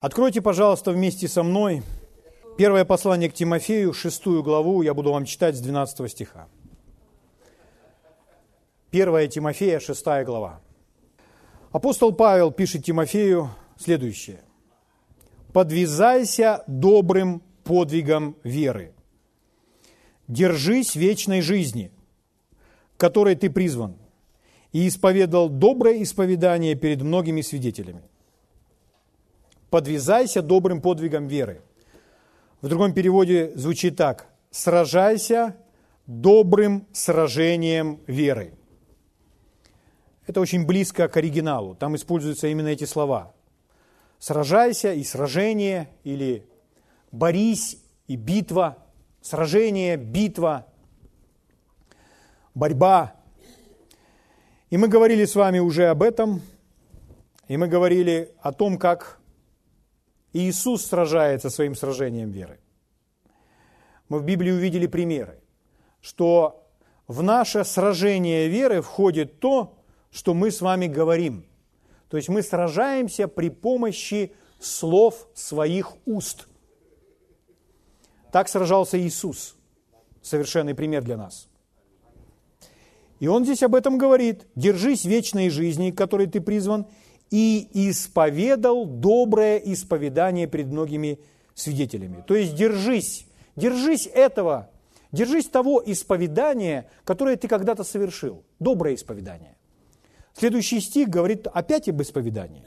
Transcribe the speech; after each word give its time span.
Откройте, 0.00 0.40
пожалуйста, 0.40 0.92
вместе 0.92 1.28
со 1.28 1.42
мной 1.42 1.82
первое 2.56 2.86
послание 2.86 3.28
к 3.28 3.34
Тимофею, 3.34 3.92
шестую 3.92 4.42
главу, 4.42 4.80
я 4.80 4.94
буду 4.94 5.12
вам 5.12 5.26
читать 5.26 5.56
с 5.56 5.60
12 5.60 6.10
стиха. 6.10 6.48
Первая 8.90 9.28
Тимофея, 9.28 9.78
шестая 9.78 10.24
глава. 10.24 10.62
Апостол 11.70 12.14
Павел 12.14 12.50
пишет 12.50 12.82
Тимофею 12.82 13.50
следующее. 13.76 14.40
«Подвязайся 15.52 16.64
добрым 16.66 17.42
подвигом 17.64 18.36
веры. 18.42 18.94
Держись 20.28 20.96
вечной 20.96 21.42
жизни, 21.42 21.92
которой 22.96 23.34
ты 23.34 23.50
призван, 23.50 23.96
и 24.72 24.88
исповедал 24.88 25.50
доброе 25.50 26.02
исповедание 26.02 26.74
перед 26.74 27.02
многими 27.02 27.42
свидетелями 27.42 28.00
подвязайся 29.70 30.42
добрым 30.42 30.82
подвигом 30.82 31.28
веры. 31.28 31.62
В 32.60 32.68
другом 32.68 32.92
переводе 32.92 33.52
звучит 33.54 33.96
так. 33.96 34.26
Сражайся 34.50 35.56
добрым 36.06 36.86
сражением 36.92 38.00
веры. 38.06 38.52
Это 40.26 40.40
очень 40.40 40.66
близко 40.66 41.08
к 41.08 41.16
оригиналу. 41.16 41.74
Там 41.74 41.96
используются 41.96 42.48
именно 42.48 42.68
эти 42.68 42.84
слова. 42.84 43.32
Сражайся 44.18 44.92
и 44.92 45.02
сражение, 45.02 45.88
или 46.04 46.46
борись 47.10 47.78
и 48.06 48.16
битва, 48.16 48.76
сражение, 49.22 49.96
битва, 49.96 50.66
борьба. 52.54 53.14
И 54.68 54.76
мы 54.76 54.88
говорили 54.88 55.24
с 55.24 55.34
вами 55.34 55.58
уже 55.58 55.86
об 55.86 56.02
этом, 56.02 56.42
и 57.48 57.56
мы 57.56 57.66
говорили 57.66 58.34
о 58.40 58.52
том, 58.52 58.78
как 58.78 59.19
и 60.32 60.48
Иисус 60.48 60.86
сражается 60.86 61.50
своим 61.50 61.74
сражением 61.74 62.30
веры. 62.30 62.60
Мы 64.08 64.18
в 64.18 64.24
Библии 64.24 64.50
увидели 64.50 64.86
примеры, 64.86 65.40
что 66.00 66.66
в 67.06 67.22
наше 67.22 67.64
сражение 67.64 68.48
веры 68.48 68.82
входит 68.82 69.40
то, 69.40 69.78
что 70.10 70.34
мы 70.34 70.50
с 70.50 70.60
вами 70.60 70.86
говорим. 70.86 71.46
То 72.08 72.16
есть 72.16 72.28
мы 72.28 72.42
сражаемся 72.42 73.28
при 73.28 73.50
помощи 73.50 74.32
слов 74.58 75.28
своих 75.34 75.94
уст. 76.06 76.48
Так 78.32 78.48
сражался 78.48 79.00
Иисус. 79.00 79.56
Совершенный 80.22 80.74
пример 80.74 81.02
для 81.02 81.16
нас. 81.16 81.48
И 83.20 83.28
он 83.28 83.44
здесь 83.44 83.62
об 83.62 83.74
этом 83.74 83.98
говорит. 83.98 84.46
«Держись 84.54 85.04
вечной 85.04 85.50
жизни, 85.50 85.90
к 85.90 85.98
которой 85.98 86.26
ты 86.26 86.40
призван, 86.40 86.86
и 87.30 87.68
исповедал 87.72 88.86
доброе 88.86 89.58
исповедание 89.58 90.48
пред 90.48 90.66
многими 90.66 91.20
свидетелями. 91.54 92.24
То 92.26 92.34
есть 92.34 92.54
держись, 92.54 93.26
держись 93.56 94.08
этого, 94.12 94.70
держись 95.12 95.46
того 95.46 95.82
исповедания, 95.84 96.90
которое 97.04 97.36
ты 97.36 97.46
когда-то 97.46 97.84
совершил. 97.84 98.42
Доброе 98.58 98.96
исповедание. 98.96 99.56
Следующий 100.36 100.80
стих 100.80 101.08
говорит 101.08 101.46
опять 101.46 101.88
об 101.88 102.02
исповедании. 102.02 102.64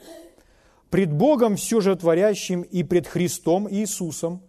«Пред 0.90 1.12
Богом 1.12 1.56
все 1.56 1.80
же 1.80 1.96
творящим 1.96 2.62
и 2.62 2.84
пред 2.84 3.06
Христом 3.06 3.68
Иисусом». 3.70 4.42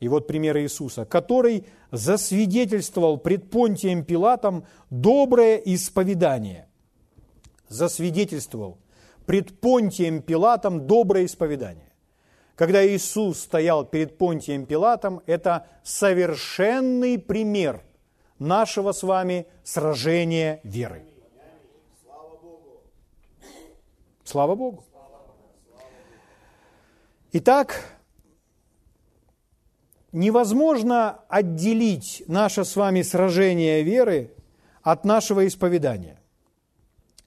И 0.00 0.08
вот 0.08 0.26
пример 0.26 0.58
Иисуса, 0.58 1.04
который 1.04 1.66
засвидетельствовал 1.92 3.18
пред 3.18 3.50
Понтием 3.50 4.02
Пилатом 4.02 4.64
доброе 4.88 5.56
исповедание. 5.56 6.68
Засвидетельствовал– 7.68 8.78
пред 9.30 9.60
Понтием 9.60 10.22
Пилатом 10.22 10.88
доброе 10.88 11.24
исповедание. 11.24 11.92
Когда 12.56 12.84
Иисус 12.84 13.38
стоял 13.38 13.84
перед 13.84 14.18
Понтием 14.18 14.66
Пилатом, 14.66 15.22
это 15.24 15.68
совершенный 15.84 17.16
пример 17.16 17.80
нашего 18.40 18.90
с 18.90 19.04
вами 19.04 19.46
сражения 19.62 20.58
веры. 20.64 21.04
Слава 24.24 24.56
Богу. 24.56 24.84
Итак, 27.30 27.84
невозможно 30.10 31.20
отделить 31.28 32.24
наше 32.26 32.64
с 32.64 32.74
вами 32.74 33.02
сражение 33.02 33.84
веры 33.84 34.34
от 34.82 35.04
нашего 35.04 35.46
исповедания 35.46 36.19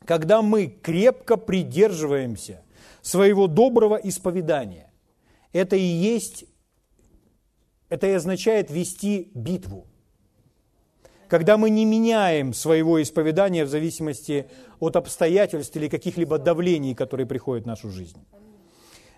когда 0.05 0.41
мы 0.41 0.67
крепко 0.67 1.37
придерживаемся 1.37 2.61
своего 3.01 3.47
доброго 3.47 3.95
исповедания. 3.95 4.91
Это 5.51 5.75
и 5.75 5.81
есть, 5.81 6.45
это 7.89 8.07
и 8.07 8.11
означает 8.11 8.71
вести 8.71 9.31
битву. 9.33 9.87
Когда 11.27 11.57
мы 11.57 11.69
не 11.69 11.85
меняем 11.85 12.53
своего 12.53 13.01
исповедания 13.01 13.65
в 13.65 13.69
зависимости 13.69 14.47
от 14.79 14.95
обстоятельств 14.95 15.75
или 15.75 15.87
каких-либо 15.87 16.37
давлений, 16.37 16.93
которые 16.93 17.25
приходят 17.25 17.63
в 17.63 17.67
нашу 17.67 17.89
жизнь. 17.89 18.23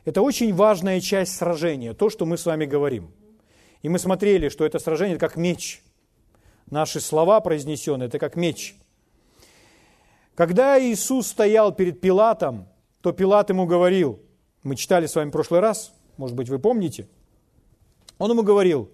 Это 0.06 0.22
очень 0.22 0.54
важная 0.54 1.02
часть 1.02 1.36
сражения, 1.36 1.94
то, 1.94 2.10
что 2.10 2.26
мы 2.26 2.38
с 2.38 2.46
вами 2.46 2.66
говорим. 2.66 3.12
И 3.82 3.90
мы 3.90 4.00
смотрели, 4.00 4.50
что 4.50 4.66
это 4.66 4.80
сражение 4.80 5.18
это 5.18 5.28
как 5.28 5.36
меч. 5.36 5.82
Наши 6.70 7.00
слова 7.00 7.42
произнесенные– 7.42 8.08
это 8.08 8.20
как 8.20 8.36
меч– 8.36 8.76
когда 10.36 10.80
Иисус 10.80 11.28
стоял 11.28 11.74
перед 11.74 12.02
Пилатом, 12.02 12.68
то 13.02 13.14
Пилат 13.14 13.50
ему 13.50 13.66
говорил, 13.66 14.22
мы 14.64 14.76
читали 14.76 15.06
с 15.06 15.16
вами 15.16 15.30
в 15.30 15.32
прошлый 15.32 15.62
раз, 15.62 15.94
может 16.18 16.36
быть, 16.36 16.50
вы 16.50 16.60
помните, 16.60 17.08
он 18.18 18.32
ему 18.32 18.44
говорил, 18.44 18.92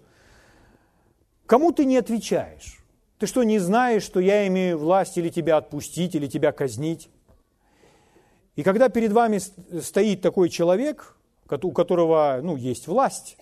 кому 1.46 1.72
ты 1.72 1.84
не 1.84 1.96
отвечаешь? 1.96 2.78
Ты 3.18 3.26
что, 3.26 3.42
не 3.42 3.58
знаешь, 3.58 4.02
что 4.02 4.20
я 4.20 4.46
имею 4.48 4.78
власть 4.78 5.16
или 5.18 5.28
тебя 5.28 5.56
отпустить, 5.56 6.14
или 6.14 6.26
тебя 6.26 6.52
казнить? 6.52 7.08
И 8.56 8.62
когда 8.62 8.88
перед 8.88 9.12
вами 9.12 9.38
стоит 9.80 10.20
такой 10.20 10.48
человек, 10.48 11.16
у 11.48 11.70
которого 11.72 12.40
ну, 12.42 12.56
есть 12.56 12.86
власть, 12.86 13.36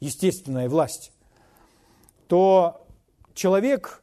естественная 0.00 0.68
власть, 0.68 1.12
то 2.28 2.86
человек 3.34 4.01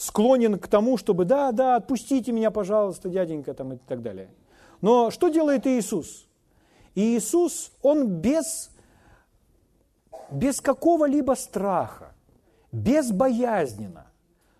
склонен 0.00 0.58
к 0.58 0.66
тому, 0.66 0.96
чтобы 0.96 1.26
да, 1.26 1.52
да, 1.52 1.76
отпустите 1.76 2.32
меня, 2.32 2.50
пожалуйста, 2.50 3.10
дяденька, 3.10 3.52
там 3.52 3.74
и 3.74 3.76
так 3.76 4.00
далее. 4.00 4.30
Но 4.80 5.10
что 5.10 5.28
делает 5.28 5.66
Иисус? 5.66 6.26
Иисус, 6.94 7.70
Он 7.82 8.06
без, 8.08 8.70
без 10.30 10.62
какого-либо 10.62 11.34
страха, 11.34 12.14
безбоязненно 12.72 14.06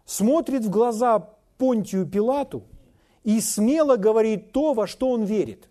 смотрит 0.05 0.67
в 0.67 0.71
глаза 0.71 1.31
Понтию 1.57 2.07
Пилату 2.07 2.65
и 3.25 3.41
смело 3.41 3.97
говорит 3.97 4.53
то, 4.53 4.75
во 4.75 4.87
что 4.87 5.09
он 5.09 5.25
верит. 5.25 5.71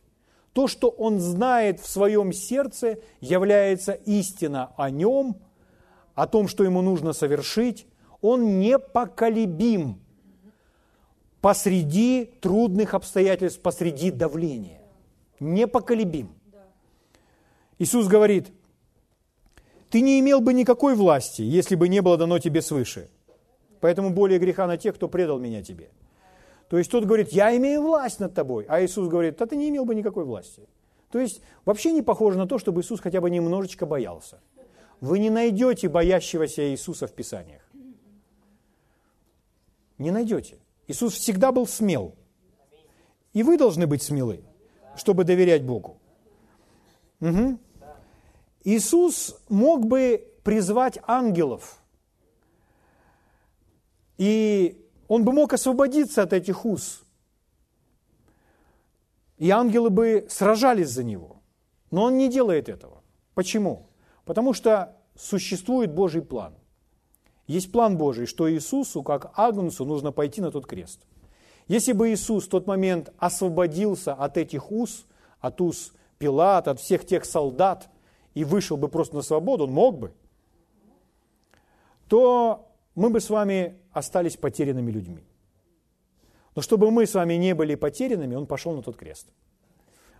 То, 0.53 0.67
что 0.67 0.89
он 0.89 1.19
знает 1.19 1.79
в 1.79 1.87
своем 1.87 2.33
сердце, 2.33 2.97
является 3.21 3.91
истина 3.91 4.71
о 4.77 4.89
нем, 4.89 5.35
о 6.15 6.25
том, 6.25 6.47
что 6.47 6.63
ему 6.63 6.81
нужно 6.81 7.13
совершить, 7.13 7.85
он 8.21 8.59
непоколебим 8.59 9.99
посреди 11.41 12.25
трудных 12.41 12.93
обстоятельств, 12.93 13.61
посреди 13.61 14.11
давления. 14.11 14.81
Непоколебим. 15.39 16.29
Иисус 17.77 18.07
говорит, 18.07 18.51
ты 19.89 20.01
не 20.01 20.19
имел 20.19 20.41
бы 20.41 20.53
никакой 20.53 20.95
власти, 20.95 21.41
если 21.41 21.75
бы 21.75 21.87
не 21.87 22.01
было 22.01 22.17
дано 22.17 22.39
тебе 22.39 22.61
свыше. 22.61 23.09
Поэтому 23.79 24.09
более 24.09 24.37
греха 24.39 24.67
на 24.67 24.77
тех, 24.77 24.95
кто 24.95 25.07
предал 25.07 25.39
меня 25.39 25.63
тебе. 25.63 25.89
То 26.69 26.77
есть 26.77 26.91
тот 26.91 27.05
говорит, 27.05 27.29
я 27.29 27.55
имею 27.57 27.81
власть 27.81 28.19
над 28.19 28.33
тобой, 28.33 28.65
а 28.67 28.83
Иисус 28.83 29.07
говорит, 29.07 29.37
да 29.37 29.45
ты 29.45 29.55
не 29.55 29.69
имел 29.69 29.85
бы 29.85 29.95
никакой 29.95 30.25
власти. 30.25 30.67
То 31.09 31.19
есть 31.19 31.41
вообще 31.65 31.91
не 31.91 32.03
похоже 32.03 32.37
на 32.37 32.47
то, 32.47 32.59
чтобы 32.59 32.81
Иисус 32.81 32.99
хотя 32.99 33.21
бы 33.21 33.29
немножечко 33.29 33.85
боялся. 33.85 34.39
Вы 35.01 35.19
не 35.19 35.29
найдете 35.29 35.87
боящегося 35.87 36.69
Иисуса 36.69 37.07
в 37.07 37.13
Писаниях. 37.13 37.58
Не 39.99 40.11
найдете. 40.11 40.57
Иисус 40.87 41.13
всегда 41.13 41.51
был 41.51 41.67
смел. 41.67 42.15
И 43.33 43.43
вы 43.43 43.57
должны 43.57 43.85
быть 43.85 44.01
смелы, 44.01 44.43
чтобы 44.95 45.23
доверять 45.23 45.63
Богу. 45.63 45.99
Угу. 47.19 47.59
Иисус 48.63 49.37
мог 49.49 49.85
бы 49.85 50.25
призвать 50.43 50.97
ангелов, 51.05 51.83
и 54.17 54.85
он 55.07 55.23
бы 55.23 55.31
мог 55.31 55.53
освободиться 55.53 56.23
от 56.23 56.33
этих 56.33 56.65
уз. 56.65 57.03
И 59.37 59.49
ангелы 59.49 59.89
бы 59.89 60.27
сражались 60.29 60.89
за 60.89 61.03
него. 61.03 61.41
Но 61.91 62.03
он 62.03 62.17
не 62.17 62.29
делает 62.29 62.67
этого. 62.67 63.03
Почему? 63.33 63.89
Потому 64.25 64.53
что 64.53 64.97
существует 65.15 65.93
Божий 65.93 66.21
план. 66.21 66.58
Есть 67.49 67.71
план 67.71 67.97
Божий, 67.97 68.27
что 68.27 68.47
Иисусу, 68.47 69.01
как 69.01 69.31
Агнцу, 69.35 69.83
нужно 69.83 70.11
пойти 70.11 70.39
на 70.39 70.51
тот 70.51 70.67
крест. 70.67 70.99
Если 71.67 71.93
бы 71.93 72.11
Иисус 72.11 72.45
в 72.45 72.49
тот 72.49 72.67
момент 72.67 73.11
освободился 73.17 74.13
от 74.13 74.37
этих 74.37 74.71
уз, 74.71 75.07
от 75.39 75.59
уз 75.59 75.93
Пилат, 76.19 76.67
от 76.67 76.79
всех 76.79 77.07
тех 77.07 77.25
солдат 77.25 77.89
и 78.35 78.43
вышел 78.43 78.77
бы 78.77 78.87
просто 78.87 79.15
на 79.15 79.23
свободу, 79.23 79.63
он 79.63 79.71
мог 79.71 79.97
бы, 79.97 80.13
то 82.07 82.71
мы 82.93 83.09
бы 83.09 83.19
с 83.19 83.31
вами 83.31 83.79
остались 83.93 84.37
потерянными 84.37 84.91
людьми. 84.91 85.23
Но 86.53 86.61
чтобы 86.61 86.91
мы 86.91 87.07
с 87.07 87.15
вами 87.15 87.33
не 87.33 87.55
были 87.55 87.73
потерянными, 87.73 88.35
он 88.35 88.45
пошел 88.45 88.75
на 88.75 88.83
тот 88.83 88.95
крест. 88.95 89.25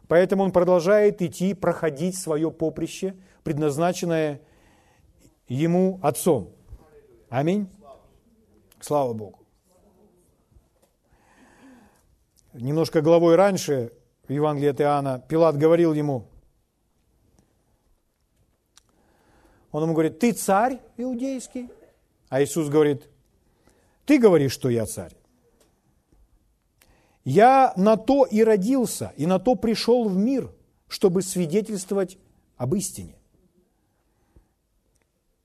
Поэтому 0.07 0.41
он 0.41 0.51
продолжает 0.51 1.21
идти, 1.21 1.53
проходить 1.53 2.17
свое 2.17 2.49
поприще, 2.49 3.15
предназначенное 3.43 4.41
ему 5.47 5.99
Отцом. 6.01 6.55
Аминь. 7.29 7.69
Слава 8.79 9.13
Богу. 9.13 9.39
Немножко 12.53 13.01
главой 13.01 13.35
раньше, 13.35 13.93
в 14.27 14.31
Евангелии 14.31 14.69
от 14.69 14.81
Иоанна, 14.81 15.23
Пилат 15.27 15.55
говорил 15.55 15.93
ему, 15.93 16.27
он 19.71 19.83
ему 19.83 19.93
говорит, 19.93 20.17
ты 20.17 20.31
царь 20.31 20.79
иудейский? 20.97 21.69
А 22.29 22.41
Иисус 22.41 22.69
говорит, 22.69 23.07
ты 24.05 24.17
говоришь, 24.17 24.51
что 24.51 24.69
я 24.69 24.87
царь. 24.87 25.15
Я 27.23 27.73
на 27.75 27.95
то 27.95 28.25
и 28.25 28.43
родился, 28.43 29.13
и 29.15 29.27
на 29.27 29.37
то 29.37 29.53
пришел 29.53 30.09
в 30.09 30.15
мир, 30.17 30.51
чтобы 30.87 31.21
свидетельствовать 31.21 32.17
об 32.57 32.73
истине. 32.73 33.18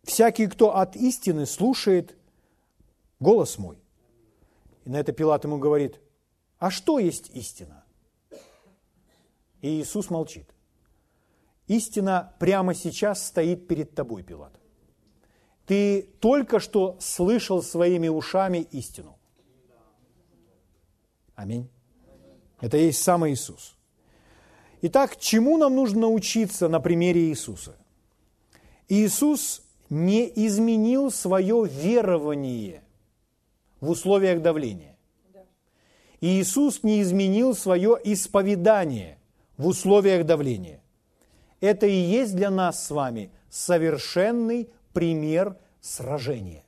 Всякий, 0.05 0.47
кто 0.47 0.77
от 0.77 0.97
истины 0.97 1.47
слушает 1.47 2.17
голос 3.21 3.59
мой. 3.59 3.79
И 4.85 4.91
на 4.91 4.97
это 4.97 5.13
Пилат 5.13 5.45
ему 5.45 5.59
говорит, 5.59 6.01
а 6.59 6.71
что 6.71 6.99
есть 6.99 7.31
истина? 7.35 7.85
И 9.63 9.81
Иисус 9.81 10.11
молчит. 10.11 10.47
Истина 11.67 12.35
прямо 12.39 12.75
сейчас 12.75 13.27
стоит 13.27 13.67
перед 13.67 13.95
тобой, 13.95 14.23
Пилат. 14.23 14.53
Ты 15.65 16.03
только 16.21 16.61
что 16.61 16.99
слышал 17.01 17.63
своими 17.63 18.09
ушами 18.09 18.59
истину. 18.73 19.19
Аминь. 21.35 21.71
Это 22.61 22.77
есть 22.77 23.03
сам 23.03 23.27
Иисус. 23.27 23.75
Итак, 24.83 25.17
чему 25.17 25.57
нам 25.57 25.75
нужно 25.75 26.03
научиться 26.03 26.69
на 26.69 26.79
примере 26.79 27.23
Иисуса? 27.31 27.75
Иисус 28.89 29.64
не 29.91 30.31
изменил 30.47 31.11
свое 31.11 31.67
верование 31.67 32.83
в 33.81 33.91
условиях 33.91 34.43
давления. 34.43 34.97
Иисус 36.21 36.83
не 36.83 37.03
изменил 37.03 37.55
свое 37.55 37.99
исповедание 38.03 39.19
в 39.59 39.67
условиях 39.67 40.25
давления. 40.25 40.81
Это 41.61 41.87
и 41.87 41.95
есть 41.95 42.35
для 42.35 42.51
нас 42.51 42.85
с 42.87 42.91
вами 42.91 43.31
совершенный 43.51 44.69
пример 44.93 45.57
сражения. 45.81 46.65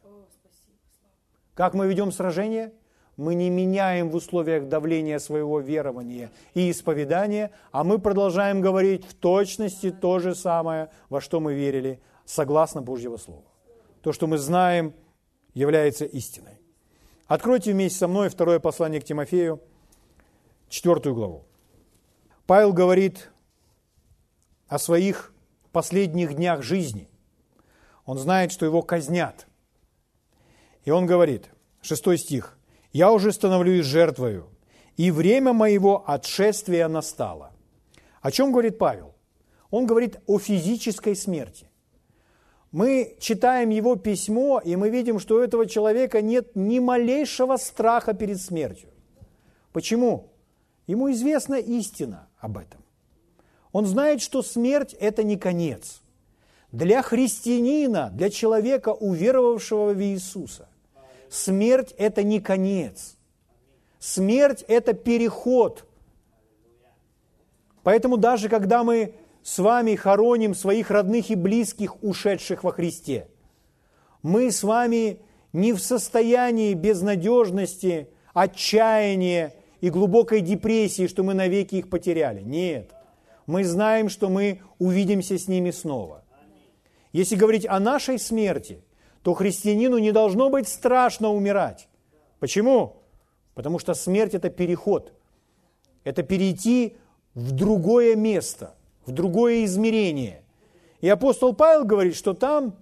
Как 1.55 1.73
мы 1.73 1.87
ведем 1.89 2.13
сражение? 2.13 2.73
Мы 3.17 3.35
не 3.35 3.49
меняем 3.49 4.11
в 4.11 4.15
условиях 4.15 4.69
давления 4.69 5.19
своего 5.19 5.61
верования 5.61 6.31
и 6.53 6.71
исповедания, 6.71 7.51
а 7.73 7.83
мы 7.83 7.99
продолжаем 7.99 8.61
говорить 8.61 9.07
в 9.07 9.15
точности 9.15 9.91
то 9.91 10.19
же 10.19 10.35
самое, 10.35 10.91
во 11.09 11.23
что 11.23 11.41
мы 11.41 11.55
верили, 11.55 11.99
согласно 12.27 12.83
Божьего 12.83 13.17
Слова. 13.17 13.45
То, 14.03 14.13
что 14.13 14.27
мы 14.27 14.37
знаем, 14.37 14.95
является 15.55 16.05
истиной. 16.05 16.61
Откройте 17.27 17.73
вместе 17.73 17.99
со 17.99 18.09
мной 18.09 18.29
второе 18.29 18.61
послание 18.61 19.01
к 19.01 19.05
Тимофею, 19.05 19.61
четвертую 20.69 21.15
главу. 21.15 21.45
Павел 22.47 22.73
говорит 22.73 23.31
о 24.69 24.79
своих 24.79 25.33
последних 25.73 26.35
днях 26.35 26.63
жизни. 26.63 27.09
Он 28.05 28.19
знает, 28.19 28.53
что 28.53 28.67
его 28.67 28.83
казнят. 28.83 29.47
И 30.85 30.91
он 30.91 31.07
говорит, 31.07 31.51
шестой 31.83 32.19
стих, 32.19 32.57
«Я 32.93 33.13
уже 33.13 33.33
становлюсь 33.33 33.85
жертвою, 33.85 34.49
и 34.97 35.11
время 35.11 35.53
моего 35.53 36.05
отшествия 36.09 36.89
настало». 36.89 37.53
О 38.23 38.31
чем 38.31 38.53
говорит 38.53 38.79
Павел? 38.79 39.15
Он 39.71 39.87
говорит 39.87 40.21
о 40.27 40.39
физической 40.39 41.15
смерти. 41.15 41.69
Мы 42.77 43.17
читаем 43.21 43.71
его 43.71 43.97
письмо, 43.97 44.61
и 44.63 44.77
мы 44.77 44.91
видим, 44.91 45.19
что 45.19 45.37
у 45.37 45.39
этого 45.39 45.65
человека 45.65 46.21
нет 46.21 46.55
ни 46.55 46.79
малейшего 46.79 47.57
страха 47.57 48.13
перед 48.13 48.39
смертью. 48.39 48.91
Почему? 49.73 50.29
Ему 50.87 51.11
известна 51.13 51.55
истина 51.55 52.29
об 52.39 52.59
этом. 52.59 52.83
Он 53.73 53.87
знает, 53.87 54.21
что 54.21 54.43
смерть– 54.43 54.93
это 55.01 55.23
не 55.23 55.39
конец. 55.39 56.03
Для 56.71 57.01
христианина, 57.01 58.11
для 58.13 58.29
человека, 58.29 58.91
уверовавшего 58.91 59.95
в 59.95 60.03
Иисуса, 60.03 60.69
смерть– 61.31 61.95
это 61.97 62.23
не 62.23 62.41
конец. 62.41 63.17
Смерть– 63.99 64.63
это 64.69 64.93
переход. 64.93 65.87
Поэтому 67.83 68.19
даже 68.19 68.51
когда 68.51 68.85
мы 68.85 69.15
с 69.47 69.61
вами 69.61 69.95
хороним 69.95 70.57
своих 70.57 70.91
родных 70.91 71.31
и 71.31 71.37
близких, 71.37 72.03
ушедших 72.03 72.65
во 72.65 72.73
Христе. 72.73 73.29
Мы 74.21 74.51
с 74.51 74.65
вами 74.65 75.21
не 75.53 75.73
в 75.73 75.79
состоянии 75.79 76.75
безнадежности, 76.75 78.09
отчаяния 78.35 79.55
и 79.81 79.89
глубокой 79.89 80.41
депрессии, 80.41 81.07
что 81.07 81.23
мы 81.23 81.33
навеки 81.33 81.77
их 81.77 81.89
потеряли. 81.89 82.43
Нет. 82.43 82.91
Мы 83.47 83.63
знаем, 83.63 84.09
что 84.09 84.31
мы 84.31 84.63
увидимся 84.81 85.39
с 85.39 85.47
ними 85.47 85.71
снова. 85.71 86.25
Если 87.13 87.37
говорить 87.37 87.67
о 87.67 87.79
нашей 87.79 88.19
смерти, 88.19 88.83
то 89.23 89.33
христианину 89.33 89.99
не 89.99 90.11
должно 90.11 90.51
быть 90.51 90.67
страшно 90.67 91.31
умирать. 91.31 91.89
Почему? 92.41 92.97
Потому 93.55 93.79
что 93.79 93.95
смерть– 93.95 94.35
это 94.35 94.51
переход. 94.51 95.13
Это 96.03 96.25
перейти 96.25 96.97
в 97.35 97.53
другое 97.53 98.17
место– 98.17 98.75
в 99.07 99.13
другое 99.13 99.65
измерение. 99.65 100.43
И 101.01 101.09
апостол 101.09 101.55
Павел 101.55 101.85
говорит, 101.85 102.17
что 102.17 102.35
там, 102.35 102.75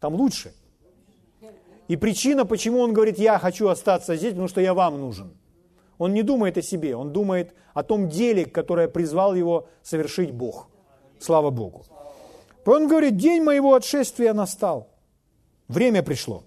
там 0.00 0.14
лучше. 0.14 0.52
И 1.86 1.96
причина, 1.96 2.44
почему 2.44 2.80
он 2.80 2.92
говорит, 2.92 3.18
я 3.18 3.38
хочу 3.38 3.68
остаться 3.68 4.16
здесь, 4.16 4.30
потому 4.30 4.48
что 4.48 4.60
я 4.60 4.74
вам 4.74 5.00
нужен. 5.00 5.32
Он 5.96 6.12
не 6.12 6.22
думает 6.22 6.58
о 6.58 6.62
себе, 6.62 6.94
он 6.94 7.12
думает 7.12 7.54
о 7.74 7.82
том 7.82 8.08
деле, 8.08 8.44
которое 8.44 8.88
призвал 8.88 9.34
его 9.34 9.68
совершить 9.82 10.32
Бог. 10.32 10.68
Слава 11.18 11.50
Богу. 11.50 11.84
Он 12.64 12.86
говорит, 12.86 13.16
день 13.16 13.42
моего 13.42 13.74
отшествия 13.74 14.34
настал. 14.34 14.88
Время 15.68 16.02
пришло. 16.02 16.44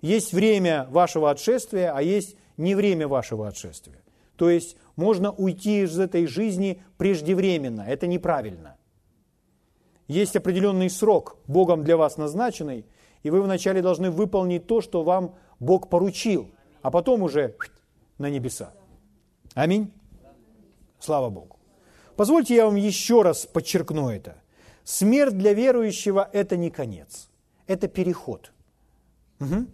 Есть 0.00 0.32
время 0.32 0.86
вашего 0.90 1.30
отшествия, 1.30 1.92
а 1.92 2.00
есть 2.02 2.36
не 2.56 2.74
время 2.74 3.08
вашего 3.08 3.48
отшествия. 3.48 3.99
То 4.40 4.48
есть 4.48 4.78
можно 4.96 5.32
уйти 5.32 5.82
из 5.82 5.98
этой 5.98 6.24
жизни 6.24 6.82
преждевременно. 6.96 7.82
Это 7.82 8.06
неправильно. 8.06 8.78
Есть 10.08 10.34
определенный 10.34 10.88
срок, 10.88 11.36
Богом 11.46 11.84
для 11.84 11.98
вас 11.98 12.16
назначенный, 12.16 12.86
и 13.22 13.28
вы 13.28 13.42
вначале 13.42 13.82
должны 13.82 14.10
выполнить 14.10 14.66
то, 14.66 14.80
что 14.80 15.02
вам 15.02 15.34
Бог 15.58 15.90
поручил, 15.90 16.50
а 16.80 16.90
потом 16.90 17.22
уже 17.22 17.54
на 18.16 18.30
небеса. 18.30 18.72
Аминь. 19.52 19.92
Слава 21.00 21.28
Богу. 21.28 21.58
Позвольте 22.16 22.54
я 22.54 22.64
вам 22.64 22.76
еще 22.76 23.20
раз 23.20 23.44
подчеркну 23.44 24.08
это. 24.08 24.36
Смерть 24.84 25.36
для 25.36 25.52
верующего– 25.52 26.30
это 26.32 26.56
не 26.56 26.70
конец, 26.70 27.28
это 27.66 27.88
переход. 27.88 28.52
Угу. 29.38 29.66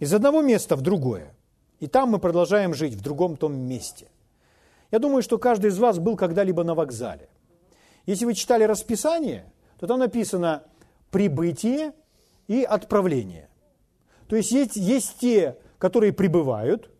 Из 0.00 0.12
одного 0.12 0.42
места 0.42 0.74
в 0.74 0.80
другое. 0.80 1.35
И 1.80 1.86
там 1.86 2.10
мы 2.10 2.18
продолжаем 2.18 2.74
жить, 2.74 2.94
в 2.94 3.02
другом 3.02 3.36
том 3.36 3.56
месте. 3.56 4.08
Я 4.90 4.98
думаю, 4.98 5.22
что 5.22 5.38
каждый 5.38 5.70
из 5.70 5.78
вас 5.78 5.98
был 5.98 6.16
когда-либо 6.16 6.64
на 6.64 6.74
вокзале. 6.74 7.28
Если 8.06 8.24
вы 8.24 8.34
читали 8.34 8.64
расписание, 8.64 9.52
то 9.78 9.86
там 9.86 9.98
написано 9.98 10.64
прибытие 11.10 11.92
и 12.46 12.62
отправление. 12.62 13.48
То 14.28 14.36
есть 14.36 14.52
есть, 14.52 14.76
есть 14.76 15.18
те, 15.18 15.58
которые 15.78 16.12
прибывают, 16.12 16.90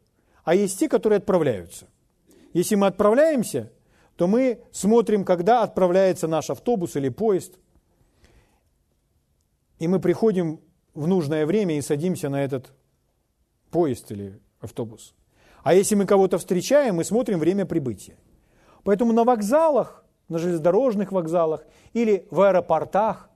а 0.45 0.54
есть 0.54 0.78
те, 0.78 0.88
которые 0.88 1.18
отправляются. 1.18 1.87
Если 2.52 2.75
мы 2.75 2.87
отправляемся, 2.87 3.73
то 4.16 4.26
мы 4.26 4.61
смотрим, 4.73 5.25
когда 5.25 5.62
отправляется 5.62 6.26
наш 6.26 6.50
автобус 6.50 6.97
или 6.97 7.09
поезд, 7.09 7.59
и 9.78 9.88
мы 9.88 10.00
приходим 10.00 10.61
в 10.95 11.06
нужное 11.06 11.47
время 11.47 11.76
и 11.76 11.83
садимся 11.83 12.28
на 12.28 12.42
этот 12.42 12.73
поезд 13.71 14.11
или 14.11 14.40
автобус. 14.61 15.15
А 15.63 15.75
если 15.75 15.95
мы 15.95 16.07
кого-то 16.07 16.39
встречаем, 16.39 16.97
мы 16.97 17.05
смотрим 17.05 17.39
время 17.39 17.67
прибытия. 17.67 18.17
Поэтому 18.85 19.13
на 19.13 19.25
вокзалах, 19.25 20.05
на 20.29 20.39
железнодорожных 20.39 21.13
вокзалах 21.13 21.65
или 21.93 22.27
в 22.31 22.41
аэропортах 22.41 23.29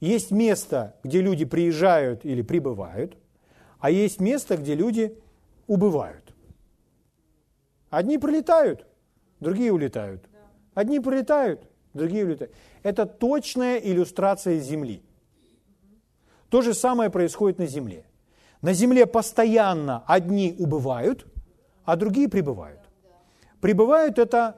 есть 0.00 0.30
место, 0.30 0.96
где 1.04 1.20
люди 1.20 1.44
приезжают 1.44 2.24
или 2.24 2.42
прибывают, 2.42 3.16
а 3.78 3.90
есть 3.90 4.20
место, 4.20 4.56
где 4.56 4.74
люди 4.74 5.18
убывают. 5.66 6.34
Одни 7.90 8.18
прилетают, 8.18 8.86
другие 9.40 9.72
улетают. 9.72 10.24
Одни 10.74 11.00
прилетают, 11.00 11.68
другие 11.94 12.24
улетают. 12.24 12.54
Это 12.82 13.06
точная 13.06 13.78
иллюстрация 13.78 14.58
Земли. 14.60 15.02
То 16.50 16.62
же 16.62 16.74
самое 16.74 17.10
происходит 17.10 17.58
на 17.58 17.66
Земле. 17.66 18.06
На 18.62 18.72
Земле 18.72 19.06
постоянно 19.06 20.02
одни 20.06 20.54
убывают, 20.58 21.26
а 21.84 21.96
другие 21.96 22.28
прибывают. 22.28 22.80
Прибывают– 23.60 24.18
это 24.20 24.56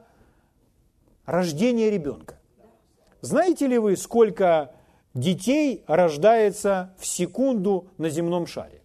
рождение 1.25 1.89
ребенка. 1.89 2.39
Знаете 3.21 3.67
ли 3.67 3.77
вы, 3.77 3.97
сколько 3.97 4.73
детей 5.13 5.83
рождается 5.87 6.93
в 6.97 7.05
секунду 7.05 7.87
на 7.97 8.09
земном 8.09 8.47
шаре? 8.47 8.81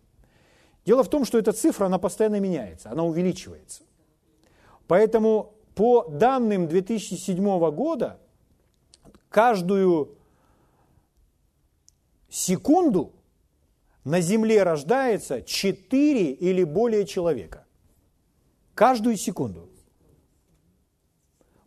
Дело 0.85 1.03
в 1.03 1.09
том, 1.09 1.25
что 1.25 1.39
эта 1.39 1.53
цифра, 1.53 1.87
она 1.87 1.99
постоянно 1.99 2.41
меняется, 2.41 2.91
она 2.91 3.05
увеличивается. 3.05 3.83
Поэтому 4.87 5.55
по 5.75 6.05
данным 6.09 6.69
2007 6.69 7.71
года, 7.71 8.19
каждую 9.31 10.17
секунду 12.29 13.14
на 14.05 14.21
Земле 14.21 14.63
рождается 14.63 15.43
4 15.43 16.33
или 16.33 16.65
более 16.65 17.07
человека. 17.07 17.67
Каждую 18.75 19.17
секунду. 19.17 19.71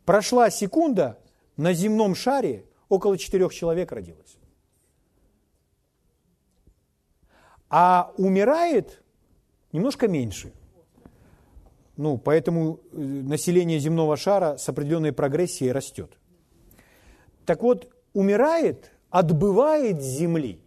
Прошла 0.05 0.49
секунда, 0.49 1.19
на 1.57 1.73
земном 1.73 2.15
шаре 2.15 2.65
около 2.89 3.17
4 3.17 3.49
человек 3.49 3.91
родилось. 3.91 4.37
А 7.69 8.13
умирает 8.17 9.03
немножко 9.71 10.07
меньше. 10.07 10.53
Ну, 11.97 12.17
поэтому 12.17 12.79
э, 12.91 12.97
население 12.97 13.79
земного 13.79 14.15
шара 14.15 14.57
с 14.57 14.69
определенной 14.69 15.11
прогрессией 15.11 15.71
растет. 15.71 16.17
Так 17.45 17.63
вот, 17.63 17.91
умирает, 18.13 18.91
отбывает 19.09 20.01
Земли 20.01 20.61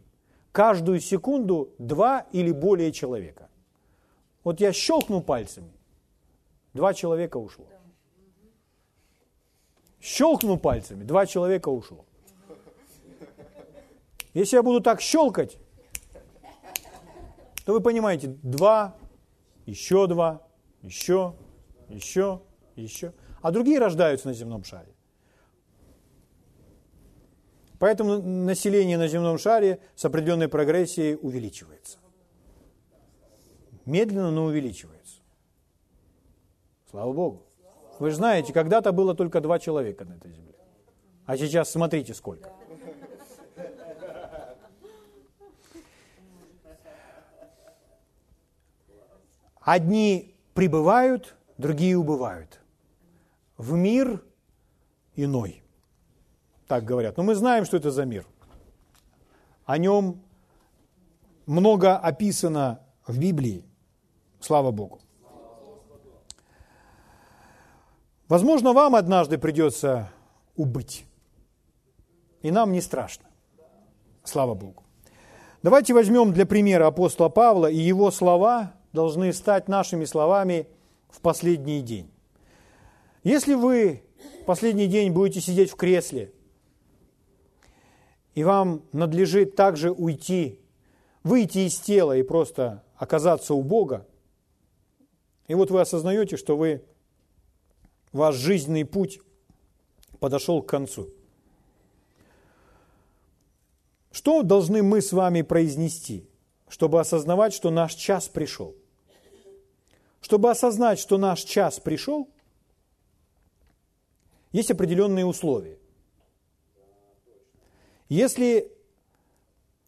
каждую 0.53 1.01
секунду 1.01 1.75
два 1.79 2.27
или 2.33 2.53
более 2.53 2.93
человека. 2.93 3.49
Вот 4.45 4.61
я 4.61 4.73
щелкну 4.73 5.21
пальцами, 5.21 5.73
два 6.73 6.95
человека 6.95 7.37
ушло. 7.37 7.67
Щелкну 10.01 10.57
пальцами, 10.57 11.05
два 11.05 11.27
человека 11.27 11.69
ушло. 11.69 12.07
Если 14.33 14.57
я 14.57 14.63
буду 14.63 14.81
так 14.81 15.01
щелкать, 15.01 15.59
то 17.65 17.73
вы 17.73 17.81
понимаете, 17.81 18.29
два, 18.43 18.97
еще 19.67 20.07
два, 20.07 20.47
еще, 20.83 21.35
еще, 21.89 22.41
еще. 22.77 23.13
А 23.43 23.51
другие 23.51 23.79
рождаются 23.79 24.29
на 24.29 24.35
земном 24.35 24.65
шаре. 24.65 24.95
Поэтому 27.81 28.21
население 28.21 28.99
на 28.99 29.09
земном 29.09 29.39
шаре 29.39 29.81
с 29.97 30.05
определенной 30.05 30.49
прогрессией 30.49 31.17
увеличивается. 31.21 31.99
Медленно, 33.87 34.31
но 34.31 34.45
увеличивается. 34.45 35.17
Слава 36.91 37.11
Богу. 37.15 37.47
Вы 37.99 38.11
же 38.11 38.17
знаете, 38.17 38.53
когда-то 38.53 38.93
было 38.93 39.15
только 39.15 39.41
два 39.41 39.59
человека 39.59 40.05
на 40.05 40.13
этой 40.13 40.31
земле. 40.31 40.55
А 41.25 41.39
сейчас 41.39 41.71
смотрите 41.71 42.13
сколько. 42.13 42.53
Одни 49.63 50.35
прибывают, 50.53 51.35
другие 51.57 51.97
убывают. 51.97 52.61
В 53.57 53.73
мир 53.73 54.23
иной. 55.17 55.60
Так 56.71 56.85
говорят. 56.85 57.17
Но 57.17 57.25
мы 57.25 57.35
знаем, 57.35 57.65
что 57.65 57.79
это 57.79 57.91
за 57.91 58.05
мир. 58.05 58.25
О 59.65 59.77
нем 59.77 60.23
много 61.45 61.97
описано 61.99 62.79
в 63.09 63.19
Библии. 63.19 63.65
Слава 64.39 64.71
Богу. 64.71 65.01
Возможно, 68.29 68.73
вам 68.73 68.95
однажды 68.95 69.37
придется 69.37 70.13
убыть. 70.55 71.07
И 72.41 72.53
нам 72.53 72.71
не 72.71 72.81
страшно. 72.81 73.25
Слава 74.23 74.55
Богу. 74.55 74.85
Давайте 75.65 75.93
возьмем 75.93 76.33
для 76.33 76.47
примера 76.47 76.87
апостола 76.87 77.31
Павла, 77.31 77.69
и 77.69 77.79
его 77.79 78.13
слова 78.13 78.75
должны 78.93 79.33
стать 79.33 79.67
нашими 79.67 80.05
словами 80.05 80.69
в 81.09 81.21
последний 81.21 81.83
день. 81.83 82.13
Если 83.25 83.55
вы 83.55 84.05
в 84.43 84.45
последний 84.45 84.87
день 84.87 85.11
будете 85.11 85.41
сидеть 85.41 85.73
в 85.73 85.75
кресле, 85.75 86.33
и 88.41 88.43
вам 88.43 88.83
надлежит 88.93 89.55
также 89.55 89.91
уйти, 89.91 90.59
выйти 91.23 91.67
из 91.69 91.79
тела 91.79 92.17
и 92.17 92.23
просто 92.23 92.83
оказаться 92.97 93.53
у 93.53 93.63
Бога, 93.63 94.07
и 95.47 95.53
вот 95.53 95.71
вы 95.71 95.83
осознаете, 95.83 96.39
что 96.39 96.57
вы 96.57 96.83
ваш 98.13 98.37
жизненный 98.37 98.87
путь 98.87 99.21
подошел 100.21 100.63
к 100.63 100.71
концу. 100.71 101.11
Что 104.11 104.43
должны 104.43 104.83
мы 104.83 105.03
с 105.03 105.13
вами 105.13 105.43
произнести, 105.43 106.27
чтобы 106.67 106.99
осознавать, 106.99 107.53
что 107.53 107.69
наш 107.69 107.95
час 107.95 108.29
пришел? 108.29 108.75
Чтобы 110.23 110.51
осознать, 110.51 110.99
что 110.99 111.19
наш 111.19 111.43
час 111.43 111.79
пришел, 111.79 112.27
есть 114.51 114.71
определенные 114.71 115.27
условия. 115.27 115.80
Если 118.11 118.73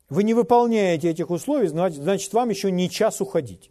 вы 0.09 0.23
не 0.23 0.33
выполняете 0.33 1.11
этих 1.11 1.29
условий, 1.31 1.67
значит, 1.67 2.33
вам 2.33 2.49
еще 2.49 2.71
не 2.71 2.89
час 2.89 3.21
уходить. 3.21 3.71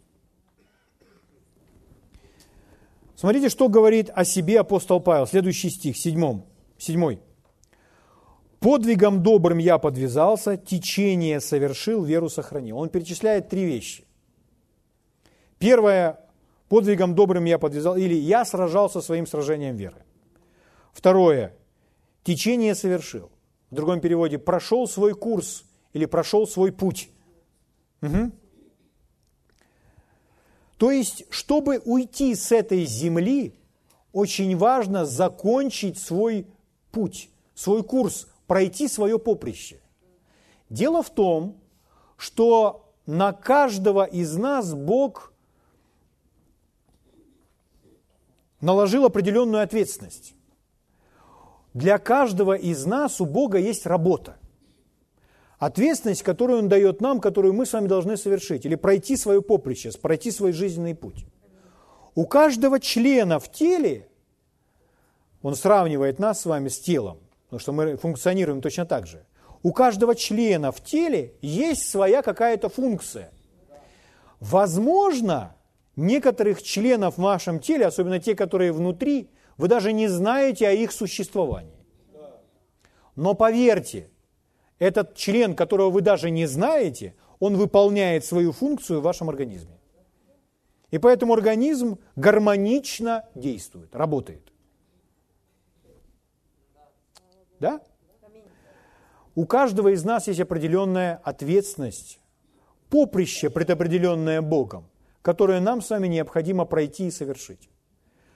Смотрите, 3.16 3.48
что 3.48 3.68
говорит 3.68 4.10
о 4.14 4.24
себе 4.24 4.60
апостол 4.60 5.00
Павел. 5.00 5.26
Следующий 5.26 5.70
стих, 5.70 5.96
седьмом, 5.96 6.46
седьмой. 6.78 7.20
«Подвигом 8.60 9.24
добрым 9.24 9.58
я 9.58 9.78
подвязался, 9.78 10.56
течение 10.56 11.40
совершил, 11.40 12.04
веру 12.04 12.28
сохранил». 12.28 12.78
Он 12.78 12.90
перечисляет 12.90 13.48
три 13.48 13.64
вещи. 13.64 14.04
Первое, 15.58 16.20
подвигом 16.68 17.14
добрым 17.14 17.44
я 17.44 17.58
подвязал, 17.58 17.96
или 17.96 18.14
я 18.14 18.44
сражался 18.44 19.00
своим 19.00 19.26
сражением 19.26 19.76
веры. 19.76 20.04
Второе, 20.92 21.56
течение 22.22 22.76
совершил. 22.76 23.31
В 23.72 23.74
другом 23.74 24.02
переводе, 24.02 24.38
прошел 24.38 24.86
свой 24.86 25.14
курс 25.14 25.64
или 25.94 26.04
прошел 26.04 26.46
свой 26.46 26.72
путь. 26.72 27.08
Угу. 28.02 28.30
То 30.76 30.90
есть, 30.90 31.24
чтобы 31.30 31.78
уйти 31.78 32.34
с 32.34 32.52
этой 32.52 32.84
земли, 32.84 33.54
очень 34.12 34.58
важно 34.58 35.06
закончить 35.06 35.96
свой 35.96 36.46
путь, 36.90 37.30
свой 37.54 37.82
курс, 37.82 38.28
пройти 38.46 38.88
свое 38.88 39.18
поприще. 39.18 39.80
Дело 40.68 41.02
в 41.02 41.08
том, 41.08 41.58
что 42.18 42.92
на 43.06 43.32
каждого 43.32 44.04
из 44.04 44.36
нас 44.36 44.74
Бог 44.74 45.32
наложил 48.60 49.06
определенную 49.06 49.62
ответственность. 49.62 50.34
Для 51.74 51.98
каждого 51.98 52.54
из 52.54 52.84
нас 52.86 53.20
у 53.20 53.26
Бога 53.26 53.58
есть 53.58 53.86
работа 53.86 54.36
ответственность, 55.62 56.24
которую 56.24 56.58
Он 56.58 56.68
дает 56.68 57.00
нам, 57.00 57.20
которую 57.20 57.54
мы 57.54 57.66
с 57.66 57.72
вами 57.72 57.86
должны 57.86 58.16
совершить, 58.16 58.66
или 58.66 58.74
пройти 58.74 59.16
свое 59.16 59.40
поприще, 59.40 59.92
пройти 59.92 60.32
свой 60.32 60.50
жизненный 60.52 60.96
путь. 60.96 61.24
У 62.16 62.26
каждого 62.26 62.80
члена 62.80 63.38
в 63.38 63.48
теле, 63.48 64.08
он 65.40 65.54
сравнивает 65.54 66.18
нас 66.18 66.40
с 66.40 66.46
вами 66.46 66.66
с 66.68 66.80
телом, 66.80 67.18
потому 67.44 67.60
что 67.60 67.72
мы 67.72 67.96
функционируем 67.96 68.60
точно 68.60 68.86
так 68.86 69.06
же. 69.06 69.24
У 69.62 69.72
каждого 69.72 70.16
члена 70.16 70.72
в 70.72 70.82
теле 70.82 71.34
есть 71.42 71.88
своя 71.88 72.22
какая-то 72.22 72.68
функция. 72.68 73.30
Возможно, 74.40 75.54
некоторых 75.94 76.60
членов 76.64 77.18
в 77.18 77.22
вашем 77.22 77.60
теле, 77.60 77.86
особенно 77.86 78.18
те, 78.18 78.34
которые 78.34 78.72
внутри, 78.72 79.30
вы 79.56 79.68
даже 79.68 79.92
не 79.92 80.08
знаете 80.08 80.68
о 80.68 80.72
их 80.72 80.92
существовании. 80.92 81.84
Но 83.16 83.34
поверьте, 83.34 84.10
этот 84.78 85.14
член, 85.14 85.54
которого 85.54 85.90
вы 85.90 86.00
даже 86.00 86.30
не 86.30 86.46
знаете, 86.46 87.14
он 87.38 87.56
выполняет 87.56 88.24
свою 88.24 88.52
функцию 88.52 89.00
в 89.00 89.04
вашем 89.04 89.28
организме. 89.28 89.78
И 90.90 90.98
поэтому 90.98 91.32
организм 91.32 91.98
гармонично 92.16 93.24
действует, 93.34 93.94
работает. 93.96 94.52
Да? 97.58 97.80
У 99.34 99.46
каждого 99.46 99.94
из 99.94 100.04
нас 100.04 100.28
есть 100.28 100.40
определенная 100.40 101.20
ответственность, 101.24 102.20
поприще, 102.90 103.48
предопределенное 103.48 104.42
Богом, 104.42 104.90
которое 105.22 105.60
нам 105.60 105.80
с 105.80 105.88
вами 105.88 106.08
необходимо 106.08 106.66
пройти 106.66 107.06
и 107.06 107.10
совершить. 107.10 107.70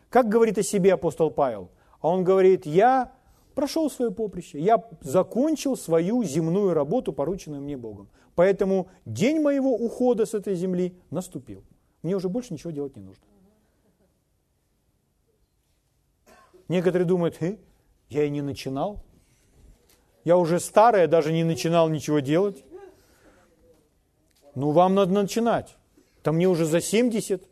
Как 0.08 0.28
говорит 0.28 0.58
о 0.58 0.62
себе 0.62 0.94
апостол 0.94 1.30
Павел? 1.30 1.70
А 2.00 2.08
он 2.08 2.24
говорит, 2.24 2.66
я 2.66 3.12
прошел 3.54 3.90
свое 3.90 4.10
поприще, 4.10 4.60
я 4.60 4.84
закончил 5.00 5.76
свою 5.76 6.22
земную 6.24 6.74
работу, 6.74 7.12
порученную 7.12 7.62
мне 7.62 7.76
Богом. 7.76 8.08
Поэтому 8.34 8.88
день 9.06 9.40
моего 9.40 9.74
ухода 9.74 10.26
с 10.26 10.34
этой 10.34 10.54
земли 10.54 10.94
наступил. 11.10 11.64
Мне 12.02 12.14
уже 12.14 12.28
больше 12.28 12.52
ничего 12.52 12.70
делать 12.70 12.94
не 12.96 13.02
нужно. 13.02 13.24
Некоторые 16.68 17.06
думают, 17.06 17.40
э, 17.40 17.56
я 18.10 18.24
и 18.24 18.30
не 18.30 18.42
начинал. 18.42 19.02
Я 20.24 20.36
уже 20.36 20.60
старая, 20.60 21.06
даже 21.06 21.32
не 21.32 21.44
начинал 21.44 21.88
ничего 21.88 22.18
делать. 22.20 22.64
Ну, 24.54 24.72
вам 24.72 24.94
надо 24.94 25.12
начинать. 25.12 25.76
Там 26.22 26.36
мне 26.36 26.48
уже 26.48 26.64
за 26.64 26.80
70. 26.80 27.42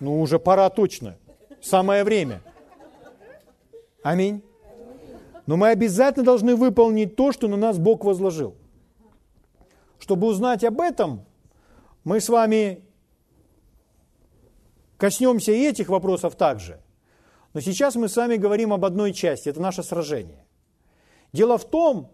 Ну, 0.00 0.20
уже 0.20 0.38
пора 0.38 0.70
точно. 0.70 1.18
Самое 1.66 2.04
время. 2.04 2.42
Аминь. 4.04 4.40
Но 5.46 5.56
мы 5.56 5.70
обязательно 5.70 6.24
должны 6.24 6.54
выполнить 6.54 7.16
то, 7.16 7.32
что 7.32 7.48
на 7.48 7.56
нас 7.56 7.76
Бог 7.78 8.04
возложил. 8.04 8.54
Чтобы 9.98 10.28
узнать 10.28 10.62
об 10.62 10.80
этом, 10.80 11.24
мы 12.04 12.20
с 12.20 12.28
вами 12.28 12.84
коснемся 14.96 15.50
и 15.50 15.66
этих 15.66 15.88
вопросов 15.88 16.36
также. 16.36 16.80
Но 17.52 17.60
сейчас 17.60 17.96
мы 17.96 18.08
с 18.08 18.14
вами 18.16 18.36
говорим 18.36 18.72
об 18.72 18.84
одной 18.84 19.12
части, 19.12 19.48
это 19.48 19.60
наше 19.60 19.82
сражение. 19.82 20.44
Дело 21.32 21.58
в 21.58 21.68
том, 21.68 22.12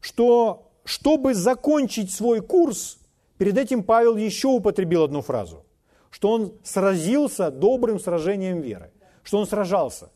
что 0.00 0.72
чтобы 0.84 1.34
закончить 1.34 2.12
свой 2.12 2.40
курс, 2.40 2.98
перед 3.36 3.58
этим 3.58 3.84
Павел 3.84 4.16
еще 4.16 4.48
употребил 4.48 5.04
одну 5.04 5.22
фразу, 5.22 5.64
что 6.10 6.32
он 6.32 6.54
сразился 6.62 7.50
добрым 7.50 8.00
сражением 8.00 8.60
веры, 8.60 8.90
что 9.22 9.38
он 9.38 9.46
сражался. 9.46 10.10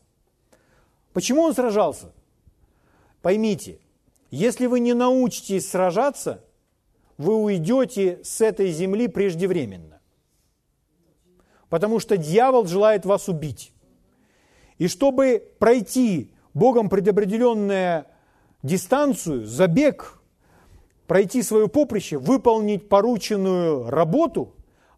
Почему 1.13 1.43
он 1.43 1.53
сражался? 1.53 2.11
Поймите, 3.21 3.79
если 4.31 4.65
вы 4.65 4.79
не 4.79 4.93
научитесь 4.93 5.69
сражаться, 5.69 6.43
вы 7.17 7.35
уйдете 7.35 8.19
с 8.23 8.41
этой 8.41 8.71
земли 8.71 9.07
преждевременно. 9.07 10.01
Потому 11.69 11.99
что 11.99 12.17
дьявол 12.17 12.65
желает 12.65 13.05
вас 13.05 13.29
убить. 13.29 13.71
И 14.77 14.87
чтобы 14.87 15.43
пройти 15.59 16.31
Богом 16.53 16.89
предопределенную 16.89 18.05
дистанцию, 18.63 19.45
забег, 19.45 20.21
пройти 21.07 21.43
свое 21.43 21.67
поприще, 21.67 22.17
выполнить 22.17 22.89
порученную 22.89 23.89
работу, 23.89 24.53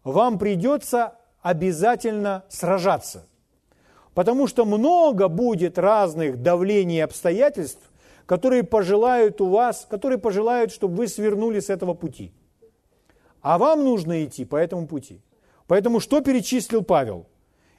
вам 0.06 0.38
придется 0.38 1.14
обязательно 1.42 2.44
сражаться. 2.48 3.26
Потому 4.14 4.46
что 4.46 4.64
много 4.64 5.26
будет 5.26 5.78
разных 5.78 6.40
давлений 6.40 6.98
и 6.98 7.00
обстоятельств, 7.00 7.90
которые 8.24 8.62
пожелают 8.62 9.40
у 9.40 9.48
вас, 9.48 9.84
которые 9.90 10.18
пожелают, 10.18 10.70
чтобы 10.70 10.94
вы 10.94 11.08
свернули 11.08 11.58
с 11.58 11.70
этого 11.70 11.94
пути. 11.94 12.32
А 13.42 13.58
вам 13.58 13.84
нужно 13.84 14.24
идти 14.24 14.44
по 14.44 14.54
этому 14.54 14.86
пути. 14.86 15.20
Поэтому 15.66 15.98
что 15.98 16.20
перечислил 16.20 16.84
Павел? 16.84 17.26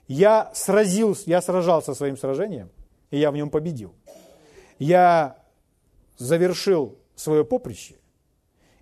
Я 0.08 0.52
сразился, 0.54 1.30
я 1.30 1.42
сражался 1.42 1.94
своим 1.94 2.18
сражением, 2.18 2.70
и 3.10 3.18
я 3.18 3.32
в 3.32 3.36
нем 3.36 3.50
победил. 3.50 3.94
Я 4.80 5.38
завершил 6.18 6.98
свое 7.16 7.46
поприще, 7.46 7.96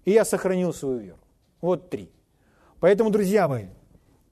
и 0.04 0.12
я 0.12 0.26
сохранил 0.26 0.74
свою 0.74 0.98
веру. 0.98 1.20
Вот 1.62 1.92
три. 1.92 2.10
Поэтому, 2.86 3.10
друзья 3.10 3.48
мои, 3.48 3.66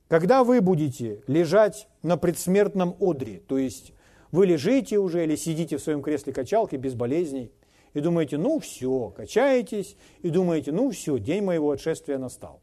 когда 0.08 0.44
вы 0.44 0.62
будете 0.62 1.24
лежать 1.26 1.88
на 2.04 2.18
предсмертном 2.18 2.96
одре, 3.00 3.42
то 3.48 3.58
есть 3.58 3.94
вы 4.32 4.46
лежите 4.46 5.00
уже 5.00 5.24
или 5.24 5.36
сидите 5.36 5.78
в 5.78 5.82
своем 5.82 6.04
кресле 6.04 6.34
качалки 6.34 6.76
без 6.76 6.94
болезней 6.94 7.52
и 7.96 8.00
думаете, 8.00 8.38
ну 8.38 8.60
все, 8.60 9.12
качаетесь, 9.18 9.98
и 10.22 10.30
думаете, 10.30 10.72
ну 10.72 10.92
все, 10.92 11.18
день 11.18 11.42
моего 11.44 11.72
отшествия 11.72 12.20
настал. 12.20 12.62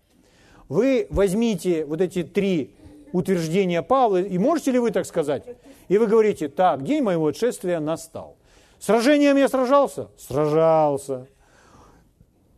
Вы 0.69 1.09
возьмите 1.11 1.85
вот 1.85 2.01
эти 2.01 2.23
три 2.23 2.77
утверждения 3.11 3.83
Павла, 3.83 4.23
и 4.23 4.39
можете 4.39 4.71
ли 4.71 4.79
вы 4.79 4.93
так 4.93 5.07
сказать? 5.07 5.43
И 5.89 5.99
вы 5.99 6.07
говорите, 6.07 6.49
так, 6.49 6.85
день 6.85 7.03
моего 7.03 7.27
отшествия 7.27 7.81
настал. 7.81 8.37
Сражением 8.79 9.37
я 9.37 9.49
сражался? 9.49 10.07
Сражался. 10.17 11.27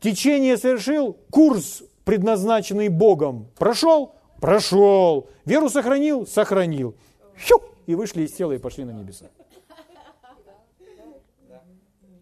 Течение 0.02 0.58
совершил? 0.58 1.16
Курс, 1.30 1.82
предназначенный 2.04 2.88
Богом, 2.88 3.48
прошел? 3.58 4.14
Прошел. 4.40 5.28
Веру 5.44 5.68
сохранил? 5.68 6.26
Сохранил. 6.26 6.94
Щук! 7.36 7.72
и 7.86 7.94
вышли 7.94 8.22
из 8.22 8.32
тела 8.32 8.52
и 8.52 8.58
пошли 8.58 8.84
на 8.84 8.92
небеса. 8.92 9.26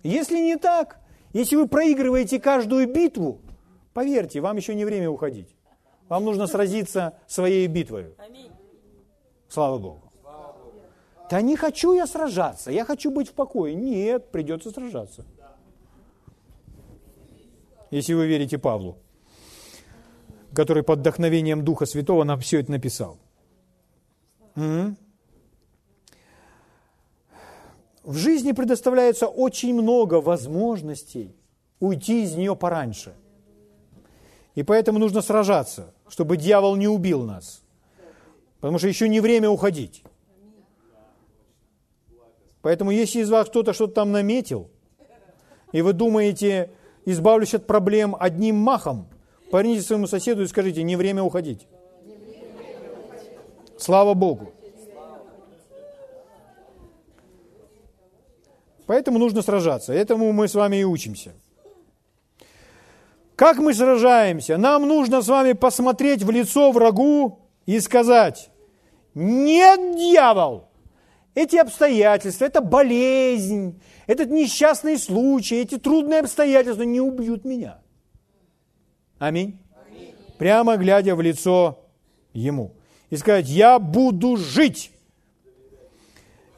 Если 0.02 0.38
не 0.38 0.56
так, 0.56 0.98
если 1.32 1.56
вы 1.56 1.68
проигрываете 1.68 2.40
каждую 2.40 2.92
битву, 2.92 3.40
поверьте, 3.92 4.40
вам 4.40 4.56
еще 4.56 4.74
не 4.74 4.84
время 4.84 5.10
уходить. 5.10 5.54
Вам 6.08 6.24
нужно 6.24 6.46
сразиться 6.46 7.18
своей 7.26 7.66
битвой. 7.66 8.14
Слава 9.48 9.78
Богу. 9.78 10.00
Да 11.30 11.40
не 11.42 11.56
хочу 11.56 11.92
я 11.92 12.06
сражаться, 12.06 12.72
я 12.72 12.84
хочу 12.84 13.10
быть 13.10 13.28
в 13.28 13.34
покое. 13.34 13.74
Нет, 13.74 14.32
придется 14.32 14.70
сражаться. 14.70 15.24
Если 17.90 18.14
вы 18.14 18.26
верите 18.26 18.58
Павлу, 18.58 18.96
который 20.54 20.82
под 20.82 21.00
вдохновением 21.00 21.64
Духа 21.64 21.86
Святого 21.86 22.24
нам 22.24 22.40
все 22.40 22.60
это 22.60 22.70
написал. 22.70 23.18
В 28.04 28.16
жизни 28.16 28.52
предоставляется 28.52 29.26
очень 29.28 29.74
много 29.74 30.20
возможностей 30.20 31.34
уйти 31.78 32.24
из 32.24 32.34
нее 32.34 32.56
пораньше. 32.56 33.14
И 34.54 34.62
поэтому 34.62 34.98
нужно 34.98 35.22
сражаться, 35.22 35.94
чтобы 36.08 36.36
дьявол 36.36 36.76
не 36.76 36.88
убил 36.88 37.22
нас. 37.22 37.62
Потому 38.60 38.78
что 38.78 38.88
еще 38.88 39.08
не 39.08 39.20
время 39.20 39.48
уходить. 39.48 40.02
Поэтому 42.62 42.90
если 42.90 43.20
из 43.20 43.30
вас 43.30 43.48
кто-то 43.48 43.72
что-то 43.72 43.94
там 43.94 44.12
наметил, 44.12 44.70
и 45.72 45.82
вы 45.82 45.92
думаете, 45.92 46.70
избавлюсь 47.06 47.54
от 47.54 47.66
проблем 47.66 48.16
одним 48.18 48.56
махом, 48.56 49.06
поверните 49.50 49.82
своему 49.82 50.06
соседу 50.06 50.42
и 50.42 50.46
скажите, 50.46 50.82
не 50.82 50.96
время 50.96 51.22
уходить. 51.22 51.66
Слава 53.78 54.14
Богу. 54.14 54.52
Поэтому 58.86 59.18
нужно 59.18 59.42
сражаться. 59.42 59.92
Этому 59.92 60.32
мы 60.32 60.48
с 60.48 60.54
вами 60.54 60.78
и 60.78 60.84
учимся. 60.84 61.32
Как 63.36 63.58
мы 63.58 63.72
сражаемся? 63.72 64.58
Нам 64.58 64.86
нужно 64.86 65.22
с 65.22 65.28
вами 65.28 65.52
посмотреть 65.52 66.22
в 66.22 66.30
лицо 66.30 66.72
врагу 66.72 67.38
и 67.64 67.80
сказать, 67.80 68.50
нет, 69.14 69.96
дьявол, 69.96 70.68
эти 71.34 71.56
обстоятельства, 71.56 72.44
эта 72.44 72.60
болезнь, 72.60 73.80
этот 74.06 74.28
несчастный 74.30 74.98
случай, 74.98 75.56
эти 75.56 75.78
трудные 75.78 76.20
обстоятельства 76.20 76.82
не 76.82 77.00
убьют 77.00 77.44
меня. 77.44 77.78
Аминь. 79.20 79.56
Прямо 80.36 80.76
глядя 80.76 81.14
в 81.14 81.20
лицо 81.20 81.78
ему. 82.32 82.72
И 83.10 83.16
сказать, 83.16 83.48
я 83.48 83.78
буду 83.78 84.36
жить 84.36 84.90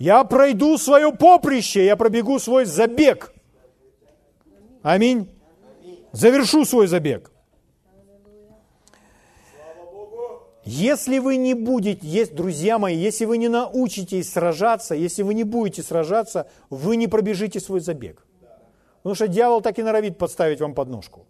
я 0.02 0.24
пройду 0.24 0.78
свое 0.78 1.12
поприще, 1.12 1.84
я 1.84 1.94
пробегу 1.94 2.40
свой 2.40 2.64
забег. 2.64 3.32
Аминь. 4.82 5.30
Завершу 6.10 6.64
свой 6.64 6.88
забег. 6.88 7.30
Если 10.64 11.20
вы 11.20 11.36
не 11.36 11.54
будете, 11.54 12.04
есть, 12.04 12.34
друзья 12.34 12.80
мои, 12.80 12.96
если 12.96 13.26
вы 13.26 13.38
не 13.38 13.46
научитесь 13.46 14.32
сражаться, 14.32 14.96
если 14.96 15.22
вы 15.22 15.34
не 15.34 15.44
будете 15.44 15.84
сражаться, 15.84 16.48
вы 16.68 16.96
не 16.96 17.06
пробежите 17.06 17.60
свой 17.60 17.78
забег. 17.78 18.26
Потому 19.04 19.14
что 19.14 19.28
дьявол 19.28 19.60
так 19.60 19.78
и 19.78 19.84
норовит 19.84 20.18
подставить 20.18 20.60
вам 20.60 20.74
подножку. 20.74 21.26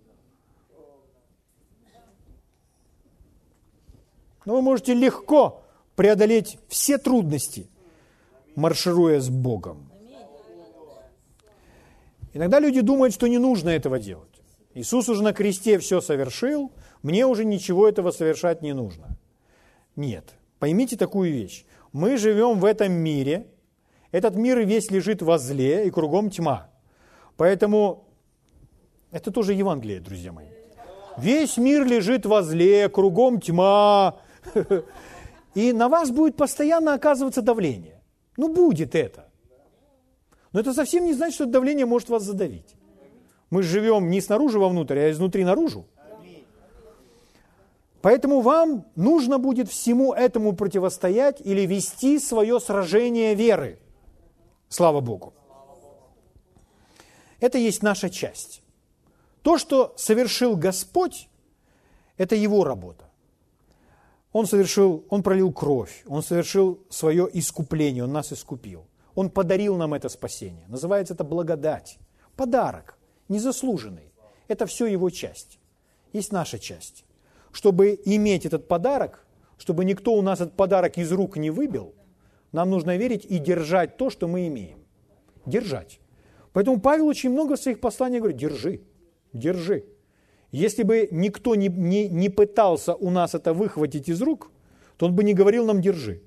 Но 4.45 4.55
вы 4.55 4.63
можете 4.63 4.95
легко 4.95 5.63
преодолеть 5.97 6.59
все 6.69 6.99
трудности, 6.99 7.69
маршируя 8.57 9.21
с 9.21 9.29
Богом. 9.29 9.91
Иногда 12.35 12.61
люди 12.61 12.81
думают, 12.81 13.15
что 13.15 13.27
не 13.27 13.39
нужно 13.39 13.69
этого 13.71 13.99
делать. 13.99 14.29
Иисус 14.75 15.09
уже 15.09 15.23
на 15.23 15.33
кресте 15.33 15.79
все 15.79 16.01
совершил, 16.01 16.73
мне 17.03 17.27
уже 17.27 17.45
ничего 17.45 17.87
этого 17.89 18.11
совершать 18.11 18.63
не 18.63 18.73
нужно. 18.73 19.19
Нет, 19.97 20.25
поймите 20.59 20.97
такую 20.97 21.31
вещь. 21.31 21.65
Мы 21.93 22.17
живем 22.17 22.59
в 22.59 22.65
этом 22.65 22.93
мире, 22.93 23.47
этот 24.13 24.35
мир 24.35 24.61
весь 24.61 24.91
лежит 24.91 25.21
во 25.21 25.39
зле, 25.39 25.87
и 25.87 25.91
кругом 25.91 26.31
тьма. 26.31 26.71
Поэтому 27.37 28.09
это 29.11 29.31
тоже 29.31 29.53
Евангелие, 29.53 30.01
друзья 30.01 30.33
мои. 30.33 30.47
Весь 31.19 31.59
мир 31.59 31.85
лежит 31.85 32.25
во 32.25 32.43
зле, 32.43 32.89
кругом 32.89 33.41
тьма, 33.41 34.17
и 35.55 35.73
на 35.73 35.89
вас 35.89 36.11
будет 36.11 36.37
постоянно 36.37 36.95
оказываться 36.95 37.43
давление. 37.43 38.01
Ну, 38.37 38.53
будет 38.53 38.95
это. 38.95 39.29
Но 40.53 40.61
это 40.61 40.73
совсем 40.75 41.05
не 41.05 41.15
значит, 41.15 41.35
что 41.35 41.47
давление 41.47 41.87
может 41.87 42.09
вас 42.09 42.23
задавить. 42.23 42.77
Мы 43.51 43.63
живем 43.63 44.11
не 44.11 44.21
снаружи 44.21 44.59
вовнутрь, 44.59 44.99
а 44.99 45.11
изнутри 45.11 45.45
наружу. 45.45 45.87
Поэтому 48.03 48.41
вам 48.41 48.85
нужно 48.97 49.39
будет 49.39 49.69
всему 49.69 50.13
этому 50.13 50.55
противостоять 50.55 51.41
или 51.41 51.67
вести 51.67 52.19
свое 52.19 52.59
сражение 52.59 53.35
веры. 53.35 53.79
Слава 54.69 55.01
Богу. 55.01 55.35
Это 57.39 57.59
есть 57.59 57.83
наша 57.83 58.11
часть. 58.11 58.63
То, 59.43 59.57
что 59.59 59.95
совершил 59.97 60.57
Господь, 60.57 61.29
это 62.17 62.35
Его 62.35 62.65
работа. 62.65 63.05
Он 64.33 64.47
совершил, 64.47 65.05
Он 65.11 65.23
пролил 65.23 65.53
кровь, 65.53 66.03
Он 66.07 66.23
совершил 66.23 66.81
свое 66.89 67.29
искупление, 67.33 68.05
Он 68.05 68.13
нас 68.13 68.33
искупил. 68.33 68.87
Он 69.15 69.29
подарил 69.29 69.77
нам 69.77 69.93
это 69.95 70.09
спасение. 70.09 70.65
Называется 70.69 71.15
это 71.15 71.25
благодать. 71.25 71.99
Подарок, 72.35 72.99
незаслуженный. 73.29 74.13
Это 74.49 74.67
все 74.67 74.87
Его 74.87 75.11
часть. 75.11 75.59
Есть 76.13 76.33
наша 76.33 76.59
часть. 76.59 77.05
Чтобы 77.53 78.01
иметь 78.05 78.47
этот 78.47 78.69
подарок, 78.69 79.27
чтобы 79.59 79.85
никто 79.85 80.15
у 80.15 80.23
нас 80.23 80.41
этот 80.41 80.57
подарок 80.57 80.97
из 80.97 81.13
рук 81.13 81.37
не 81.37 81.51
выбил, 81.51 81.95
нам 82.53 82.71
нужно 82.71 82.97
верить 82.97 83.27
и 83.27 83.39
держать 83.39 83.97
то, 83.99 84.09
что 84.11 84.29
мы 84.29 84.47
имеем. 84.49 84.79
Держать. 85.45 86.01
Поэтому 86.53 86.81
Павел 86.81 87.07
очень 87.07 87.31
много 87.31 87.57
в 87.57 87.61
своих 87.61 87.81
посланиях 87.81 88.23
говорит, 88.23 88.41
держи, 88.41 88.81
держи. 89.33 89.85
Если 90.53 90.83
бы 90.83 91.09
никто 91.11 91.55
не, 91.55 91.69
не, 91.69 92.09
не 92.09 92.29
пытался 92.29 92.95
у 92.95 93.11
нас 93.11 93.35
это 93.35 93.55
выхватить 93.55 94.09
из 94.11 94.21
рук, 94.21 94.51
то 94.99 95.07
он 95.07 95.15
бы 95.15 95.25
не 95.25 95.35
говорил 95.35 95.65
нам 95.65 95.81
«держи». 95.81 96.23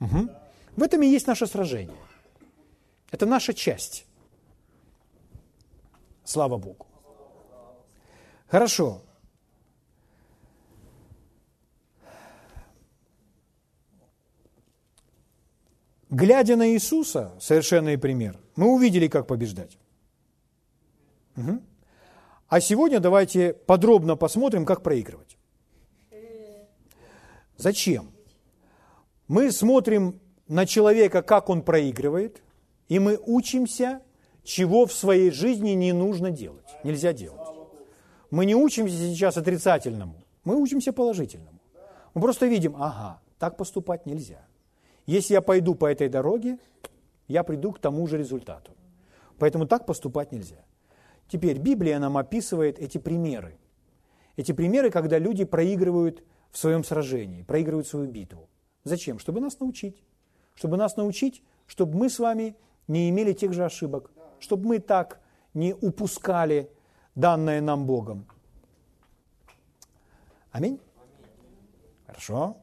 Угу. 0.00 0.28
В 0.76 0.82
этом 0.82 1.02
и 1.02 1.06
есть 1.06 1.26
наше 1.26 1.46
сражение. 1.46 1.96
Это 3.10 3.26
наша 3.26 3.52
часть. 3.52 4.06
Слава 6.24 6.56
Богу. 6.56 6.86
Хорошо. 8.48 9.02
Глядя 16.10 16.56
на 16.56 16.70
Иисуса, 16.70 17.32
совершенный 17.40 17.98
пример, 17.98 18.38
мы 18.56 18.72
увидели, 18.72 19.08
как 19.08 19.26
побеждать. 19.26 19.76
Угу. 21.36 21.60
А 22.48 22.60
сегодня 22.60 23.00
давайте 23.00 23.54
подробно 23.54 24.16
посмотрим, 24.16 24.64
как 24.64 24.82
проигрывать. 24.82 25.36
Зачем? 27.56 28.10
Мы 29.28 29.50
смотрим 29.52 30.20
на 30.48 30.66
человека, 30.66 31.22
как 31.22 31.48
он 31.48 31.62
проигрывает, 31.62 32.42
и 32.88 32.98
мы 32.98 33.18
учимся, 33.24 34.02
чего 34.42 34.86
в 34.86 34.92
своей 34.92 35.30
жизни 35.30 35.70
не 35.70 35.92
нужно 35.92 36.30
делать, 36.30 36.66
нельзя 36.84 37.12
делать. 37.12 37.48
Мы 38.30 38.44
не 38.44 38.54
учимся 38.54 38.96
сейчас 38.96 39.36
отрицательному, 39.36 40.24
мы 40.44 40.56
учимся 40.56 40.92
положительному. 40.92 41.60
Мы 42.12 42.20
просто 42.20 42.46
видим, 42.46 42.76
ага, 42.76 43.20
так 43.38 43.56
поступать 43.56 44.06
нельзя. 44.06 44.44
Если 45.06 45.34
я 45.34 45.40
пойду 45.40 45.74
по 45.74 45.86
этой 45.86 46.08
дороге, 46.08 46.58
я 47.28 47.42
приду 47.42 47.72
к 47.72 47.78
тому 47.78 48.06
же 48.06 48.18
результату. 48.18 48.72
Поэтому 49.38 49.66
так 49.66 49.86
поступать 49.86 50.32
нельзя. 50.32 50.64
Теперь 51.28 51.58
Библия 51.58 51.98
нам 51.98 52.16
описывает 52.16 52.78
эти 52.78 52.98
примеры. 52.98 53.58
Эти 54.36 54.52
примеры, 54.52 54.90
когда 54.90 55.18
люди 55.18 55.44
проигрывают 55.44 56.22
в 56.50 56.58
своем 56.58 56.84
сражении, 56.84 57.42
проигрывают 57.42 57.86
свою 57.86 58.06
битву. 58.10 58.48
Зачем? 58.84 59.18
Чтобы 59.18 59.40
нас 59.40 59.58
научить. 59.60 60.02
Чтобы 60.54 60.76
нас 60.76 60.96
научить, 60.96 61.42
чтобы 61.66 61.98
мы 61.98 62.08
с 62.08 62.18
вами 62.18 62.56
не 62.86 63.10
имели 63.10 63.32
тех 63.32 63.52
же 63.52 63.64
ошибок, 63.64 64.10
чтобы 64.38 64.68
мы 64.68 64.78
так 64.78 65.20
не 65.52 65.74
упускали 65.74 66.70
данное 67.14 67.60
нам 67.60 67.86
Богом. 67.86 68.26
Аминь? 70.52 70.78
Хорошо. 72.06 72.56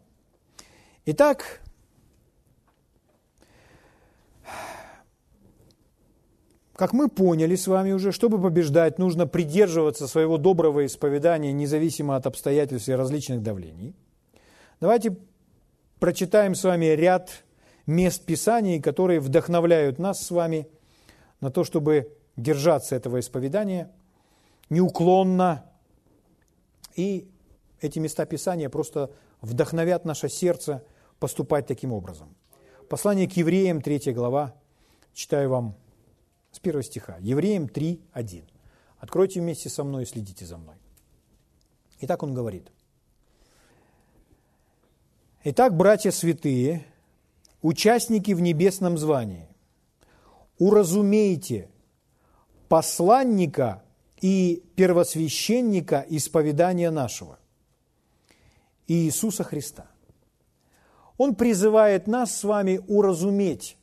Итак, 1.06 1.62
Как 6.82 6.94
мы 6.94 7.10
поняли 7.10 7.56
с 7.56 7.68
вами 7.68 7.92
уже, 7.92 8.12
чтобы 8.12 8.42
побеждать, 8.42 8.98
нужно 8.98 9.28
придерживаться 9.28 10.08
своего 10.08 10.40
доброго 10.40 10.84
исповедания, 10.88 11.54
независимо 11.54 12.16
от 12.16 12.26
обстоятельств 12.26 12.90
и 12.90 12.94
различных 12.94 13.44
давлений. 13.44 13.94
Давайте 14.80 15.16
прочитаем 16.00 16.56
с 16.56 16.64
вами 16.64 16.86
ряд 16.86 17.44
мест 17.86 18.26
Писаний, 18.26 18.82
которые 18.82 19.20
вдохновляют 19.20 20.00
нас 20.00 20.26
с 20.26 20.32
вами 20.32 20.68
на 21.40 21.52
то, 21.52 21.64
чтобы 21.64 22.18
держаться 22.36 22.96
этого 22.96 23.20
исповедания 23.20 23.92
неуклонно. 24.72 25.64
И 26.96 27.30
эти 27.80 28.00
места 28.00 28.26
Писания 28.26 28.70
просто 28.70 29.12
вдохновят 29.42 30.04
наше 30.04 30.30
сердце 30.30 30.84
поступать 31.20 31.68
таким 31.68 31.94
образом. 31.94 32.36
Послание 32.90 33.30
к 33.30 33.34
евреям, 33.34 33.84
3 33.84 34.14
глава, 34.14 34.56
читаю 35.14 35.52
вам 35.52 35.76
с 36.52 36.60
первого 36.60 36.84
стиха. 36.84 37.18
Евреям 37.20 37.68
3, 37.68 38.02
1. 38.12 38.44
Откройте 39.00 39.42
вместе 39.42 39.70
со 39.70 39.84
мной 39.84 40.04
и 40.04 40.06
следите 40.06 40.46
за 40.46 40.58
мной. 40.58 40.76
Итак, 42.02 42.24
он 42.24 42.34
говорит. 42.34 42.72
Итак, 45.44 45.76
братья 45.76 46.12
святые, 46.12 46.86
участники 47.62 48.32
в 48.32 48.42
небесном 48.42 48.98
звании, 48.98 49.48
уразумейте 50.60 51.70
посланника 52.68 53.84
и 54.22 54.64
первосвященника 54.76 56.06
исповедания 56.10 56.92
нашего, 56.92 57.40
Иисуса 58.88 59.44
Христа. 59.44 59.88
Он 61.18 61.36
призывает 61.36 62.08
нас 62.08 62.36
с 62.36 62.44
вами 62.44 62.80
уразуметь 62.88 63.78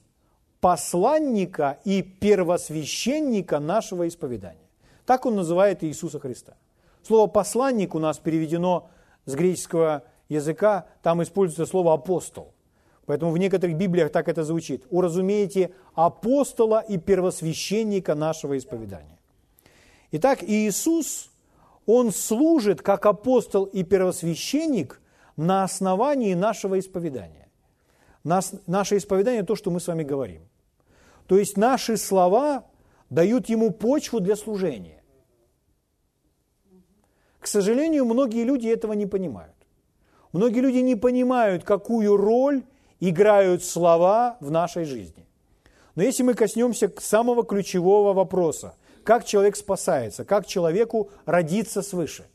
посланника 0.60 1.78
и 1.84 2.02
первосвященника 2.02 3.58
нашего 3.58 4.08
исповедания. 4.08 4.68
Так 5.06 5.26
он 5.26 5.36
называет 5.36 5.84
Иисуса 5.84 6.18
Христа. 6.18 6.54
Слово 7.02 7.28
«посланник» 7.28 7.94
у 7.94 7.98
нас 7.98 8.18
переведено 8.18 8.90
с 9.24 9.34
греческого 9.34 10.04
языка, 10.28 10.86
там 11.02 11.22
используется 11.22 11.66
слово 11.66 11.94
«апостол». 11.94 12.52
Поэтому 13.06 13.32
в 13.32 13.38
некоторых 13.38 13.76
Библиях 13.76 14.12
так 14.12 14.28
это 14.28 14.44
звучит. 14.44 14.84
«Уразумеете 14.90 15.72
апостола 15.94 16.80
и 16.80 16.98
первосвященника 16.98 18.14
нашего 18.14 18.58
исповедания». 18.58 19.18
Итак, 20.10 20.42
Иисус, 20.42 21.30
Он 21.86 22.12
служит 22.12 22.82
как 22.82 23.06
апостол 23.06 23.64
и 23.64 23.82
первосвященник 23.82 25.00
на 25.36 25.64
основании 25.64 26.34
нашего 26.34 26.78
исповедания. 26.78 27.47
Нас, 28.28 28.52
наше 28.66 28.98
исповедание– 28.98 29.42
то, 29.44 29.56
что 29.56 29.70
мы 29.70 29.80
с 29.80 29.86
вами 29.86 30.02
говорим. 30.02 30.42
То 31.26 31.38
есть 31.38 31.56
наши 31.56 31.96
слова 31.96 32.64
дают 33.08 33.48
ему 33.48 33.70
почву 33.70 34.20
для 34.20 34.36
служения. 34.36 35.02
К 37.40 37.46
сожалению, 37.46 38.04
многие 38.04 38.44
люди 38.44 38.68
этого 38.68 38.92
не 38.92 39.06
понимают. 39.06 39.54
Многие 40.32 40.60
люди 40.60 40.76
не 40.76 40.94
понимают, 40.94 41.64
какую 41.64 42.18
роль 42.18 42.64
играют 43.00 43.64
слова 43.64 44.36
в 44.40 44.50
нашей 44.50 44.84
жизни. 44.84 45.26
Но 45.94 46.02
если 46.02 46.22
мы 46.22 46.34
коснемся 46.34 46.92
самого 46.98 47.44
ключевого 47.44 48.12
вопроса, 48.12 48.74
как 49.04 49.24
человек 49.24 49.56
спасается, 49.56 50.26
как 50.26 50.46
человеку 50.46 51.10
родиться 51.24 51.80
свыше. 51.80 52.26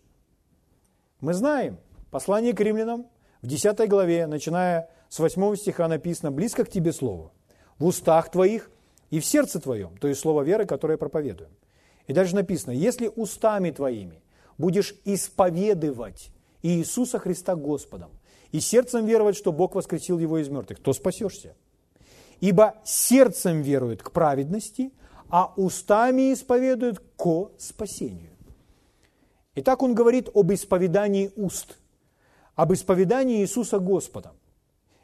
Мы 1.21 1.36
знаем, 1.36 1.77
послание 2.10 2.53
к 2.53 2.60
римлянам 2.62 3.06
в 3.43 3.47
10 3.47 3.88
главе, 3.88 4.25
начиная 4.25 4.89
с 5.13 5.19
8 5.19 5.56
стиха 5.58 5.88
написано 5.88 6.32
«Близко 6.32 6.65
к 6.65 6.69
тебе 6.69 6.91
слово, 6.91 7.32
в 7.78 7.86
устах 7.86 8.32
твоих 8.32 8.71
и 9.12 9.19
в 9.19 9.26
сердце 9.26 9.60
твоем», 9.60 9.95
то 9.99 10.08
есть 10.08 10.19
слово 10.19 10.41
веры, 10.41 10.65
которое 10.65 10.97
проповедуем. 10.97 11.52
И 12.08 12.13
дальше 12.13 12.34
написано 12.34 12.71
«Если 12.71 13.12
устами 13.15 13.69
твоими 13.69 14.23
будешь 14.58 14.95
исповедовать 15.06 16.32
Иисуса 16.63 17.19
Христа 17.19 17.56
Господом 17.56 18.10
и 18.52 18.60
сердцем 18.60 19.06
веровать, 19.06 19.36
что 19.36 19.52
Бог 19.52 19.76
воскресил 19.76 20.17
Его 20.17 20.39
из 20.39 20.49
мертвых, 20.49 20.80
то 20.80 20.93
спасешься. 20.93 21.54
Ибо 22.39 22.73
сердцем 22.84 23.62
верует 23.62 24.02
к 24.02 24.10
праведности, 24.10 24.91
а 25.30 25.54
устами 25.58 26.34
исповедует 26.34 26.99
ко 27.17 27.52
спасению». 27.60 28.32
Итак, 29.54 29.84
он 29.84 29.93
говорит 29.93 30.30
об 30.34 30.52
исповедании 30.52 31.32
уст, 31.36 31.78
об 32.56 32.73
исповедании 32.73 33.41
Иисуса 33.41 33.78
Господом. 33.78 34.32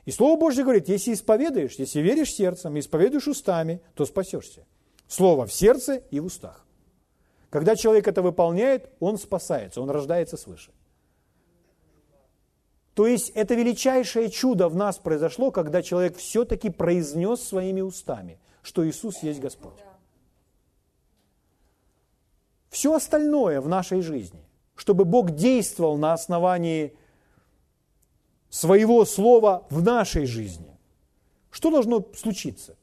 И 0.10 0.12
Слово 0.12 0.39
Божье 0.39 0.63
говорит, 0.63 0.89
если 0.89 1.13
исповедуешь, 1.13 1.76
если 1.76 2.00
веришь 2.00 2.34
сердцем, 2.34 2.80
исповедуешь 2.80 3.28
устами, 3.28 3.80
то 3.93 4.08
спасешься. 4.08 4.65
Слово 5.08 5.45
в 5.45 5.54
сердце 5.54 6.02
и 6.10 6.19
в 6.19 6.26
устах. 6.26 6.65
Когда 7.52 7.76
человек 7.76 8.08
это 8.08 8.24
выполняет, 8.24 8.89
он 9.00 9.19
спасается, 9.19 9.82
он 9.82 9.91
рождается 9.91 10.36
свыше. 10.36 10.72
То 12.95 13.06
есть 13.06 13.30
это 13.36 13.54
величайшее 13.54 14.32
чудо 14.32 14.67
в 14.67 14.76
нас 14.76 14.98
произошло, 14.98 15.52
когда 15.52 15.84
человек 15.84 16.17
все-таки 16.17 16.72
произнес 16.72 17.43
своими 17.43 17.82
устами 17.82 18.39
что 18.63 18.88
Иисус 18.89 19.22
есть 19.22 19.39
Господь. 19.39 19.78
Все 22.72 22.95
остальное 22.95 23.62
в 23.62 23.67
нашей 23.67 24.02
жизни, 24.02 24.43
чтобы 24.76 25.06
Бог 25.06 25.36
действовал 25.36 25.98
на 25.98 26.13
основании 26.13 26.95
своего 28.49 29.05
слова 29.05 29.65
в 29.69 29.83
нашей 29.83 30.25
жизни, 30.25 30.77
что 31.51 31.71
должно 31.71 32.05
случиться? 32.15 32.75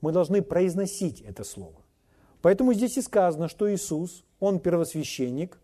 Мы 0.00 0.12
должны 0.12 0.42
произносить 0.42 1.20
это 1.20 1.44
слово. 1.44 1.76
Поэтому 2.42 2.72
здесь 2.72 2.96
и 2.96 3.02
сказано, 3.02 3.48
что 3.48 3.72
Иисус, 3.72 4.24
Он 4.38 4.58
первосвященник 4.60 5.58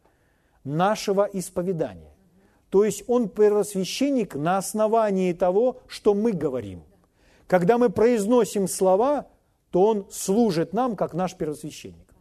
нашего 0.64 1.28
исповедания. 1.32 2.12
То 2.70 2.84
есть 2.84 3.04
Он 3.06 3.28
первосвященник 3.28 4.34
на 4.34 4.58
основании 4.58 5.32
того, 5.32 5.78
что 5.86 6.14
мы 6.14 6.32
говорим. 6.32 6.82
Когда 7.46 7.78
мы 7.78 7.90
произносим 7.90 8.68
слова, 8.68 9.28
то 9.70 9.86
Он 9.86 10.06
служит 10.10 10.72
нам, 10.72 10.96
как 10.96 11.14
наш 11.14 11.34
первосвященник. 11.34 12.14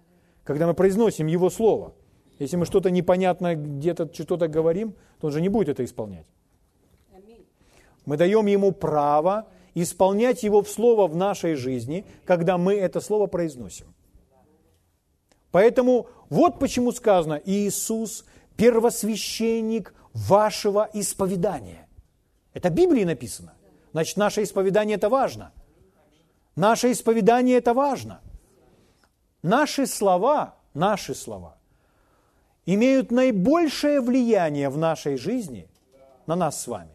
Когда 0.43 0.67
мы 0.67 0.73
произносим 0.73 1.27
Его 1.27 1.49
Слово, 1.49 1.93
если 2.37 2.57
мы 2.57 2.65
что-то 2.65 2.91
непонятно 2.91 3.55
где-то 3.55 4.13
что-то 4.13 4.47
говорим, 4.47 4.93
то 5.19 5.27
Он 5.27 5.33
же 5.33 5.41
не 5.41 5.49
будет 5.49 5.69
это 5.69 5.83
исполнять. 5.83 6.27
Мы 8.05 8.17
даем 8.17 8.45
Ему 8.45 8.71
право 8.71 9.47
исполнять 9.73 10.43
Его 10.43 10.61
в 10.61 10.69
Слово 10.69 11.07
в 11.07 11.15
нашей 11.15 11.55
жизни, 11.55 12.05
когда 12.25 12.57
мы 12.57 12.75
это 12.75 13.01
Слово 13.01 13.27
произносим. 13.27 13.93
Поэтому 15.51 16.07
вот 16.29 16.59
почему 16.59 16.91
сказано, 16.91 17.41
Иисус– 17.45 18.25
первосвященник 18.57 19.93
вашего 20.13 20.89
исповедания. 20.93 21.87
Это 22.53 22.69
в 22.69 22.73
Библии 22.73 23.03
написано. 23.03 23.53
Значит, 23.91 24.17
наше 24.17 24.43
исповедание– 24.43 24.95
это 24.97 25.09
важно. 25.09 25.51
Наше 26.55 26.91
исповедание– 26.91 27.57
это 27.57 27.73
важно. 27.73 28.21
Наши 29.41 29.85
слова, 29.87 30.55
наши 30.73 31.13
слова 31.13 31.57
имеют 32.65 33.11
наибольшее 33.11 34.01
влияние 34.01 34.69
в 34.69 34.77
нашей 34.77 35.17
жизни 35.17 35.69
на 36.25 36.35
нас 36.35 36.61
с 36.61 36.67
вами, 36.67 36.94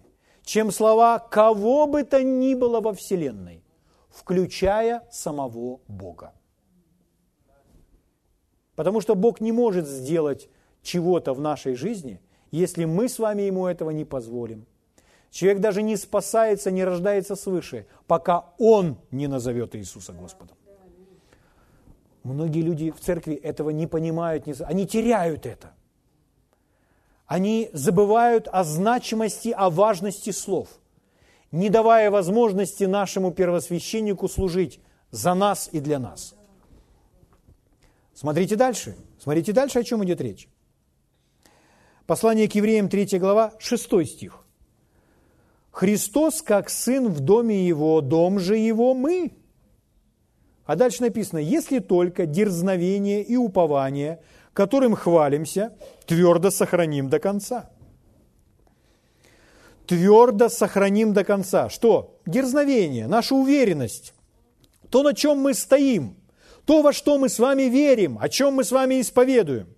чем 0.50 0.72
слова 0.72 1.20
кого 1.20 1.86
бы 1.86 2.02
то 2.02 2.24
ни 2.24 2.54
было 2.54 2.80
во 2.80 2.92
Вселенной, 2.92 3.62
включая 4.08 5.06
самого 5.08 5.78
Бога. 5.86 6.32
Потому 8.74 9.00
что 9.00 9.14
Бог 9.14 9.40
не 9.40 9.52
может 9.52 9.86
сделать 9.86 10.48
чего-то 10.82 11.34
в 11.34 11.40
нашей 11.40 11.76
жизни, 11.76 12.20
если 12.50 12.84
мы 12.84 13.08
с 13.08 13.20
вами 13.20 13.42
Ему 13.42 13.68
этого 13.68 13.90
не 13.90 14.04
позволим. 14.04 14.66
Человек 15.30 15.60
даже 15.60 15.82
не 15.82 15.96
спасается, 15.96 16.72
не 16.72 16.82
рождается 16.82 17.36
свыше, 17.36 17.86
пока 18.08 18.46
он 18.58 18.96
не 19.12 19.28
назовет 19.28 19.76
Иисуса 19.76 20.12
Господом. 20.12 20.56
Многие 22.24 22.62
люди 22.62 22.90
в 22.90 22.98
церкви 22.98 23.36
этого 23.36 23.70
не 23.70 23.86
понимают, 23.86 24.48
не, 24.48 24.54
они 24.64 24.84
теряют 24.84 25.46
это. 25.46 25.74
Они 27.30 27.70
забывают 27.72 28.48
о 28.50 28.64
значимости, 28.64 29.54
о 29.56 29.70
важности 29.70 30.30
слов, 30.30 30.66
не 31.52 31.68
давая 31.68 32.10
возможности 32.10 32.82
нашему 32.82 33.30
первосвященнику 33.30 34.28
служить 34.28 34.80
за 35.12 35.34
нас 35.34 35.68
и 35.70 35.78
для 35.78 36.00
нас. 36.00 36.34
Смотрите 38.14 38.56
дальше. 38.56 38.96
Смотрите 39.20 39.52
дальше, 39.52 39.78
о 39.78 39.84
чем 39.84 40.04
идет 40.04 40.20
речь. 40.20 40.48
Послание 42.08 42.48
к 42.48 42.54
евреям, 42.56 42.88
3 42.88 43.20
глава, 43.20 43.52
6 43.60 44.04
стих. 44.08 44.44
«Христос, 45.70 46.42
как 46.42 46.68
Сын 46.68 47.06
в 47.06 47.20
доме 47.20 47.64
Его, 47.64 48.00
дом 48.00 48.40
же 48.40 48.56
Его 48.56 48.92
мы». 48.92 49.30
А 50.66 50.74
дальше 50.74 51.02
написано, 51.02 51.38
«Если 51.38 51.78
только 51.78 52.26
дерзновение 52.26 53.22
и 53.22 53.36
упование– 53.36 54.20
которым 54.52 54.94
хвалимся, 54.94 55.76
твердо 56.06 56.50
сохраним 56.50 57.08
до 57.08 57.18
конца. 57.18 57.70
Твердо 59.86 60.48
сохраним 60.48 61.12
до 61.12 61.24
конца. 61.24 61.68
Что? 61.68 62.18
Дерзновение, 62.26 63.06
наша 63.06 63.34
уверенность, 63.34 64.14
то, 64.88 65.02
на 65.02 65.14
чем 65.14 65.38
мы 65.38 65.54
стоим, 65.54 66.16
то, 66.64 66.82
во 66.82 66.92
что 66.92 67.18
мы 67.18 67.28
с 67.28 67.38
вами 67.38 67.64
верим, 67.64 68.18
о 68.20 68.28
чем 68.28 68.54
мы 68.54 68.64
с 68.64 68.70
вами 68.70 69.00
исповедуем. 69.00 69.68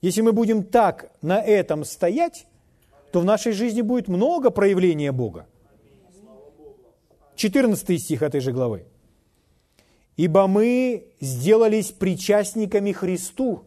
Если 0.00 0.22
мы 0.22 0.32
будем 0.32 0.64
так 0.64 1.12
на 1.22 1.40
этом 1.40 1.84
стоять, 1.84 2.46
то 3.12 3.20
в 3.20 3.24
нашей 3.24 3.52
жизни 3.52 3.82
будет 3.82 4.08
много 4.08 4.50
проявления 4.50 5.12
Бога. 5.12 5.46
14 7.36 8.02
стих 8.02 8.22
этой 8.22 8.40
же 8.40 8.52
главы. 8.52 8.86
«Ибо 10.16 10.46
мы 10.46 11.06
сделались 11.20 11.90
причастниками 11.90 12.92
Христу, 12.92 13.64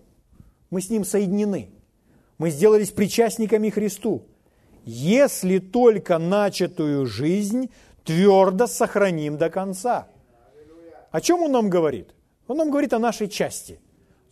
мы 0.73 0.81
с 0.81 0.89
Ним 0.89 1.05
соединены. 1.05 1.69
Мы 2.37 2.49
сделались 2.49 2.91
причастниками 2.91 3.69
Христу. 3.69 4.23
Если 4.85 5.59
только 5.59 6.17
начатую 6.17 7.05
жизнь 7.05 7.69
твердо 8.03 8.67
сохраним 8.67 9.37
до 9.37 9.49
конца. 9.49 10.07
О 11.11 11.21
чем 11.21 11.43
Он 11.43 11.51
нам 11.51 11.69
говорит? 11.69 12.09
Он 12.47 12.57
нам 12.57 12.71
говорит 12.71 12.91
о 12.91 12.99
нашей 12.99 13.29
части. 13.29 13.79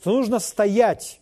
Что 0.02 0.14
нужно 0.14 0.40
стоять, 0.40 1.22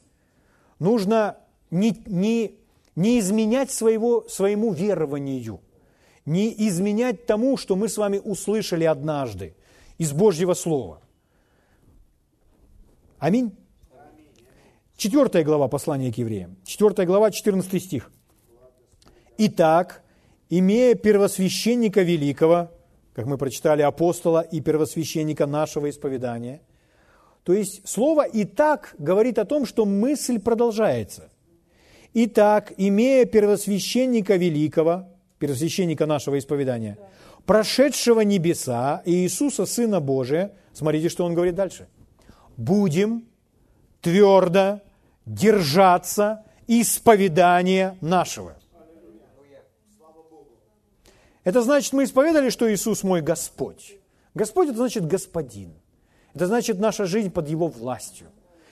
нужно 0.80 1.38
не, 1.70 2.02
не, 2.06 2.56
не 2.96 3.20
изменять 3.20 3.72
своего, 3.72 4.26
своему 4.30 4.72
верованию, 4.72 5.60
не 6.26 6.56
изменять 6.70 7.26
тому, 7.26 7.58
что 7.58 7.76
мы 7.76 7.90
с 7.90 7.98
вами 7.98 8.22
услышали 8.24 8.86
однажды 8.86 9.54
из 9.98 10.14
Божьего 10.14 10.54
Слова. 10.54 11.02
Аминь. 13.20 13.59
Четвертая 15.00 15.46
глава 15.46 15.70
послания 15.70 16.12
к 16.12 16.18
евреям. 16.18 16.58
Четвертая 16.66 17.06
глава, 17.06 17.32
14 17.32 17.82
стих. 17.82 18.12
«Итак, 19.38 20.04
имея 20.50 20.94
первосвященника 20.94 22.02
великого, 22.02 22.70
как 23.14 23.26
мы 23.26 23.38
прочитали, 23.38 23.82
апостола 23.82 24.42
и 24.42 24.60
первосвященника 24.60 25.46
нашего 25.46 25.90
исповедания, 25.90 26.60
то 27.46 27.54
есть 27.54 27.88
слово 27.88 28.26
«итак» 28.34 28.94
говорит 28.98 29.40
о 29.40 29.46
том, 29.46 29.66
что 29.66 29.86
мысль 29.86 30.38
продолжается. 30.38 31.30
«Итак, 32.14 32.74
имея 32.76 33.24
первосвященника 33.24 34.36
великого, 34.36 35.08
первосвященника 35.38 36.08
нашего 36.08 36.38
исповедания, 36.38 36.98
прошедшего 37.46 38.20
небеса 38.20 39.02
и 39.06 39.14
Иисуса, 39.14 39.66
Сына 39.66 40.02
Божия, 40.02 40.52
смотрите, 40.74 41.08
что 41.08 41.24
он 41.24 41.36
говорит 41.36 41.56
дальше, 41.56 41.88
будем 42.58 43.24
твердо 44.02 44.82
держаться 45.30 46.44
исповедания 46.68 47.96
нашего. 48.02 48.58
Это 51.44 51.62
значит, 51.62 51.94
мы 51.94 52.04
исповедали, 52.04 52.50
что 52.50 52.72
Иисус 52.72 53.04
мой 53.04 53.22
Господь. 53.22 53.96
Господь– 54.34 54.68
это 54.70 54.78
значит 54.78 55.08
Господин. 55.08 55.74
Это 56.34 56.48
значит 56.48 56.80
наша 56.80 57.06
жизнь 57.06 57.32
под 57.32 57.48
Его 57.48 57.68
властью. 57.68 58.28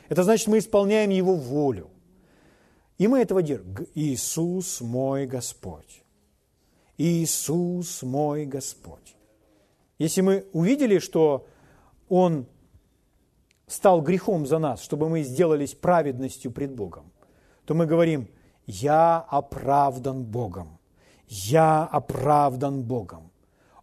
Это 0.10 0.24
значит, 0.24 0.48
мы 0.48 0.58
исполняем 0.58 1.12
Его 1.12 1.36
волю. 1.36 1.90
И 2.98 3.08
мы 3.08 3.22
этого 3.22 3.44
держим. 3.44 3.76
Иисус 3.94 4.82
мой 4.82 5.28
Господь. 5.28 6.04
Иисус 6.98 8.02
мой 8.02 8.46
Господь. 8.46 9.16
Если 10.00 10.22
мы 10.22 10.46
увидели, 10.54 10.98
что 10.98 11.46
Он 12.10 12.48
стал 13.68 14.02
грехом 14.02 14.46
за 14.46 14.60
нас, 14.60 14.82
чтобы 14.82 15.10
мы 15.10 15.22
сделались 15.24 15.76
праведностью 15.76 16.52
пред 16.52 16.74
Богом, 16.74 17.12
то 17.66 17.74
мы 17.76 17.86
говорим, 17.86 18.30
я 18.66 19.20
оправдан 19.30 20.24
Богом, 20.24 20.80
я 21.28 21.84
оправдан 21.84 22.84
Богом. 22.84 23.32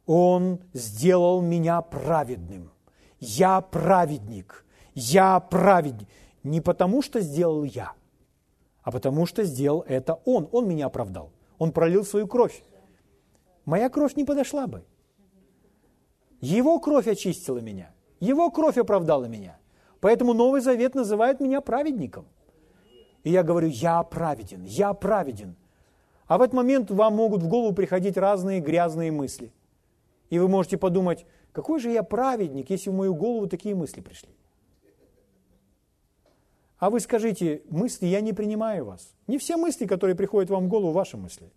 Он 0.07 0.61
сделал 0.73 1.41
меня 1.41 1.81
праведным. 1.81 2.71
Я 3.21 3.61
праведник, 3.61 4.67
я 4.95 5.41
праведник. 5.41 6.09
Не 6.43 6.61
потому, 6.61 7.01
что 7.01 7.21
сделал 7.21 7.65
я, 7.65 7.93
а 8.83 8.91
потому, 8.91 9.25
что 9.25 9.45
сделал 9.45 9.83
это 9.89 10.21
Он. 10.27 10.47
Он 10.53 10.69
меня 10.69 10.87
оправдал. 10.87 11.33
Он 11.59 11.73
пролил 11.73 12.05
свою 12.05 12.27
кровь. 12.27 12.63
Моя 13.65 13.89
кровь 13.89 14.15
не 14.17 14.25
подошла 14.25 14.67
бы. 14.67 14.85
Его 16.43 16.79
кровь 16.81 17.09
очистила 17.09 17.59
меня. 17.59 17.95
Его 18.21 18.51
кровь 18.51 18.77
оправдала 18.77 19.25
меня. 19.25 19.59
Поэтому 20.05 20.35
Новый 20.35 20.61
Завет 20.61 20.95
называет 20.95 21.41
меня 21.41 21.63
праведником. 21.63 22.27
И 23.23 23.31
я 23.31 23.43
говорю, 23.43 23.69
я 23.69 24.03
праведен, 24.03 24.63
я 24.65 24.93
праведен. 24.93 25.57
А 26.27 26.37
в 26.37 26.43
этот 26.43 26.53
момент 26.53 26.91
вам 26.91 27.15
могут 27.15 27.43
в 27.43 27.49
голову 27.49 27.75
приходить 27.75 28.19
разные 28.19 28.61
грязные 28.61 29.11
мысли. 29.11 29.51
И 30.29 30.39
вы 30.39 30.47
можете 30.47 30.77
подумать, 30.77 31.25
какой 31.53 31.81
же 31.81 31.91
я 31.91 32.03
праведник, 32.03 32.69
если 32.69 32.91
в 32.91 32.93
мою 32.93 33.15
голову 33.15 33.47
такие 33.47 33.75
мысли 33.75 34.03
пришли. 34.03 34.29
А 36.79 36.91
вы 36.91 37.01
скажите, 37.01 37.63
мысли 37.71 38.05
я 38.05 38.21
не 38.21 38.35
принимаю 38.35 38.85
вас. 38.85 39.15
Не 39.27 39.39
все 39.39 39.57
мысли, 39.57 39.87
которые 39.87 40.15
приходят 40.15 40.51
вам 40.51 40.67
в 40.67 40.69
голову, 40.69 40.93
ваши 40.93 41.17
мысли. 41.17 41.51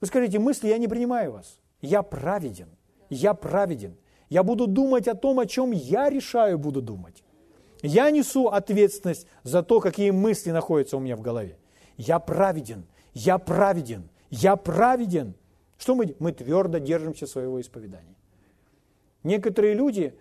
Вы 0.00 0.06
скажите, 0.06 0.38
мысли 0.38 0.68
я 0.68 0.78
не 0.78 0.86
принимаю 0.86 1.32
вас. 1.32 1.58
Я 1.82 2.04
праведен, 2.04 2.68
я 3.08 3.34
праведен. 3.34 3.96
Я 4.28 4.44
буду 4.44 4.68
думать 4.68 5.08
о 5.08 5.16
том, 5.16 5.40
о 5.40 5.46
чем 5.46 5.72
я 5.72 6.10
решаю 6.10 6.56
буду 6.56 6.80
думать. 6.80 7.24
Я 7.82 8.10
несу 8.10 8.48
ответственность 8.48 9.26
за 9.42 9.62
то, 9.62 9.80
какие 9.80 10.10
мысли 10.10 10.50
находятся 10.50 10.96
у 10.96 11.00
меня 11.00 11.16
в 11.16 11.22
голове. 11.22 11.58
Я 11.96 12.18
праведен, 12.18 12.86
я 13.14 13.38
праведен, 13.38 14.08
я 14.28 14.56
праведен. 14.56 15.34
Что 15.78 15.94
мы? 15.94 16.14
Мы 16.18 16.32
твердо 16.32 16.78
держимся 16.78 17.26
своего 17.26 17.60
исповедания. 17.60 18.16
Некоторые 19.22 19.74
люди, 19.74 20.18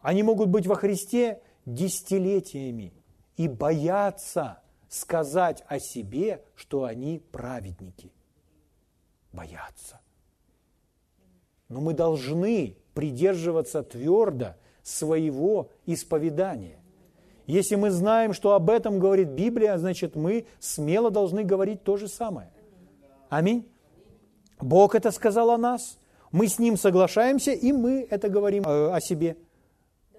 они 0.00 0.22
могут 0.22 0.48
быть 0.48 0.66
во 0.66 0.76
Христе 0.76 1.42
десятилетиями 1.66 2.92
и 3.36 3.48
боятся 3.48 4.60
сказать 4.88 5.64
о 5.66 5.78
себе, 5.78 6.42
что 6.54 6.84
они 6.84 7.22
праведники. 7.32 8.12
Боятся. 9.32 10.00
Но 11.68 11.80
мы 11.80 11.94
должны 11.94 12.76
придерживаться 12.94 13.82
твердо 13.82 14.54
своего 14.82 15.70
исповедания. 15.86 16.83
Если 17.46 17.74
мы 17.74 17.90
знаем, 17.90 18.32
что 18.32 18.52
об 18.52 18.70
этом 18.70 18.98
говорит 18.98 19.28
Библия, 19.28 19.76
значит 19.76 20.16
мы 20.16 20.46
смело 20.60 21.10
должны 21.10 21.44
говорить 21.44 21.82
то 21.82 21.96
же 21.96 22.08
самое. 22.08 22.50
Аминь. 23.28 23.68
Бог 24.60 24.94
это 24.94 25.10
сказал 25.10 25.50
о 25.50 25.58
нас, 25.58 25.98
мы 26.32 26.48
с 26.48 26.58
Ним 26.58 26.76
соглашаемся, 26.76 27.52
и 27.52 27.72
мы 27.72 28.06
это 28.08 28.28
говорим 28.28 28.64
э, 28.66 28.92
о 28.92 29.00
себе. 29.00 29.36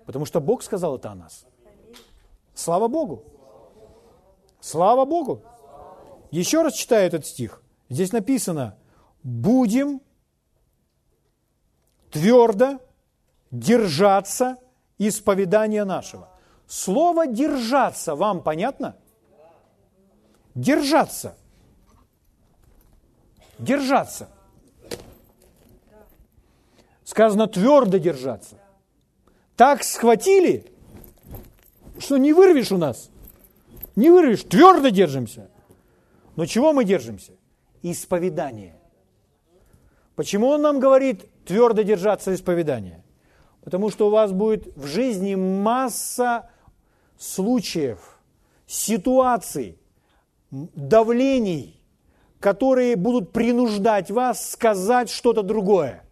Потому 0.05 0.25
что 0.25 0.39
Бог 0.39 0.61
сказал 0.61 0.97
это 0.97 1.11
о 1.11 1.15
нас. 1.15 1.45
Слава 2.53 2.87
Богу! 2.87 3.23
Слава 4.59 5.05
Богу! 5.05 5.41
Еще 6.31 6.61
раз 6.61 6.73
читаю 6.73 7.07
этот 7.07 7.25
стих. 7.25 7.63
Здесь 7.89 8.11
написано, 8.11 8.77
будем 9.23 10.01
твердо 12.11 12.79
держаться 13.51 14.57
исповедания 14.97 15.85
нашего. 15.85 16.29
Слово 16.67 17.27
«держаться» 17.27 18.15
вам 18.15 18.41
понятно? 18.41 18.95
Держаться. 20.55 21.35
Держаться. 23.59 24.29
Сказано 27.03 27.47
твердо 27.47 27.97
держаться. 27.97 28.57
Так 29.55 29.83
схватили, 29.83 30.65
что 31.99 32.17
не 32.17 32.33
вырвешь 32.33 32.71
у 32.71 32.77
нас. 32.77 33.09
Не 33.95 34.09
вырвешь, 34.09 34.43
твердо 34.43 34.89
держимся. 34.89 35.49
Но 36.35 36.45
чего 36.45 36.73
мы 36.73 36.83
держимся? 36.83 37.33
Исповедание. 37.81 38.75
Почему 40.15 40.47
он 40.47 40.61
нам 40.61 40.79
говорит 40.79 41.25
твердо 41.45 41.83
держаться 41.83 42.33
исповедания? 42.33 43.03
Потому 43.63 43.89
что 43.89 44.07
у 44.07 44.09
вас 44.09 44.31
будет 44.31 44.75
в 44.75 44.85
жизни 44.85 45.35
масса 45.35 46.49
случаев, 47.17 48.19
ситуаций, 48.67 49.77
давлений, 50.51 51.79
которые 52.39 52.95
будут 52.95 53.31
принуждать 53.31 54.11
вас 54.11 54.51
сказать 54.51 55.09
что-то 55.09 55.43
другое. 55.43 56.03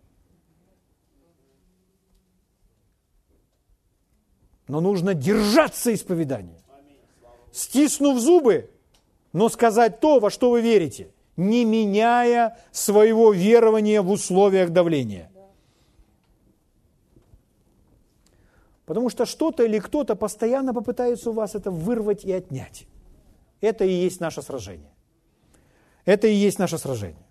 Но 4.67 4.81
нужно 4.81 5.13
держаться 5.13 5.93
исповедания. 5.93 6.61
Стиснув 7.51 8.19
зубы, 8.19 8.71
но 9.33 9.49
сказать 9.49 9.99
то, 9.99 10.19
во 10.19 10.29
что 10.29 10.51
вы 10.51 10.61
верите, 10.61 11.11
не 11.35 11.65
меняя 11.65 12.57
своего 12.71 13.31
верования 13.31 14.01
в 14.01 14.09
условиях 14.09 14.69
давления. 14.71 15.29
Потому 18.93 19.09
что 19.09 19.25
что-то 19.25 19.63
или 19.63 19.79
кто-то 19.79 20.13
постоянно 20.13 20.71
попытается 20.71 21.31
у 21.31 21.33
вас 21.33 21.55
это 21.55 21.71
вырвать 21.71 22.23
и 22.25 22.31
отнять. 22.31 22.85
Это 23.59 23.85
и 23.85 23.91
есть 23.91 24.19
наше 24.19 24.43
сражение. 24.43 24.91
Это 26.05 26.27
и 26.27 26.35
есть 26.35 26.59
наше 26.59 26.77
сражение. 26.77 27.25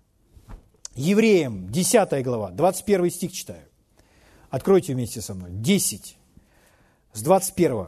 Евреям, 0.95 1.69
10 1.69 2.21
глава, 2.21 2.51
21 2.51 3.09
стих 3.09 3.31
читаю. 3.31 3.63
Откройте 4.49 4.93
вместе 4.93 5.21
со 5.21 5.35
мной. 5.35 5.51
10, 5.53 6.17
с 7.13 7.21
21. 7.21 7.87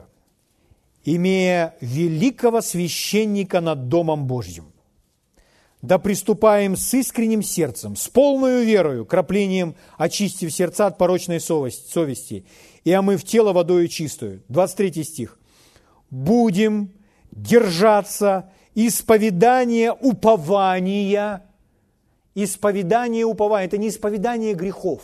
«Имея 1.04 1.76
великого 1.82 2.62
священника 2.62 3.60
над 3.60 3.90
Домом 3.90 4.26
Божьим, 4.26 4.72
да 5.82 6.00
приступаем 6.00 6.78
с 6.78 6.94
искренним 6.94 7.44
сердцем, 7.44 7.98
с 7.98 8.08
полной 8.08 8.64
верою, 8.64 9.06
краплением 9.06 9.76
очистив 9.98 10.54
сердца 10.54 10.88
от 10.88 10.98
порочной 10.98 11.42
совести, 11.42 12.46
и 12.86 12.92
омыв 12.92 13.24
тело 13.24 13.52
водою 13.52 13.90
чистую. 13.90 14.42
23 14.48 15.04
стих. 15.04 15.40
Будем 16.10 16.92
держаться 17.32 18.52
исповедания 18.76 19.92
упования. 19.92 21.44
Исповедание 22.36 23.26
упования. 23.26 23.68
Это 23.68 23.78
не 23.78 23.90
исповедание 23.90 24.54
грехов. 24.54 25.02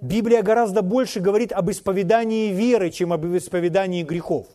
Библия 0.00 0.42
гораздо 0.42 0.82
больше 0.82 1.20
говорит 1.20 1.52
об 1.52 1.70
исповедании 1.70 2.52
веры, 2.52 2.90
чем 2.90 3.12
об 3.12 3.24
исповедании 3.26 4.02
грехов. 4.02 4.46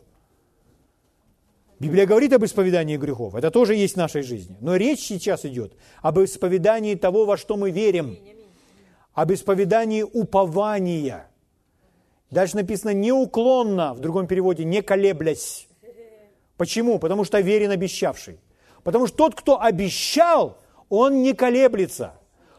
Библия 1.80 2.06
говорит 2.06 2.32
об 2.32 2.44
исповедании 2.44 2.96
грехов, 2.96 3.34
это 3.34 3.50
тоже 3.50 3.74
есть 3.74 3.94
в 3.94 3.98
нашей 3.98 4.22
жизни. 4.22 4.56
Но 4.60 4.76
речь 4.76 5.00
сейчас 5.00 5.44
идет 5.44 5.74
об 6.00 6.18
исповедании 6.20 6.94
того, 6.94 7.26
во 7.26 7.36
что 7.36 7.56
мы 7.56 7.70
верим, 7.70 8.16
об 9.12 9.32
исповедании 9.32 10.02
упования. 10.02 11.26
Дальше 12.34 12.56
написано 12.56 12.90
неуклонно, 12.90 13.94
в 13.94 14.00
другом 14.00 14.26
переводе 14.26 14.64
не 14.64 14.82
колеблясь. 14.82 15.68
Почему? 16.56 16.98
Потому 16.98 17.22
что 17.22 17.38
верен 17.38 17.70
обещавший. 17.70 18.40
Потому 18.82 19.06
что 19.06 19.16
тот, 19.16 19.36
кто 19.36 19.62
обещал, 19.62 20.58
он 20.88 21.22
не 21.22 21.32
колеблется. 21.32 22.14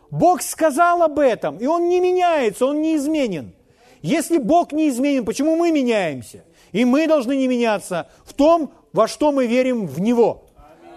Бог 0.09 0.41
сказал 0.43 1.03
об 1.03 1.19
этом, 1.19 1.57
и 1.57 1.65
он 1.65 1.89
не 1.89 1.99
меняется, 1.99 2.65
он 2.67 2.81
не 2.81 2.95
изменен. 2.95 3.53
Если 4.01 4.37
Бог 4.37 4.71
не 4.71 4.87
изменен, 4.87 5.25
почему 5.25 5.57
мы 5.57 5.73
меняемся? 5.73 6.45
И 6.71 6.85
мы 6.85 7.05
должны 7.05 7.35
не 7.35 7.49
меняться 7.49 8.07
в 8.23 8.33
том, 8.33 8.71
во 8.93 9.09
что 9.09 9.33
мы 9.33 9.45
верим 9.45 9.87
в 9.87 9.99
Него, 9.99 10.45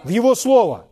в 0.05 0.09
Его 0.09 0.37
Слово. 0.37 0.87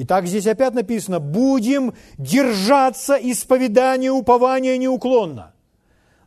Итак, 0.00 0.28
здесь 0.28 0.46
опять 0.46 0.74
написано, 0.74 1.18
будем 1.18 1.92
держаться 2.18 3.16
исповедания, 3.16 4.12
упования 4.12 4.76
неуклонно. 4.76 5.54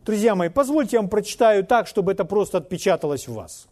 Друзья 0.03 0.35
мои, 0.35 0.49
позвольте 0.49 0.97
я 0.97 1.01
вам 1.01 1.09
прочитаю 1.09 1.63
так, 1.63 1.87
чтобы 1.87 2.11
это 2.11 2.25
просто 2.25 2.57
отпечаталось 2.57 3.29
в 3.29 3.33
вас. 3.33 3.69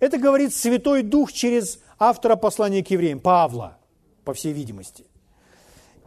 Это 0.00 0.18
говорит 0.18 0.52
Святой 0.52 1.02
Дух 1.02 1.32
через 1.32 1.78
автора 1.96 2.34
послания 2.34 2.82
к 2.82 2.90
евреям, 2.90 3.20
Павла, 3.20 3.78
по 4.24 4.34
всей 4.34 4.52
видимости. 4.52 5.04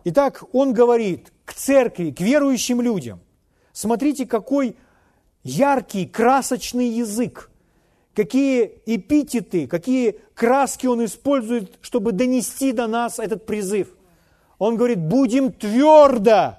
Итак, 0.04 0.44
он 0.52 0.74
говорит 0.74 1.32
к 1.46 1.54
церкви, 1.54 2.12
к 2.12 2.20
верующим 2.20 2.82
людям, 2.82 3.22
смотрите, 3.72 4.26
какой 4.26 4.76
яркий, 5.44 6.06
красочный 6.08 6.90
язык, 6.90 7.49
какие 8.20 8.82
эпитеты, 8.86 9.66
какие 9.66 10.20
краски 10.34 10.88
он 10.88 11.06
использует, 11.06 11.78
чтобы 11.80 12.12
донести 12.12 12.74
до 12.74 12.86
нас 12.86 13.18
этот 13.18 13.46
призыв. 13.46 13.96
Он 14.58 14.76
говорит, 14.76 15.00
будем 15.00 15.54
твердо 15.54 16.58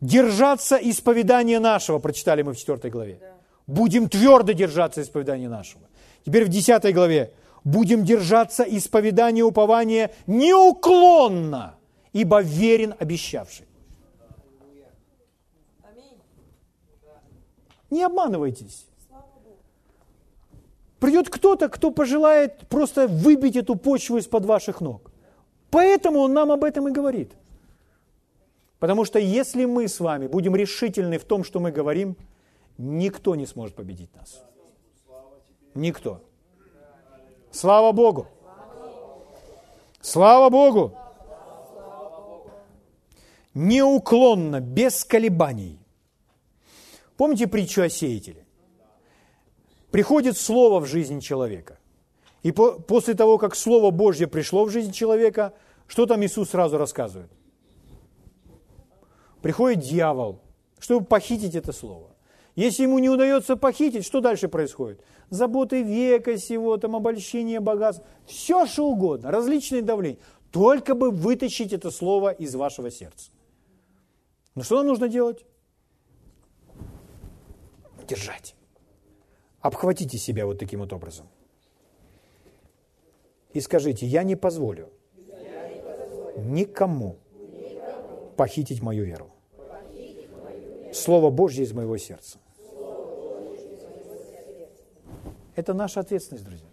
держаться 0.00 0.76
исповедания 0.76 1.60
нашего, 1.60 1.98
прочитали 1.98 2.40
мы 2.40 2.54
в 2.54 2.56
4 2.56 2.88
главе. 2.88 3.20
Будем 3.66 4.08
твердо 4.08 4.52
держаться 4.52 5.02
исповедания 5.02 5.50
нашего. 5.50 5.82
Теперь 6.24 6.46
в 6.46 6.48
10 6.48 6.94
главе. 6.94 7.34
Будем 7.62 8.04
держаться 8.04 8.62
исповедания 8.62 9.42
упования 9.42 10.12
неуклонно, 10.26 11.74
ибо 12.14 12.40
верен 12.40 12.94
обещавший. 12.98 13.66
Не 17.90 18.02
обманывайтесь. 18.02 18.87
Придет 21.00 21.30
кто-то, 21.30 21.68
кто 21.68 21.90
пожелает 21.90 22.66
просто 22.68 23.06
выбить 23.06 23.56
эту 23.56 23.76
почву 23.76 24.18
из-под 24.18 24.44
ваших 24.44 24.80
ног. 24.80 25.10
Поэтому 25.70 26.20
он 26.20 26.32
нам 26.32 26.50
об 26.50 26.64
этом 26.64 26.88
и 26.88 26.92
говорит. 26.92 27.32
Потому 28.78 29.04
что 29.04 29.18
если 29.18 29.64
мы 29.64 29.86
с 29.88 30.00
вами 30.00 30.26
будем 30.26 30.56
решительны 30.56 31.18
в 31.18 31.24
том, 31.24 31.44
что 31.44 31.60
мы 31.60 31.70
говорим, 31.70 32.16
никто 32.78 33.36
не 33.36 33.46
сможет 33.46 33.76
победить 33.76 34.14
нас. 34.16 34.42
Никто. 35.74 36.20
Слава 37.50 37.92
Богу! 37.92 38.26
Слава 40.00 40.50
Богу! 40.50 40.92
Неуклонно, 43.54 44.60
без 44.60 45.04
колебаний. 45.04 45.78
Помните 47.16 47.46
притчу 47.46 47.82
о 47.82 47.88
сеятеле? 47.88 48.47
Приходит 49.90 50.36
Слово 50.36 50.80
в 50.80 50.86
жизнь 50.86 51.20
человека. 51.20 51.78
И 52.42 52.52
по, 52.52 52.72
после 52.72 53.14
того, 53.14 53.38
как 53.38 53.54
Слово 53.54 53.90
Божье 53.90 54.26
пришло 54.26 54.64
в 54.64 54.70
жизнь 54.70 54.92
человека, 54.92 55.54
что 55.86 56.06
там 56.06 56.24
Иисус 56.24 56.50
сразу 56.50 56.78
рассказывает? 56.78 57.30
приходит 59.42 59.80
дьявол, 59.80 60.40
чтобы 60.78 61.06
похитить 61.06 61.54
это 61.54 61.72
слово. 61.72 62.14
Если 62.56 62.82
ему 62.82 62.98
не 62.98 63.08
удается 63.08 63.56
похитить, 63.56 64.04
что 64.04 64.20
дальше 64.20 64.48
происходит? 64.48 65.00
Заботы 65.30 65.82
века 65.82 66.36
сего, 66.38 66.76
там 66.76 66.96
обольщение 66.96 67.60
богатств, 67.60 68.04
все 68.26 68.66
что 68.66 68.88
угодно, 68.88 69.30
различные 69.30 69.82
давления. 69.82 70.18
Только 70.50 70.94
бы 70.94 71.10
вытащить 71.10 71.72
это 71.72 71.90
слово 71.90 72.30
из 72.30 72.54
вашего 72.54 72.90
сердца. 72.90 73.30
Но 74.54 74.64
что 74.64 74.76
нам 74.76 74.86
нужно 74.88 75.08
делать? 75.08 75.44
Держать. 78.08 78.56
Обхватите 79.60 80.18
себя 80.18 80.46
вот 80.46 80.58
таким 80.58 80.80
вот 80.80 80.92
образом. 80.92 81.26
И 83.52 83.60
скажите, 83.60 84.06
я 84.06 84.22
не 84.22 84.36
позволю, 84.36 84.90
никому, 86.36 87.16
похитить 88.36 88.82
мою 88.82 89.04
веру. 89.04 89.30
Слово 90.92 91.30
Божье 91.30 91.64
из 91.64 91.72
моего 91.72 91.96
сердца. 91.98 92.38
Это 95.56 95.74
наша 95.74 96.00
ответственность, 96.00 96.44
друзья. 96.44 96.68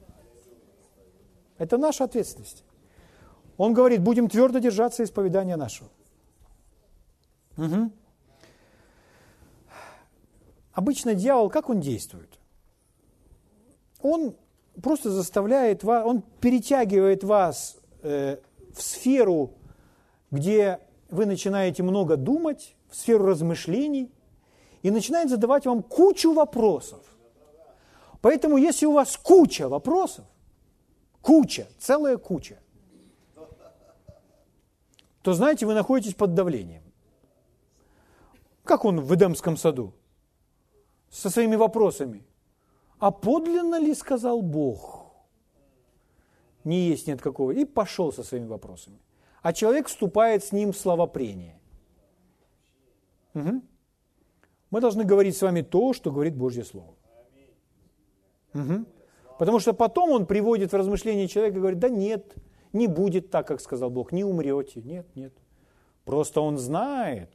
Это 1.58 1.78
наша 1.78 2.04
ответственность. 2.04 2.64
Он 3.58 3.74
говорит, 3.74 4.02
будем 4.02 4.30
твердо 4.30 4.60
держаться 4.60 5.04
исповедания 5.04 5.56
нашего. 5.56 5.90
Угу. 7.58 7.92
Обычно 10.74 11.16
дьявол, 11.16 11.50
как 11.50 11.70
он 11.70 11.80
действует? 11.80 12.35
Он 14.08 14.36
просто 14.84 15.10
заставляет 15.10 15.84
вас, 15.84 16.06
он 16.06 16.22
перетягивает 16.40 17.24
вас 17.24 17.78
э, 18.04 18.38
в 18.72 18.80
сферу, 18.84 19.56
где 20.30 20.80
вы 21.10 21.26
начинаете 21.26 21.82
много 21.82 22.16
думать, 22.16 22.76
в 22.88 22.96
сферу 22.96 23.26
размышлений, 23.26 24.12
и 24.84 24.92
начинает 24.92 25.32
задавать 25.32 25.66
вам 25.66 25.82
кучу 25.82 26.34
вопросов. 26.34 27.02
Поэтому, 28.22 28.58
если 28.58 28.86
у 28.86 28.92
вас 28.92 29.18
куча 29.18 29.68
вопросов, 29.68 30.26
куча, 31.24 31.68
целая 31.80 32.18
куча, 32.18 32.60
то, 35.24 35.34
знаете, 35.34 35.66
вы 35.66 35.74
находитесь 35.74 36.14
под 36.14 36.36
давлением. 36.36 36.84
Как 38.64 38.86
он 38.86 39.02
в 39.02 39.16
Эдемском 39.16 39.58
саду? 39.58 39.96
Со 41.10 41.32
своими 41.32 41.56
вопросами. 41.56 42.24
А 43.00 43.12
подлинно 43.12 43.80
ли 43.80 43.94
сказал 43.94 44.42
Бог? 44.42 45.12
Не 46.64 46.88
есть 46.90 47.08
нет 47.08 47.22
какого. 47.22 47.52
И 47.52 47.66
пошел 47.66 48.12
со 48.12 48.24
своими 48.24 48.48
вопросами. 48.48 49.00
А 49.42 49.54
человек 49.54 49.88
вступает 49.88 50.44
с 50.44 50.52
ним 50.52 50.72
в 50.72 50.78
словопрение. 50.78 51.60
Угу. 53.36 53.62
Мы 54.72 54.82
должны 54.82 55.04
говорить 55.04 55.38
с 55.38 55.42
вами 55.42 55.62
то, 55.62 55.94
что 55.94 56.12
говорит 56.12 56.36
Божье 56.36 56.64
Слово. 56.64 56.96
Угу. 58.54 58.86
Потому 59.38 59.60
что 59.60 59.74
потом 59.74 60.10
он 60.10 60.26
приводит 60.26 60.72
в 60.72 60.76
размышление 60.76 61.28
человека 61.28 61.58
и 61.58 61.60
говорит, 61.60 61.80
да 61.80 61.90
нет, 61.90 62.36
не 62.74 62.88
будет 62.88 63.30
так, 63.30 63.48
как 63.48 63.62
сказал 63.62 63.90
Бог, 63.90 64.12
не 64.12 64.24
умрете. 64.24 64.82
Нет, 64.82 65.06
нет. 65.16 65.34
Просто 66.06 66.42
он 66.42 66.58
знает, 66.58 67.30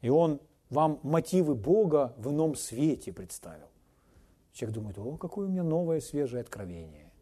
и 0.00 0.10
он 0.10 0.40
вам 0.68 1.00
мотивы 1.02 1.54
Бога 1.54 2.14
в 2.16 2.30
ином 2.30 2.54
свете 2.54 3.12
представил. 3.12 3.69
Человек 4.52 4.74
думает, 4.74 4.98
о, 4.98 5.16
какое 5.16 5.46
у 5.46 5.50
меня 5.50 5.62
новое, 5.62 6.00
свежее 6.00 6.40
откровение. 6.40 7.12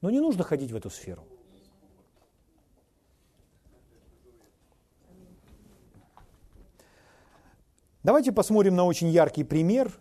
Но 0.00 0.10
не 0.10 0.20
нужно 0.20 0.44
ходить 0.44 0.70
в 0.70 0.76
эту 0.76 0.90
сферу. 0.90 1.24
Давайте 8.02 8.32
посмотрим 8.32 8.74
на 8.74 8.84
очень 8.84 9.08
яркий 9.08 9.44
пример, 9.44 9.92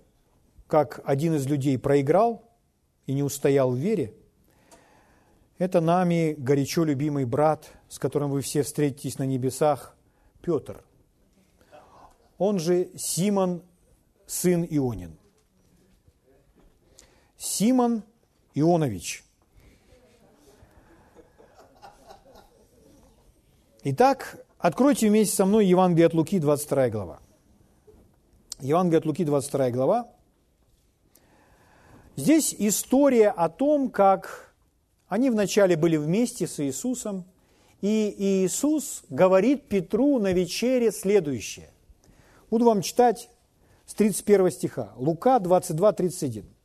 как 0.67 1.01
один 1.03 1.35
из 1.35 1.45
людей 1.47 1.77
проиграл 1.77 2.43
и 3.05 3.13
не 3.13 3.23
устоял 3.23 3.71
в 3.71 3.75
вере. 3.75 4.13
Это 5.57 5.81
нами 5.81 6.35
горячо 6.37 6.83
любимый 6.83 7.25
брат, 7.25 7.71
с 7.89 7.97
которым 7.97 8.29
вы 8.29 8.41
все 8.41 8.61
встретитесь 8.61 9.17
на 9.17 9.23
небесах, 9.23 9.97
Петр. 10.41 10.83
Он 12.37 12.59
же 12.59 12.91
Симон, 12.95 13.63
сын 14.27 14.63
Ионин. 14.63 15.17
Симон 17.37 18.03
Ионович. 18.55 19.23
Итак, 23.83 24.43
откройте 24.57 25.07
вместе 25.07 25.35
со 25.35 25.45
мной 25.45 25.67
Евангелие 25.67 26.07
от 26.07 26.13
Луки, 26.13 26.39
22 26.39 26.89
глава. 26.89 27.19
Евангелие 28.59 28.99
от 28.99 29.05
Луки, 29.05 29.23
22 29.23 29.69
глава. 29.69 30.11
Здесь 32.15 32.55
история 32.57 33.29
о 33.29 33.49
том, 33.49 33.91
как 33.91 34.55
они 35.07 35.29
вначале 35.29 35.77
были 35.77 35.95
вместе 35.97 36.47
с 36.47 36.59
Иисусом, 36.59 37.25
и 37.81 38.13
Иисус 38.17 39.03
говорит 39.09 39.69
Петру 39.69 40.17
на 40.17 40.33
вечере 40.33 40.91
следующее. 40.91 41.69
Буду 42.49 42.65
вам 42.65 42.81
читать 42.81 43.29
с 43.85 43.93
31 43.93 44.51
стиха. 44.51 44.93
Лука 44.97 45.37
22, 45.37 45.93
31. 45.93 46.56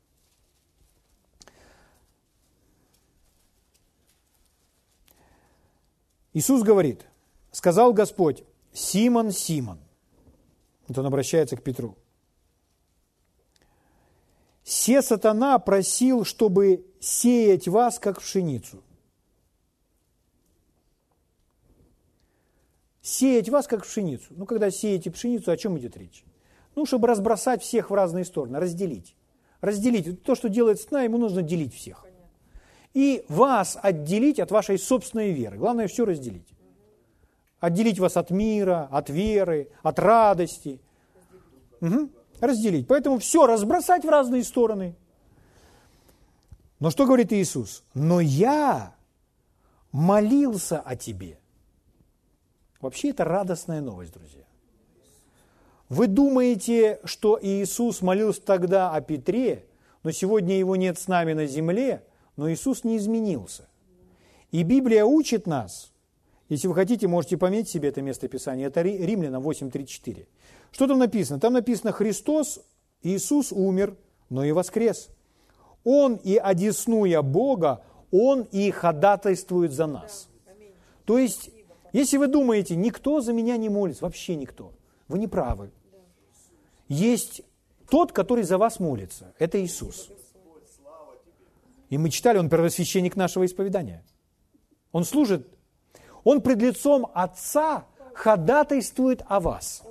Иисус 6.32 6.62
говорит, 6.62 7.06
сказал 7.50 7.92
Господь, 7.92 8.44
Симон, 8.72 9.32
Симон. 9.32 9.78
Вот 10.88 10.98
он 10.98 11.06
обращается 11.06 11.56
к 11.56 11.62
Петру. 11.62 11.96
Се 14.64 15.02
сатана 15.02 15.58
просил, 15.58 16.24
чтобы 16.24 16.86
сеять 17.00 17.68
вас, 17.68 17.98
как 17.98 18.20
пшеницу. 18.20 18.82
Сеять 23.02 23.48
вас, 23.48 23.66
как 23.66 23.84
пшеницу. 23.84 24.26
Ну, 24.30 24.46
когда 24.46 24.70
сеете 24.70 25.10
пшеницу, 25.10 25.50
о 25.50 25.56
чем 25.56 25.76
идет 25.78 25.96
речь? 25.96 26.24
Ну, 26.76 26.86
чтобы 26.86 27.08
разбросать 27.08 27.62
всех 27.62 27.90
в 27.90 27.94
разные 27.94 28.24
стороны, 28.24 28.60
разделить. 28.60 29.16
Разделить. 29.60 30.22
То, 30.22 30.34
что 30.34 30.48
делает 30.48 30.80
сна, 30.80 31.02
ему 31.02 31.18
нужно 31.18 31.42
делить 31.42 31.74
всех 31.74 32.06
и 32.94 33.24
вас 33.28 33.78
отделить 33.80 34.38
от 34.38 34.50
вашей 34.50 34.78
собственной 34.78 35.32
веры. 35.32 35.56
Главное 35.56 35.88
все 35.88 36.04
разделить. 36.04 36.48
Отделить 37.60 37.98
вас 37.98 38.16
от 38.16 38.30
мира, 38.30 38.88
от 38.90 39.08
веры, 39.08 39.70
от 39.82 39.98
радости. 39.98 40.80
Угу. 41.80 42.10
Разделить. 42.40 42.86
Поэтому 42.88 43.18
все 43.18 43.46
разбросать 43.46 44.04
в 44.04 44.08
разные 44.08 44.44
стороны. 44.44 44.96
Но 46.80 46.90
что 46.90 47.06
говорит 47.06 47.32
Иисус? 47.32 47.84
Но 47.94 48.20
я 48.20 48.94
молился 49.92 50.80
о 50.80 50.96
тебе. 50.96 51.38
Вообще 52.80 53.10
это 53.10 53.24
радостная 53.24 53.80
новость, 53.80 54.12
друзья. 54.12 54.42
Вы 55.88 56.08
думаете, 56.08 57.00
что 57.04 57.38
Иисус 57.40 58.02
молился 58.02 58.42
тогда 58.42 58.90
о 58.90 59.00
Петре, 59.00 59.66
но 60.02 60.10
сегодня 60.10 60.58
его 60.58 60.74
нет 60.74 60.98
с 60.98 61.06
нами 61.06 61.32
на 61.32 61.46
земле– 61.46 62.04
но 62.36 62.50
Иисус 62.50 62.84
не 62.84 62.96
изменился. 62.96 63.68
И 64.50 64.62
Библия 64.62 65.04
учит 65.04 65.46
нас, 65.46 65.92
если 66.48 66.68
вы 66.68 66.74
хотите, 66.74 67.08
можете 67.08 67.38
пометить 67.38 67.70
себе 67.70 67.88
это 67.88 68.02
место 68.02 68.28
Писания, 68.28 68.66
это 68.66 68.82
Римляна 68.82 69.36
8.34. 69.36 70.26
Что 70.70 70.86
там 70.86 70.98
написано? 70.98 71.40
Там 71.40 71.54
написано, 71.54 71.92
Христос, 71.92 72.60
Иисус 73.02 73.52
умер, 73.52 73.96
но 74.28 74.44
и 74.44 74.52
воскрес. 74.52 75.08
Он 75.84 76.16
и 76.16 76.36
одеснуя 76.36 77.22
Бога, 77.22 77.82
Он 78.10 78.42
и 78.42 78.70
ходатайствует 78.70 79.72
за 79.72 79.86
нас. 79.86 80.28
То 81.06 81.18
есть, 81.18 81.50
если 81.92 82.18
вы 82.18 82.26
думаете, 82.26 82.76
никто 82.76 83.20
за 83.20 83.32
меня 83.32 83.56
не 83.56 83.68
молится, 83.68 84.04
вообще 84.04 84.36
никто, 84.36 84.72
вы 85.08 85.18
не 85.18 85.28
правы. 85.28 85.70
Есть 86.88 87.42
тот, 87.88 88.12
который 88.12 88.44
за 88.44 88.58
вас 88.58 88.78
молится, 88.78 89.34
это 89.38 89.62
Иисус. 89.62 90.10
И 91.92 91.98
мы 91.98 92.08
читали, 92.08 92.38
он 92.38 92.48
первосвященник 92.48 93.16
нашего 93.16 93.44
исповедания. 93.44 94.02
Он 94.92 95.04
служит, 95.04 95.46
он 96.24 96.40
пред 96.40 96.62
лицом 96.62 97.06
Отца 97.12 97.84
ходатайствует 98.14 99.22
о 99.28 99.40
вас. 99.40 99.82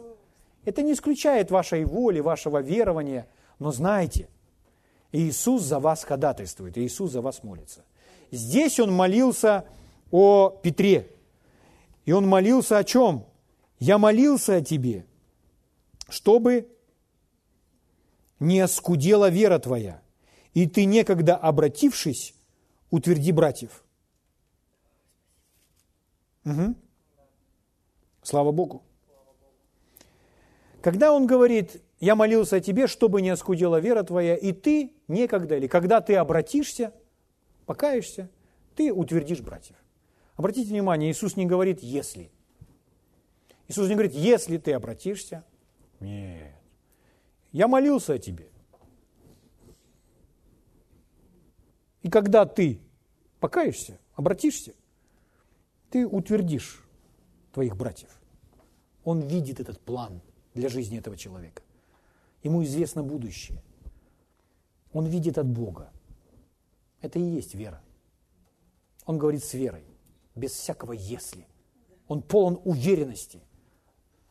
Это 0.66 0.82
не 0.82 0.94
исключает 0.94 1.52
вашей 1.52 1.86
воли, 1.86 2.20
вашего 2.20 2.58
верования, 2.58 3.28
но 3.60 3.72
знайте, 3.72 4.30
Иисус 5.12 5.62
за 5.62 5.78
вас 5.78 6.04
ходатайствует, 6.04 6.76
Иисус 6.76 7.12
за 7.12 7.22
вас 7.22 7.44
молится. 7.44 7.86
Здесь 8.32 8.80
он 8.80 8.92
молился 8.92 9.66
о 10.10 10.50
Петре. 10.50 11.08
И 12.06 12.14
он 12.14 12.28
молился 12.28 12.80
о 12.80 12.84
чем? 12.84 13.28
Я 13.78 14.00
молился 14.00 14.56
о 14.56 14.62
тебе, 14.62 15.06
чтобы 16.10 16.68
не 18.40 18.60
оскудела 18.60 19.30
вера 19.30 19.60
твоя 19.60 20.02
и 20.54 20.68
ты, 20.68 20.86
некогда 20.86 21.36
обратившись, 21.36 22.34
утверди 22.90 23.32
братьев. 23.32 23.84
Угу. 26.46 26.76
Слава 28.24 28.52
Богу. 28.52 28.84
Когда 30.82 31.14
он 31.14 31.28
говорит, 31.28 31.82
я 32.00 32.16
молился 32.16 32.58
о 32.58 32.60
тебе, 32.60 32.88
чтобы 32.88 33.22
не 33.22 33.30
оскудела 33.30 33.80
вера 33.80 34.04
твоя, 34.04 34.36
и 34.36 34.52
ты 34.52 34.94
некогда, 35.08 35.58
или 35.58 35.68
когда 35.68 36.02
ты 36.02 36.16
обратишься, 36.16 36.94
покаешься, 37.66 38.30
ты 38.76 38.92
утвердишь 38.92 39.42
братьев. 39.42 39.76
Обратите 40.36 40.70
внимание, 40.70 41.12
Иисус 41.12 41.36
не 41.36 41.46
говорит 41.46 41.82
«если». 41.84 42.32
Иисус 43.68 43.88
не 43.88 43.94
говорит 43.94 44.14
«если 44.14 44.58
ты 44.58 44.74
обратишься». 44.74 45.44
Нет. 46.00 46.56
Я 47.52 47.68
молился 47.68 48.14
о 48.14 48.18
тебе. 48.18 48.51
И 52.02 52.10
когда 52.10 52.46
ты 52.46 52.80
покаешься, 53.40 54.00
обратишься, 54.16 54.74
ты 55.90 56.08
утвердишь 56.08 56.84
твоих 57.54 57.76
братьев. 57.76 58.10
Он 59.04 59.22
видит 59.22 59.60
этот 59.60 59.80
план 59.80 60.22
для 60.54 60.70
жизни 60.70 60.98
этого 60.98 61.18
человека. 61.18 61.62
Ему 62.44 62.64
известно 62.64 63.04
будущее. 63.04 63.62
Он 64.94 65.06
видит 65.06 65.38
от 65.38 65.48
Бога. 65.48 65.92
Это 67.02 67.20
и 67.20 67.24
есть 67.24 67.56
вера. 67.56 67.82
Он 69.06 69.18
говорит 69.18 69.44
с 69.44 69.54
верой, 69.54 69.84
без 70.36 70.52
всякого 70.52 70.94
«если». 70.94 71.48
Он 72.08 72.22
полон 72.22 72.60
уверенности. 72.66 73.42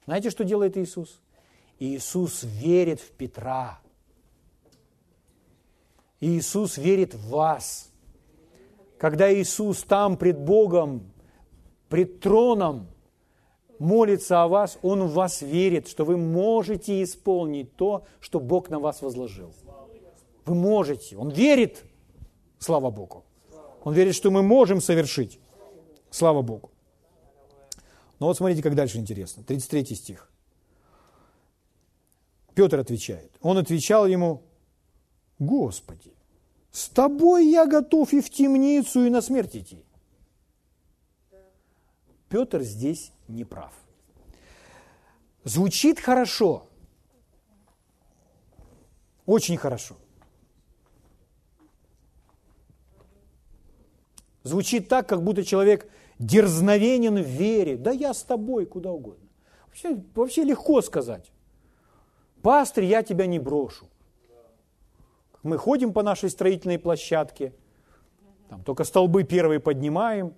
Знаете, 0.04 0.30
что 0.30 0.44
делает 0.44 0.76
Иисус? 0.76 1.20
Иисус 1.78 2.42
верит 2.42 3.00
в 3.00 3.10
Петра. 3.12 3.80
Иисус 6.20 6.76
верит 6.76 7.14
в 7.14 7.28
вас. 7.30 7.90
Когда 8.98 9.32
Иисус 9.32 9.82
там 9.82 10.16
пред 10.16 10.38
Богом, 10.38 11.10
пред 11.88 12.20
троном, 12.20 12.88
молится 13.78 14.42
о 14.42 14.48
вас, 14.48 14.78
Он 14.82 15.04
в 15.04 15.14
вас 15.14 15.40
верит, 15.40 15.88
что 15.88 16.04
вы 16.04 16.16
можете 16.16 17.02
исполнить 17.02 17.74
то, 17.76 18.04
что 18.20 18.38
Бог 18.38 18.68
на 18.68 18.78
вас 18.78 19.00
возложил. 19.00 19.52
Вы 20.44 20.54
можете. 20.54 21.16
Он 21.16 21.30
верит, 21.30 21.82
слава 22.58 22.90
Богу. 22.90 23.24
Он 23.82 23.94
верит, 23.94 24.14
что 24.14 24.30
мы 24.30 24.42
можем 24.42 24.80
совершить. 24.80 25.40
Слава 26.10 26.42
Богу. 26.42 26.70
Но 28.18 28.26
вот 28.26 28.36
смотрите, 28.36 28.62
как 28.62 28.74
дальше 28.74 28.98
интересно. 28.98 29.42
33 29.42 29.96
стих. 29.96 30.30
Петр 32.54 32.78
отвечает. 32.78 33.32
Он 33.40 33.56
отвечал 33.56 34.06
ему, 34.06 34.42
Господи, 35.40 36.12
с 36.70 36.90
тобой 36.90 37.46
я 37.46 37.66
готов 37.66 38.12
и 38.12 38.20
в 38.20 38.28
темницу, 38.28 39.04
и 39.06 39.10
на 39.10 39.22
смерть 39.22 39.56
идти. 39.56 39.82
Петр 42.28 42.60
здесь 42.60 43.10
не 43.26 43.44
прав. 43.44 43.72
Звучит 45.42 45.98
хорошо, 45.98 46.68
очень 49.24 49.56
хорошо. 49.56 49.96
Звучит 54.42 54.88
так, 54.88 55.08
как 55.08 55.24
будто 55.24 55.42
человек 55.42 55.90
дерзновенен 56.18 57.16
в 57.16 57.26
вере. 57.26 57.78
Да 57.78 57.92
я 57.92 58.12
с 58.12 58.22
тобой, 58.22 58.66
куда 58.66 58.92
угодно. 58.92 59.26
Вообще, 59.68 60.02
вообще 60.14 60.44
легко 60.44 60.82
сказать. 60.82 61.32
Пастырь, 62.42 62.84
я 62.84 63.02
тебя 63.02 63.26
не 63.26 63.38
брошу. 63.38 63.86
Мы 65.42 65.58
ходим 65.58 65.92
по 65.92 66.02
нашей 66.02 66.30
строительной 66.30 66.78
площадке, 66.78 67.54
там 68.48 68.62
только 68.62 68.84
столбы 68.84 69.24
первые 69.24 69.60
поднимаем, 69.60 70.34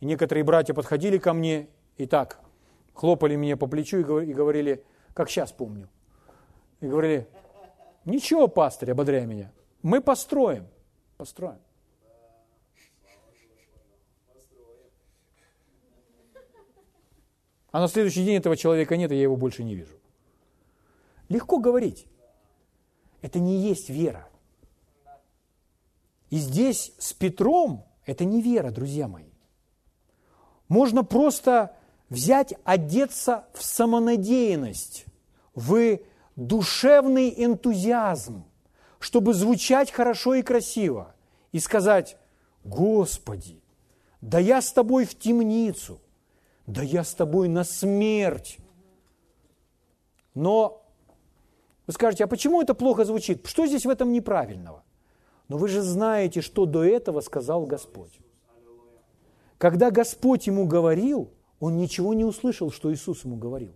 и 0.00 0.06
некоторые 0.06 0.44
братья 0.44 0.74
подходили 0.74 1.18
ко 1.18 1.32
мне 1.32 1.68
и 1.96 2.06
так 2.06 2.40
хлопали 2.98 3.36
меня 3.36 3.56
по 3.56 3.68
плечу 3.68 3.98
и 3.98 4.32
говорили, 4.32 4.84
как 5.14 5.30
сейчас 5.30 5.52
помню, 5.52 5.88
и 6.80 6.88
говорили, 6.88 7.28
ничего, 8.04 8.48
пастырь, 8.48 8.90
ободряя 8.90 9.24
меня, 9.24 9.52
мы 9.82 10.00
построим, 10.00 10.66
построим. 11.16 11.60
А 17.70 17.80
на 17.80 17.88
следующий 17.88 18.24
день 18.24 18.36
этого 18.36 18.56
человека 18.56 18.96
нет, 18.96 19.12
и 19.12 19.14
я 19.14 19.22
его 19.22 19.36
больше 19.36 19.62
не 19.62 19.76
вижу. 19.76 19.94
Легко 21.28 21.58
говорить. 21.58 22.06
Это 23.20 23.38
не 23.38 23.58
есть 23.58 23.90
вера. 23.90 24.27
И 26.30 26.38
здесь 26.38 26.92
с 26.98 27.12
Петром 27.12 27.86
это 28.04 28.24
не 28.24 28.42
вера, 28.42 28.70
друзья 28.70 29.08
мои. 29.08 29.30
Можно 30.68 31.04
просто 31.04 31.74
взять, 32.08 32.54
одеться 32.64 33.46
в 33.54 33.62
самонадеянность, 33.62 35.04
в 35.54 35.98
душевный 36.36 37.32
энтузиазм, 37.44 38.44
чтобы 38.98 39.34
звучать 39.34 39.90
хорошо 39.90 40.34
и 40.34 40.42
красиво, 40.42 41.14
и 41.52 41.58
сказать, 41.58 42.16
Господи, 42.64 43.60
да 44.20 44.38
я 44.38 44.60
с 44.60 44.72
тобой 44.72 45.04
в 45.04 45.18
темницу, 45.18 46.00
да 46.66 46.82
я 46.82 47.04
с 47.04 47.14
тобой 47.14 47.48
на 47.48 47.64
смерть. 47.64 48.58
Но 50.34 50.84
вы 51.86 51.92
скажете, 51.92 52.24
а 52.24 52.26
почему 52.26 52.60
это 52.60 52.74
плохо 52.74 53.04
звучит? 53.04 53.46
Что 53.46 53.66
здесь 53.66 53.86
в 53.86 53.90
этом 53.90 54.12
неправильного? 54.12 54.82
Но 55.48 55.56
вы 55.56 55.68
же 55.68 55.82
знаете, 55.82 56.40
что 56.42 56.66
до 56.66 56.84
этого 56.84 57.20
сказал 57.20 57.64
Господь. 57.64 58.20
Когда 59.56 59.90
Господь 59.90 60.46
ему 60.46 60.66
говорил, 60.66 61.30
он 61.58 61.76
ничего 61.76 62.14
не 62.14 62.24
услышал, 62.24 62.70
что 62.70 62.92
Иисус 62.92 63.24
ему 63.24 63.36
говорил. 63.36 63.74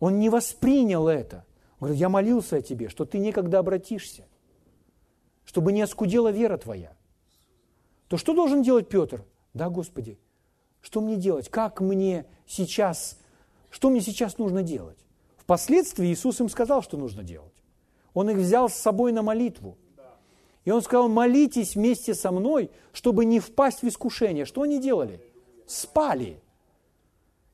Он 0.00 0.18
не 0.18 0.28
воспринял 0.28 1.08
это. 1.08 1.44
Он 1.78 1.86
говорит, 1.86 2.00
я 2.00 2.08
молился 2.08 2.56
о 2.56 2.62
тебе, 2.62 2.88
что 2.88 3.04
ты 3.04 3.18
некогда 3.18 3.60
обратишься, 3.60 4.26
чтобы 5.44 5.72
не 5.72 5.80
оскудела 5.80 6.30
вера 6.30 6.58
твоя. 6.58 6.92
То 8.08 8.16
что 8.16 8.34
должен 8.34 8.62
делать 8.62 8.88
Петр? 8.88 9.24
Да, 9.54 9.70
Господи, 9.70 10.18
что 10.80 11.00
мне 11.00 11.16
делать? 11.16 11.48
Как 11.48 11.80
мне 11.80 12.26
сейчас, 12.46 13.18
что 13.70 13.88
мне 13.88 14.00
сейчас 14.00 14.36
нужно 14.38 14.62
делать? 14.62 14.98
Впоследствии 15.36 16.12
Иисус 16.12 16.40
им 16.40 16.48
сказал, 16.48 16.82
что 16.82 16.96
нужно 16.96 17.22
делать. 17.22 17.54
Он 18.12 18.28
их 18.30 18.36
взял 18.36 18.68
с 18.68 18.74
собой 18.74 19.12
на 19.12 19.22
молитву. 19.22 19.78
И 20.64 20.70
он 20.70 20.82
сказал, 20.82 21.08
молитесь 21.08 21.74
вместе 21.74 22.14
со 22.14 22.30
мной, 22.30 22.70
чтобы 22.92 23.24
не 23.24 23.40
впасть 23.40 23.82
в 23.82 23.88
искушение. 23.88 24.44
Что 24.44 24.62
они 24.62 24.78
делали? 24.78 25.20
Спали. 25.66 26.40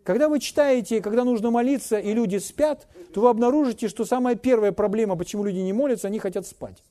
Когда 0.02 0.28
вы 0.28 0.38
читаете, 0.40 1.00
когда 1.00 1.24
нужно 1.24 1.50
молиться, 1.50 1.98
и 1.98 2.12
люди 2.12 2.36
спят, 2.38 2.86
то 3.12 3.20
вы 3.20 3.28
обнаружите, 3.28 3.88
что 3.88 4.04
самая 4.04 4.34
первая 4.36 4.72
проблема, 4.72 5.16
почему 5.16 5.44
люди 5.44 5.58
не 5.58 5.72
молятся, 5.72 6.08
они 6.08 6.18
хотят 6.18 6.46
спать. 6.46 6.82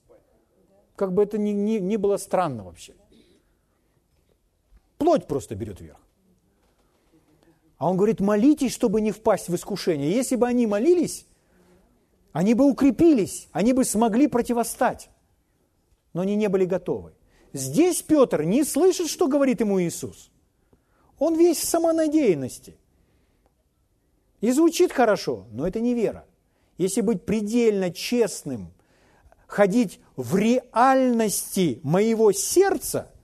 Как 0.96 1.14
бы 1.14 1.24
это 1.24 1.38
ни, 1.38 1.52
ни, 1.52 1.78
ни 1.78 1.96
было 1.98 2.18
странно 2.18 2.64
вообще. 2.64 2.94
Плоть 4.98 5.28
просто 5.28 5.56
берет 5.56 5.82
верх. 5.82 6.00
А 7.78 7.90
он 7.90 7.98
говорит, 7.98 8.22
молитесь, 8.22 8.74
чтобы 8.74 9.02
не 9.02 9.12
впасть 9.12 9.50
в 9.50 9.56
искушение. 9.56 10.12
Если 10.12 10.38
бы 10.38 10.48
они 10.48 10.66
молились, 10.66 11.26
они 12.32 12.54
бы 12.54 12.70
укрепились, 12.70 13.48
они 13.52 13.74
бы 13.74 13.84
смогли 13.84 14.28
противостать. 14.28 15.10
Но 16.16 16.22
они 16.22 16.36
не 16.36 16.50
были 16.50 16.66
готовы. 16.66 17.12
Здесь 17.54 18.02
Петр 18.02 18.42
не 18.42 18.64
слышит, 18.64 19.08
что 19.08 19.28
говорит 19.28 19.60
ему 19.60 19.80
Иисус. 19.80 20.32
Он 21.20 21.36
весь 21.36 21.60
в 21.60 21.66
самонадеянности. 21.66 22.76
И 24.42 24.52
звучит 24.52 24.92
хорошо, 24.92 25.46
но 25.52 25.68
это 25.68 25.80
не 25.80 25.94
вера. 25.94 26.26
Если 26.80 27.02
быть 27.02 27.24
предельно 27.24 27.92
честным, 27.92 28.74
ходить 29.46 30.00
в 30.16 30.36
реальности 30.36 31.80
моего 31.84 32.32
сердца– 32.32 33.12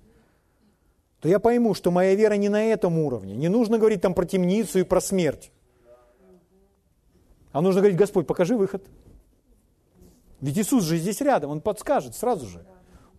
то 1.21 1.29
я 1.29 1.39
пойму, 1.39 1.75
что 1.75 1.91
моя 1.91 2.15
вера 2.15 2.33
не 2.33 2.49
на 2.49 2.63
этом 2.63 2.97
уровне. 2.97 3.35
Не 3.35 3.47
нужно 3.47 3.77
говорить 3.77 4.01
там 4.01 4.15
про 4.15 4.25
темницу 4.25 4.79
и 4.79 4.83
про 4.83 4.99
смерть. 4.99 5.51
А 7.51 7.61
нужно 7.61 7.81
говорить, 7.81 7.97
Господь, 7.97 8.25
покажи 8.25 8.57
выход. 8.57 8.83
Ведь 10.39 10.57
Иисус 10.57 10.83
же 10.83 10.97
здесь 10.97 11.21
рядом, 11.21 11.51
Он 11.51 11.61
подскажет 11.61 12.15
сразу 12.15 12.47
же. 12.47 12.65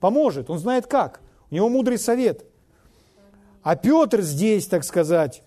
Поможет, 0.02 0.50
Он 0.50 0.58
знает 0.58 0.88
как. 0.88 1.20
У 1.48 1.54
Него 1.54 1.68
мудрый 1.68 1.96
совет. 1.96 2.44
А 3.62 3.76
Петр 3.76 4.20
здесь, 4.20 4.66
так 4.66 4.82
сказать, 4.82 5.44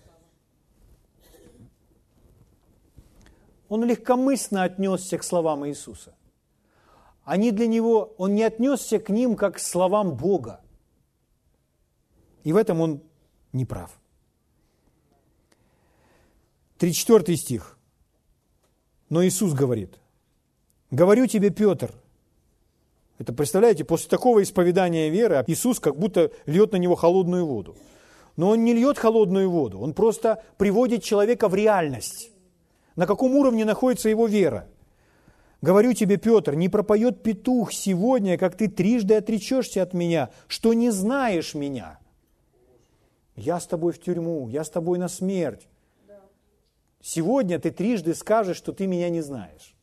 он 3.68 3.84
легкомысленно 3.84 4.62
отнесся 4.62 5.18
к 5.18 5.24
словам 5.24 5.66
Иисуса. 5.66 6.14
Они 7.22 7.50
для 7.50 7.66
него, 7.66 8.14
он 8.16 8.34
не 8.34 8.44
отнесся 8.44 8.98
к 8.98 9.10
ним 9.10 9.36
как 9.36 9.56
к 9.56 9.58
словам 9.58 10.16
Бога. 10.16 10.62
И 12.42 12.54
в 12.54 12.56
этом 12.56 12.80
он 12.80 13.02
не 13.52 13.66
прав. 13.66 13.98
34 16.78 17.36
стих. 17.36 17.76
Но 19.10 19.22
Иисус 19.22 19.52
говорит, 19.52 19.98
говорю 20.90 21.26
тебе, 21.26 21.50
Петр, 21.50 21.92
это 23.18 23.32
представляете, 23.32 23.84
после 23.84 24.08
такого 24.08 24.42
исповедания 24.42 25.08
веры 25.08 25.42
Иисус 25.46 25.80
как 25.80 25.98
будто 25.98 26.30
льет 26.44 26.72
на 26.72 26.76
него 26.76 26.94
холодную 26.94 27.46
воду. 27.46 27.76
Но 28.36 28.50
он 28.50 28.64
не 28.64 28.74
льет 28.74 28.98
холодную 28.98 29.50
воду, 29.50 29.80
он 29.80 29.94
просто 29.94 30.42
приводит 30.58 31.02
человека 31.02 31.48
в 31.48 31.54
реальность. 31.54 32.30
на 32.94 33.06
каком 33.06 33.36
уровне 33.36 33.66
находится 33.66 34.08
его 34.08 34.26
вера. 34.26 34.66
Говорю 35.60 35.92
тебе, 35.92 36.16
Петр, 36.16 36.54
не 36.54 36.68
пропоет 36.68 37.22
петух 37.22 37.72
сегодня, 37.72 38.38
как 38.38 38.56
ты 38.56 38.68
трижды 38.68 39.14
отречешься 39.14 39.82
от 39.82 39.92
меня, 39.92 40.30
что 40.48 40.72
не 40.72 40.90
знаешь 40.90 41.54
меня. 41.54 41.98
Я 43.34 43.60
с 43.60 43.66
тобой 43.66 43.92
в 43.92 44.00
тюрьму, 44.00 44.48
я 44.48 44.64
с 44.64 44.70
тобой 44.70 44.98
на 44.98 45.08
смерть. 45.08 45.68
Сегодня 47.02 47.58
ты 47.58 47.70
трижды 47.70 48.14
скажешь, 48.14 48.56
что 48.56 48.72
ты 48.72 48.86
меня 48.86 49.10
не 49.10 49.20
знаешь. 49.20 49.75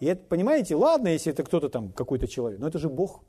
И 0.00 0.06
это, 0.06 0.22
понимаете, 0.22 0.76
ладно, 0.76 1.08
если 1.08 1.32
это 1.32 1.42
кто-то 1.42 1.68
там, 1.68 1.92
какой-то 1.92 2.28
человек, 2.28 2.60
но 2.60 2.68
это 2.68 2.78
же 2.78 2.88
Бог. 2.88 3.22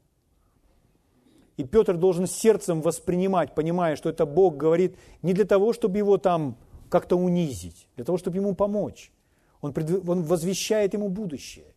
И 1.58 1.64
Петр 1.64 1.98
должен 1.98 2.28
сердцем 2.28 2.82
воспринимать, 2.82 3.56
понимая, 3.56 3.96
что 3.96 4.10
это 4.10 4.26
Бог 4.26 4.56
говорит 4.56 4.98
не 5.22 5.34
для 5.34 5.46
того, 5.46 5.74
чтобы 5.74 5.98
его 5.98 6.18
там 6.18 6.58
как-то 6.90 7.18
унизить, 7.18 7.88
для 7.96 8.06
того, 8.06 8.18
чтобы 8.18 8.38
ему 8.38 8.56
помочь. 8.56 9.12
Он, 9.62 9.74
пред... 9.74 10.08
он 10.08 10.24
возвещает 10.24 10.94
ему 10.94 11.10
будущее. 11.10 11.76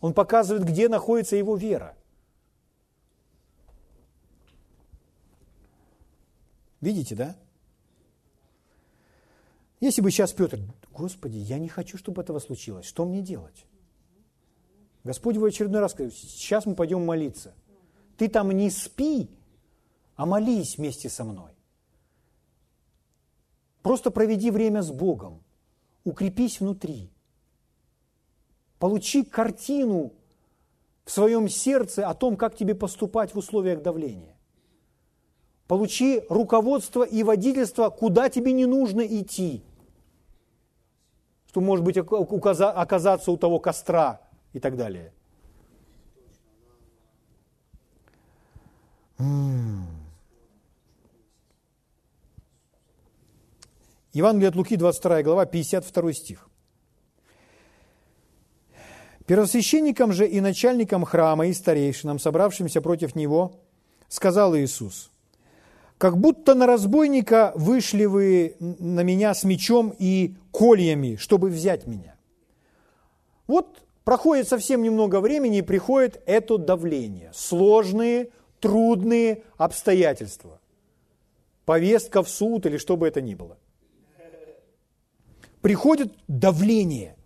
Он 0.00 0.14
показывает, 0.14 0.64
где 0.64 0.88
находится 0.88 1.36
его 1.36 1.56
вера. 1.56 1.96
Видите, 6.80 7.14
да? 7.14 7.36
Если 9.78 10.00
бы 10.00 10.10
сейчас 10.10 10.32
Петр, 10.32 10.58
Господи, 10.92 11.36
я 11.36 11.58
не 11.58 11.68
хочу, 11.68 11.96
чтобы 11.96 12.22
этого 12.22 12.40
случилось, 12.40 12.86
что 12.86 13.04
мне 13.04 13.20
делать? 13.20 13.66
Господь 15.04 15.36
в 15.36 15.44
очередной 15.44 15.80
раз 15.80 15.94
говорит, 15.94 16.14
сейчас 16.14 16.64
мы 16.64 16.74
пойдем 16.74 17.04
молиться. 17.04 17.54
Ты 18.16 18.28
там 18.28 18.50
не 18.52 18.70
спи, 18.70 19.30
а 20.14 20.26
молись 20.26 20.78
вместе 20.78 21.08
со 21.08 21.24
мной. 21.24 21.52
Просто 23.82 24.12
проведи 24.12 24.50
время 24.50 24.82
с 24.82 24.92
Богом, 24.92 25.42
укрепись 26.04 26.60
внутри. 26.60 27.10
Получи 28.78 29.24
картину 29.24 30.12
в 31.04 31.10
своем 31.10 31.48
сердце 31.48 32.08
о 32.08 32.14
том, 32.14 32.36
как 32.36 32.54
тебе 32.56 32.76
поступать 32.76 33.34
в 33.34 33.38
условиях 33.38 33.82
давления. 33.82 34.36
Получи 35.66 36.22
руководство 36.28 37.02
и 37.02 37.24
водительство, 37.24 37.90
куда 37.90 38.28
тебе 38.28 38.52
не 38.52 38.66
нужно 38.66 39.00
идти. 39.00 39.64
Что 41.48 41.60
может 41.60 41.84
быть 41.84 41.96
оказаться 41.96 43.32
у 43.32 43.36
того 43.36 43.58
костра 43.58 44.20
и 44.52 44.60
так 44.60 44.76
далее. 44.76 45.12
Евангелие 54.12 54.48
от 54.48 54.56
Луки, 54.56 54.76
22 54.76 55.22
глава, 55.22 55.46
52 55.46 56.12
стих. 56.12 56.48
Первосвященникам 59.26 60.12
же 60.12 60.26
и 60.26 60.40
начальникам 60.40 61.04
храма 61.04 61.46
и 61.46 61.52
старейшинам, 61.54 62.18
собравшимся 62.18 62.82
против 62.82 63.14
него, 63.14 63.60
сказал 64.08 64.54
Иисус, 64.56 65.10
«Как 65.96 66.18
будто 66.18 66.54
на 66.54 66.66
разбойника 66.66 67.52
вышли 67.54 68.04
вы 68.04 68.56
на 68.58 69.02
меня 69.02 69.32
с 69.32 69.44
мечом 69.44 69.94
и 69.98 70.34
кольями, 70.50 71.16
чтобы 71.16 71.48
взять 71.48 71.86
меня». 71.86 72.16
Вот 73.46 73.82
проходит 74.04 74.48
совсем 74.48 74.82
немного 74.82 75.20
времени, 75.20 75.58
и 75.58 75.62
приходит 75.62 76.22
это 76.26 76.58
давление. 76.58 77.30
Сложные, 77.34 78.30
трудные 78.60 79.44
обстоятельства. 79.56 80.60
Повестка 81.64 82.22
в 82.22 82.28
суд 82.28 82.66
или 82.66 82.76
что 82.76 82.96
бы 82.96 83.06
это 83.06 83.20
ни 83.20 83.34
было. 83.34 83.56
Приходит 85.60 86.12
давление– 86.26 87.16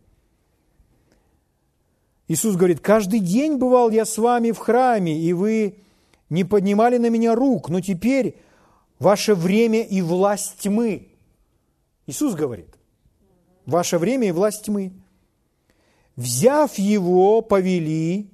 Иисус 2.29 2.57
говорит, 2.57 2.81
каждый 2.81 3.21
день 3.21 3.57
бывал 3.57 3.91
я 3.91 4.05
с 4.05 4.19
вами 4.19 4.51
в 4.51 4.59
храме, 4.59 5.19
и 5.19 5.33
вы 5.33 5.79
не 6.29 6.43
поднимали 6.43 6.99
на 6.99 7.09
меня 7.09 7.35
рук, 7.35 7.69
но 7.69 7.81
теперь 7.81 8.37
ваше 8.99 9.35
время 9.35 9.83
и 9.83 10.03
власть 10.03 10.59
тьмы. 10.59 11.09
Иисус 12.07 12.35
говорит, 12.35 12.75
ваше 13.65 13.99
время 13.99 14.29
и 14.29 14.33
власть 14.33 14.65
тьмы. 14.65 14.93
Взяв 16.17 16.79
его, 16.79 17.43
повели 17.43 18.31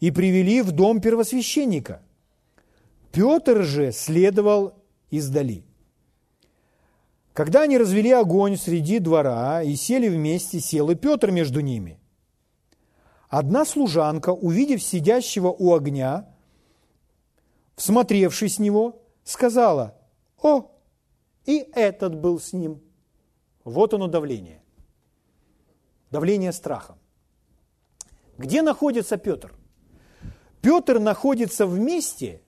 и 0.00 0.10
привели 0.10 0.60
в 0.60 0.72
дом 0.72 1.00
первосвященника. 1.00 2.02
Петр 3.12 3.62
же 3.62 3.92
следовал 3.92 4.74
издали. 5.10 5.64
Когда 7.32 7.62
они 7.62 7.78
развели 7.78 8.10
огонь 8.10 8.56
среди 8.56 8.98
двора 8.98 9.62
и 9.62 9.76
сели 9.76 10.08
вместе, 10.08 10.58
сел 10.60 10.90
и 10.90 10.96
Петр 10.96 11.30
между 11.30 11.60
ними. 11.60 11.98
Одна 13.28 13.64
служанка, 13.64 14.30
увидев 14.30 14.82
сидящего 14.82 15.48
у 15.48 15.74
огня, 15.74 16.28
всмотревшись 17.76 18.56
в 18.56 18.60
него, 18.60 19.00
сказала, 19.24 19.96
«О, 20.42 20.70
и 21.46 21.66
этот 21.72 22.14
был 22.14 22.40
с 22.40 22.52
ним». 22.52 22.82
Вот 23.64 23.94
оно 23.94 24.08
давление. 24.08 24.62
Давление 26.10 26.52
страхом. 26.52 26.98
Где 28.38 28.62
находится 28.62 29.16
Петр? 29.16 29.54
Петр 30.60 30.98
находится 30.98 31.66
в 31.66 31.78
месте, 31.78 32.40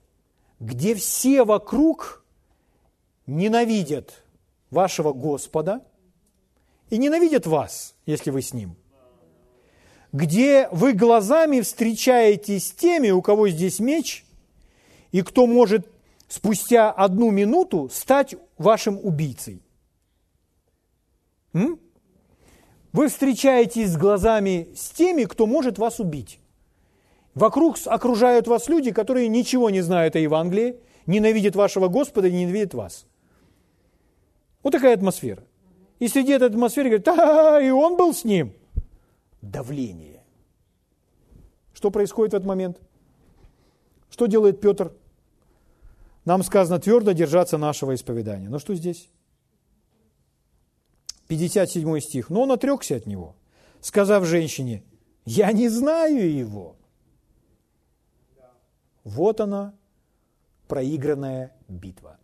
где 0.59 0.95
все 0.95 1.43
вокруг 1.43 2.25
ненавидят 3.27 4.23
вашего 4.69 5.13
Господа 5.13 5.85
и 6.89 6.97
ненавидят 6.97 7.45
вас, 7.45 7.95
если 8.05 8.31
вы 8.31 8.41
с 8.41 8.53
Ним– 8.53 8.77
где 10.15 10.69
вы 10.71 10.93
глазами 10.93 11.59
встречаетесь 11.59 12.69
с 12.69 12.71
теми, 12.71 13.09
у 13.09 13.21
кого 13.21 13.49
здесь 13.49 13.79
меч, 13.79 14.25
и 15.11 15.21
кто 15.21 15.45
может 15.45 15.89
спустя 16.29 16.89
одну 16.89 17.31
минуту 17.31 17.89
стать 17.91 18.35
вашим 18.57 18.97
убийцей. 19.03 19.61
М? 21.51 21.81
Вы 22.95 23.09
встречаетесь 23.09 23.89
с 23.89 23.97
глазами 23.97 24.69
с 24.73 24.89
теми, 24.91 25.25
кто 25.25 25.45
может 25.47 25.77
вас 25.77 25.99
убить. 25.99 26.39
Вокруг 27.33 27.75
окружают 27.85 28.47
вас 28.47 28.69
люди, 28.69 28.93
которые 28.93 29.27
ничего 29.27 29.69
не 29.69 29.81
знают 29.81 30.15
о 30.15 30.19
Евангелии, 30.19 30.79
ненавидят 31.05 31.57
вашего 31.57 31.89
Господа 31.89 32.29
и 32.29 32.31
ненавидят 32.31 32.73
вас. 32.73 33.05
Вот 34.63 34.71
такая 34.71 34.93
атмосфера. 34.95 35.43
И 35.99 36.07
среди 36.07 36.31
этой 36.31 36.47
атмосферы 36.47 36.87
говорят, 36.87 37.05
да, 37.05 37.61
и 37.61 37.69
он 37.69 37.97
был 37.97 38.13
с 38.13 38.23
ним– 38.23 38.53
давление. 39.41 40.23
Что 41.73 41.91
происходит 41.91 42.31
в 42.31 42.37
этот 42.37 42.47
момент? 42.47 42.79
Что 44.09 44.27
делает 44.27 44.61
Петр? 44.61 44.93
Нам 46.23 46.43
сказано 46.43 46.79
твердо 46.79 47.11
держаться 47.11 47.57
нашего 47.57 47.93
исповедания. 47.93 48.47
Но 48.47 48.57
что 48.57 48.73
здесь? 48.73 49.09
57 51.27 51.99
стих. 51.99 52.29
Но 52.29 52.43
он 52.43 52.51
отрекся 52.51 52.95
от 52.95 53.05
него, 53.05 53.35
сказав 53.81 54.25
женщине, 54.25 54.83
я 55.25 55.51
не 55.51 55.69
знаю 55.69 56.31
его. 56.31 56.75
Вот 59.03 59.39
она, 59.39 59.75
проигранная 60.67 61.55
битва. 61.67 62.19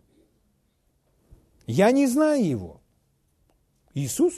Я 1.68 1.92
не 1.92 2.08
знаю 2.08 2.46
его. 2.46 2.82
Иисус? 3.94 4.34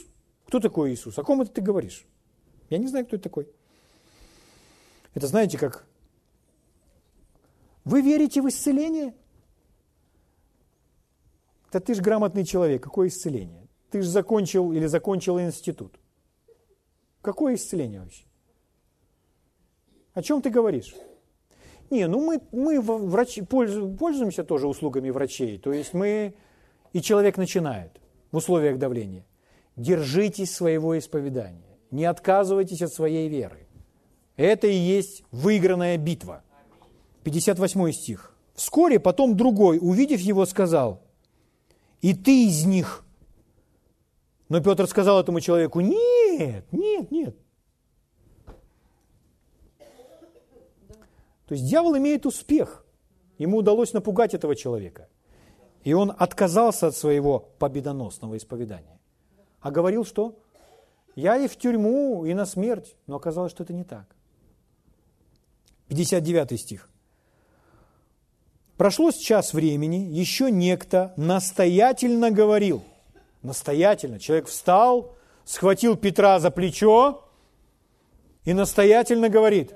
Кто 0.47 0.59
такой 0.59 0.93
Иисус? 0.93 1.17
О 1.17 1.23
ком 1.23 1.41
это 1.41 1.51
ты 1.51 1.61
говоришь? 1.61 2.05
Я 2.69 2.77
не 2.77 2.87
знаю, 2.87 3.05
кто 3.05 3.15
это 3.15 3.23
такой. 3.23 3.47
Это 5.13 5.27
знаете, 5.27 5.57
как 5.57 5.85
вы 7.85 8.01
верите 8.01 8.41
в 8.41 8.47
исцеление? 8.47 9.15
Да 11.71 11.79
ты 11.79 11.95
же 11.95 12.01
грамотный 12.01 12.45
человек, 12.45 12.83
какое 12.83 13.07
исцеление? 13.07 13.62
Ты 13.93 14.01
же 14.01 14.09
закончил 14.09 14.73
или 14.73 14.87
закончил 14.87 15.39
институт. 15.39 15.99
Какое 17.21 17.53
исцеление 17.53 18.01
вообще? 18.01 18.23
О 20.15 20.23
чем 20.23 20.41
ты 20.41 20.49
говоришь? 20.49 20.95
Не, 21.91 22.07
ну 22.07 22.19
мы, 22.25 22.41
мы 22.51 22.81
врачи, 22.81 23.43
пользуемся 23.43 24.43
тоже 24.43 24.67
услугами 24.67 25.11
врачей. 25.11 25.59
То 25.59 25.71
есть 25.71 25.93
мы, 25.93 26.33
и 26.91 27.03
человек 27.03 27.37
начинает 27.37 28.01
в 28.31 28.37
условиях 28.37 28.79
давления. 28.79 29.27
Держитесь 29.75 30.51
своего 30.51 30.97
исповедания 30.97 31.77
не 31.91 32.05
отказывайтесь 32.05 32.81
от 32.81 32.91
своей 32.91 33.29
веры. 33.29 33.67
Это 34.37 34.65
и 34.65 34.73
есть 34.75 35.23
выигранная 35.29 35.97
битва. 35.97 36.41
58 37.23 37.91
стих. 37.91 38.35
Вскоре 38.55 38.99
потом 38.99 39.37
другой, 39.37 39.77
увидев 39.79 40.19
его, 40.19 40.47
сказал, 40.47 41.03
и 42.01 42.15
ты 42.15 42.47
из 42.47 42.65
них. 42.65 43.02
Но 44.49 44.61
Петр 44.61 44.87
сказал 44.87 45.19
этому 45.19 45.39
человеку, 45.39 45.79
нет, 45.79 46.65
нет, 46.71 47.11
нет. 47.11 47.35
То 51.47 51.55
есть 51.55 51.67
дьявол 51.67 51.97
имеет 51.97 52.25
успех. 52.25 52.85
Ему 53.37 53.57
удалось 53.57 53.93
напугать 53.93 54.33
этого 54.33 54.55
человека. 54.55 55.09
И 55.83 55.93
он 55.93 56.13
отказался 56.17 56.87
от 56.87 56.95
своего 56.95 57.51
победоносного 57.59 58.37
исповедания. 58.37 58.99
А 59.59 59.71
говорил 59.71 60.05
что? 60.05 60.39
Я 61.15 61.37
и 61.37 61.47
в 61.47 61.57
тюрьму, 61.57 62.25
и 62.25 62.33
на 62.33 62.45
смерть. 62.45 62.95
Но 63.07 63.17
оказалось, 63.17 63.51
что 63.51 63.63
это 63.63 63.73
не 63.73 63.83
так. 63.83 64.15
59 65.89 66.59
стих. 66.59 66.89
Прошло 68.77 69.11
час 69.17 69.53
времени, 69.53 69.97
еще 69.97 70.49
некто 70.49 71.13
настоятельно 71.15 72.31
говорил. 72.31 72.83
Настоятельно. 73.43 74.19
Человек 74.19 74.47
встал, 74.47 75.15
схватил 75.43 75.97
Петра 75.97 76.39
за 76.39 76.49
плечо 76.49 77.29
и 78.45 78.53
настоятельно 78.53 79.29
говорит. 79.29 79.75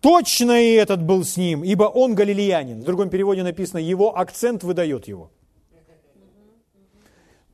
Точно 0.00 0.62
и 0.62 0.72
этот 0.74 1.02
был 1.02 1.24
с 1.24 1.36
ним, 1.36 1.64
ибо 1.64 1.84
он 1.84 2.14
галилеянин. 2.14 2.80
В 2.80 2.84
другом 2.84 3.10
переводе 3.10 3.42
написано, 3.42 3.78
его 3.78 4.16
акцент 4.16 4.62
выдает 4.62 5.08
его. 5.08 5.30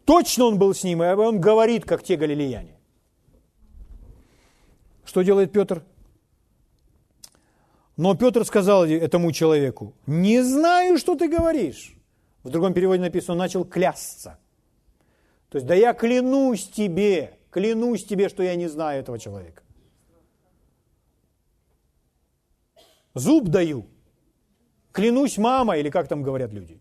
Точно 0.04 0.44
он 0.44 0.58
был 0.58 0.74
с 0.74 0.84
ним, 0.84 1.02
и 1.02 1.06
он 1.06 1.40
говорит, 1.40 1.84
как 1.84 2.02
те 2.02 2.16
галилеяне. 2.16 2.76
Что 5.04 5.22
делает 5.22 5.52
Петр? 5.52 5.82
Но 7.96 8.14
Петр 8.14 8.44
сказал 8.44 8.86
этому 8.86 9.32
человеку, 9.32 9.94
не 10.06 10.42
знаю, 10.42 10.98
что 10.98 11.14
ты 11.14 11.28
говоришь. 11.28 11.94
В 12.42 12.50
другом 12.50 12.74
переводе 12.74 13.02
написано, 13.02 13.32
он 13.32 13.38
начал 13.38 13.64
клясться. 13.64 14.38
То 15.50 15.58
есть, 15.58 15.66
да 15.66 15.74
я 15.74 15.92
клянусь 15.92 16.66
тебе, 16.68 17.38
клянусь 17.50 18.04
тебе, 18.04 18.28
что 18.28 18.42
я 18.42 18.56
не 18.56 18.68
знаю 18.68 19.00
этого 19.00 19.18
человека. 19.18 19.62
Зуб 23.14 23.48
даю. 23.48 23.86
Клянусь 24.92 25.38
мама, 25.38 25.76
или 25.76 25.90
как 25.90 26.08
там 26.08 26.22
говорят 26.22 26.52
люди. 26.52 26.80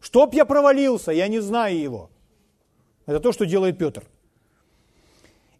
Чтоб 0.00 0.34
я 0.34 0.44
провалился, 0.44 1.12
я 1.12 1.28
не 1.28 1.40
знаю 1.40 1.78
его. 1.78 2.10
Это 3.06 3.20
то, 3.20 3.32
что 3.32 3.46
делает 3.46 3.78
Петр. 3.78 4.04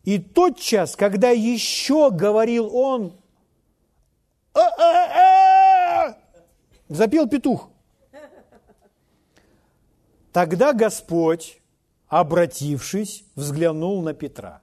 И 0.04 0.18
тот 0.18 0.58
час, 0.58 0.96
когда 0.96 1.30
еще 1.30 2.10
говорил 2.10 2.74
он, 2.74 3.12
запел 6.88 7.28
петух. 7.28 7.70
Тогда 10.32 10.72
Господь, 10.72 11.60
обратившись, 12.08 13.24
взглянул 13.34 14.02
на 14.02 14.14
Петра. 14.14 14.62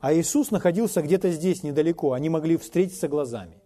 А 0.00 0.14
Иисус 0.14 0.50
находился 0.50 1.02
где-то 1.02 1.30
здесь, 1.30 1.62
недалеко. 1.62 2.12
Они 2.12 2.28
могли 2.28 2.56
встретиться 2.56 3.08
глазами. 3.08 3.60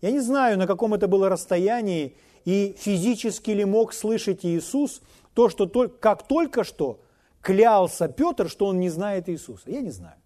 Я 0.00 0.12
не 0.12 0.20
знаю, 0.20 0.58
на 0.58 0.66
каком 0.66 0.94
это 0.94 1.08
было 1.08 1.28
расстоянии, 1.28 2.16
и 2.44 2.76
физически 2.78 3.50
ли 3.50 3.64
мог 3.64 3.92
слышать 3.92 4.44
Иисус 4.44 5.02
то, 5.34 5.48
что 5.48 5.66
как 5.88 6.26
только 6.26 6.62
что 6.62 7.00
клялся 7.40 8.08
Петр, 8.08 8.48
что 8.48 8.66
он 8.66 8.78
не 8.78 8.90
знает 8.90 9.28
Иисуса. 9.28 9.70
Я 9.70 9.80
не 9.80 9.90
знаю. 9.90 10.16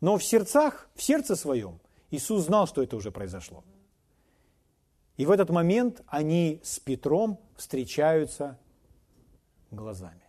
Но 0.00 0.18
в 0.18 0.24
сердцах, 0.24 0.88
в 0.94 1.02
сердце 1.02 1.36
своем 1.36 1.80
Иисус 2.14 2.44
знал, 2.44 2.66
что 2.68 2.82
это 2.82 2.96
уже 2.96 3.10
произошло. 3.10 3.64
И 5.16 5.26
в 5.26 5.30
этот 5.30 5.50
момент 5.50 6.02
они 6.06 6.60
с 6.62 6.78
Петром 6.78 7.40
встречаются 7.56 8.58
глазами. 9.70 10.22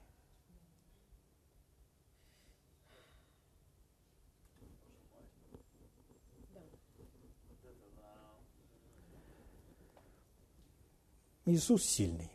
Иисус 11.46 11.84
сильный. 11.84 12.32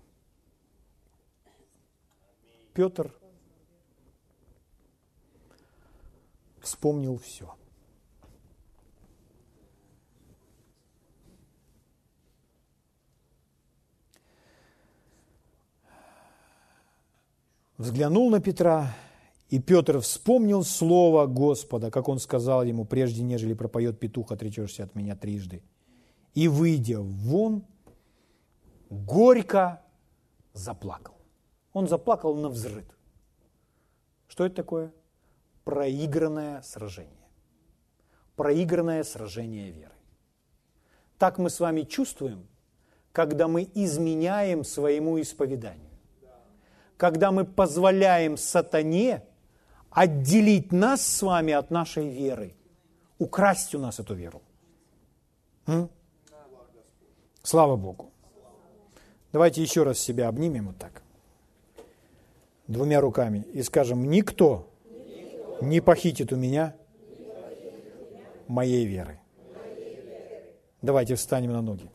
Петр 2.72 3.12
вспомнил 6.60 7.18
все. 7.18 7.59
Взглянул 17.80 18.28
на 18.28 18.40
Петра, 18.40 18.94
и 19.48 19.58
Петр 19.58 20.00
вспомнил 20.00 20.64
слово 20.64 21.24
Господа, 21.24 21.90
как 21.90 22.08
он 22.08 22.18
сказал 22.18 22.62
ему, 22.62 22.84
прежде 22.84 23.22
нежели 23.22 23.54
пропоет 23.54 23.98
петух, 23.98 24.32
отречешься 24.32 24.84
от 24.84 24.94
меня 24.94 25.16
трижды. 25.16 25.62
И, 26.34 26.46
выйдя 26.46 27.00
вон, 27.00 27.64
горько 28.90 29.82
заплакал. 30.52 31.14
Он 31.72 31.88
заплакал 31.88 32.36
на 32.36 32.50
взрыв. 32.50 32.84
Что 34.28 34.44
это 34.44 34.56
такое? 34.56 34.92
Проигранное 35.64 36.60
сражение. 36.60 37.28
Проигранное 38.36 39.04
сражение 39.04 39.70
веры. 39.70 39.94
Так 41.16 41.38
мы 41.38 41.48
с 41.48 41.58
вами 41.58 41.84
чувствуем, 41.84 42.46
когда 43.12 43.48
мы 43.48 43.66
изменяем 43.74 44.64
своему 44.64 45.18
исповеданию 45.18 45.89
когда 47.00 47.32
мы 47.32 47.46
позволяем 47.46 48.36
сатане 48.36 49.22
отделить 49.90 50.70
нас 50.70 51.00
с 51.00 51.22
вами 51.22 51.54
от 51.54 51.70
нашей 51.70 52.10
веры, 52.10 52.54
украсть 53.18 53.74
у 53.74 53.78
нас 53.78 53.98
эту 54.00 54.12
веру. 54.12 54.42
М? 55.66 55.88
Слава 57.42 57.76
Богу. 57.76 58.10
Давайте 59.32 59.62
еще 59.62 59.82
раз 59.82 59.98
себя 59.98 60.28
обнимем 60.28 60.66
вот 60.66 60.76
так. 60.76 61.02
Двумя 62.66 63.00
руками 63.00 63.46
и 63.54 63.62
скажем, 63.62 64.10
никто 64.10 64.68
не 65.62 65.80
похитит 65.80 66.34
у 66.34 66.36
меня 66.36 66.74
моей 68.46 68.84
веры. 68.84 69.18
Давайте 70.82 71.14
встанем 71.14 71.52
на 71.52 71.62
ноги. 71.62 71.88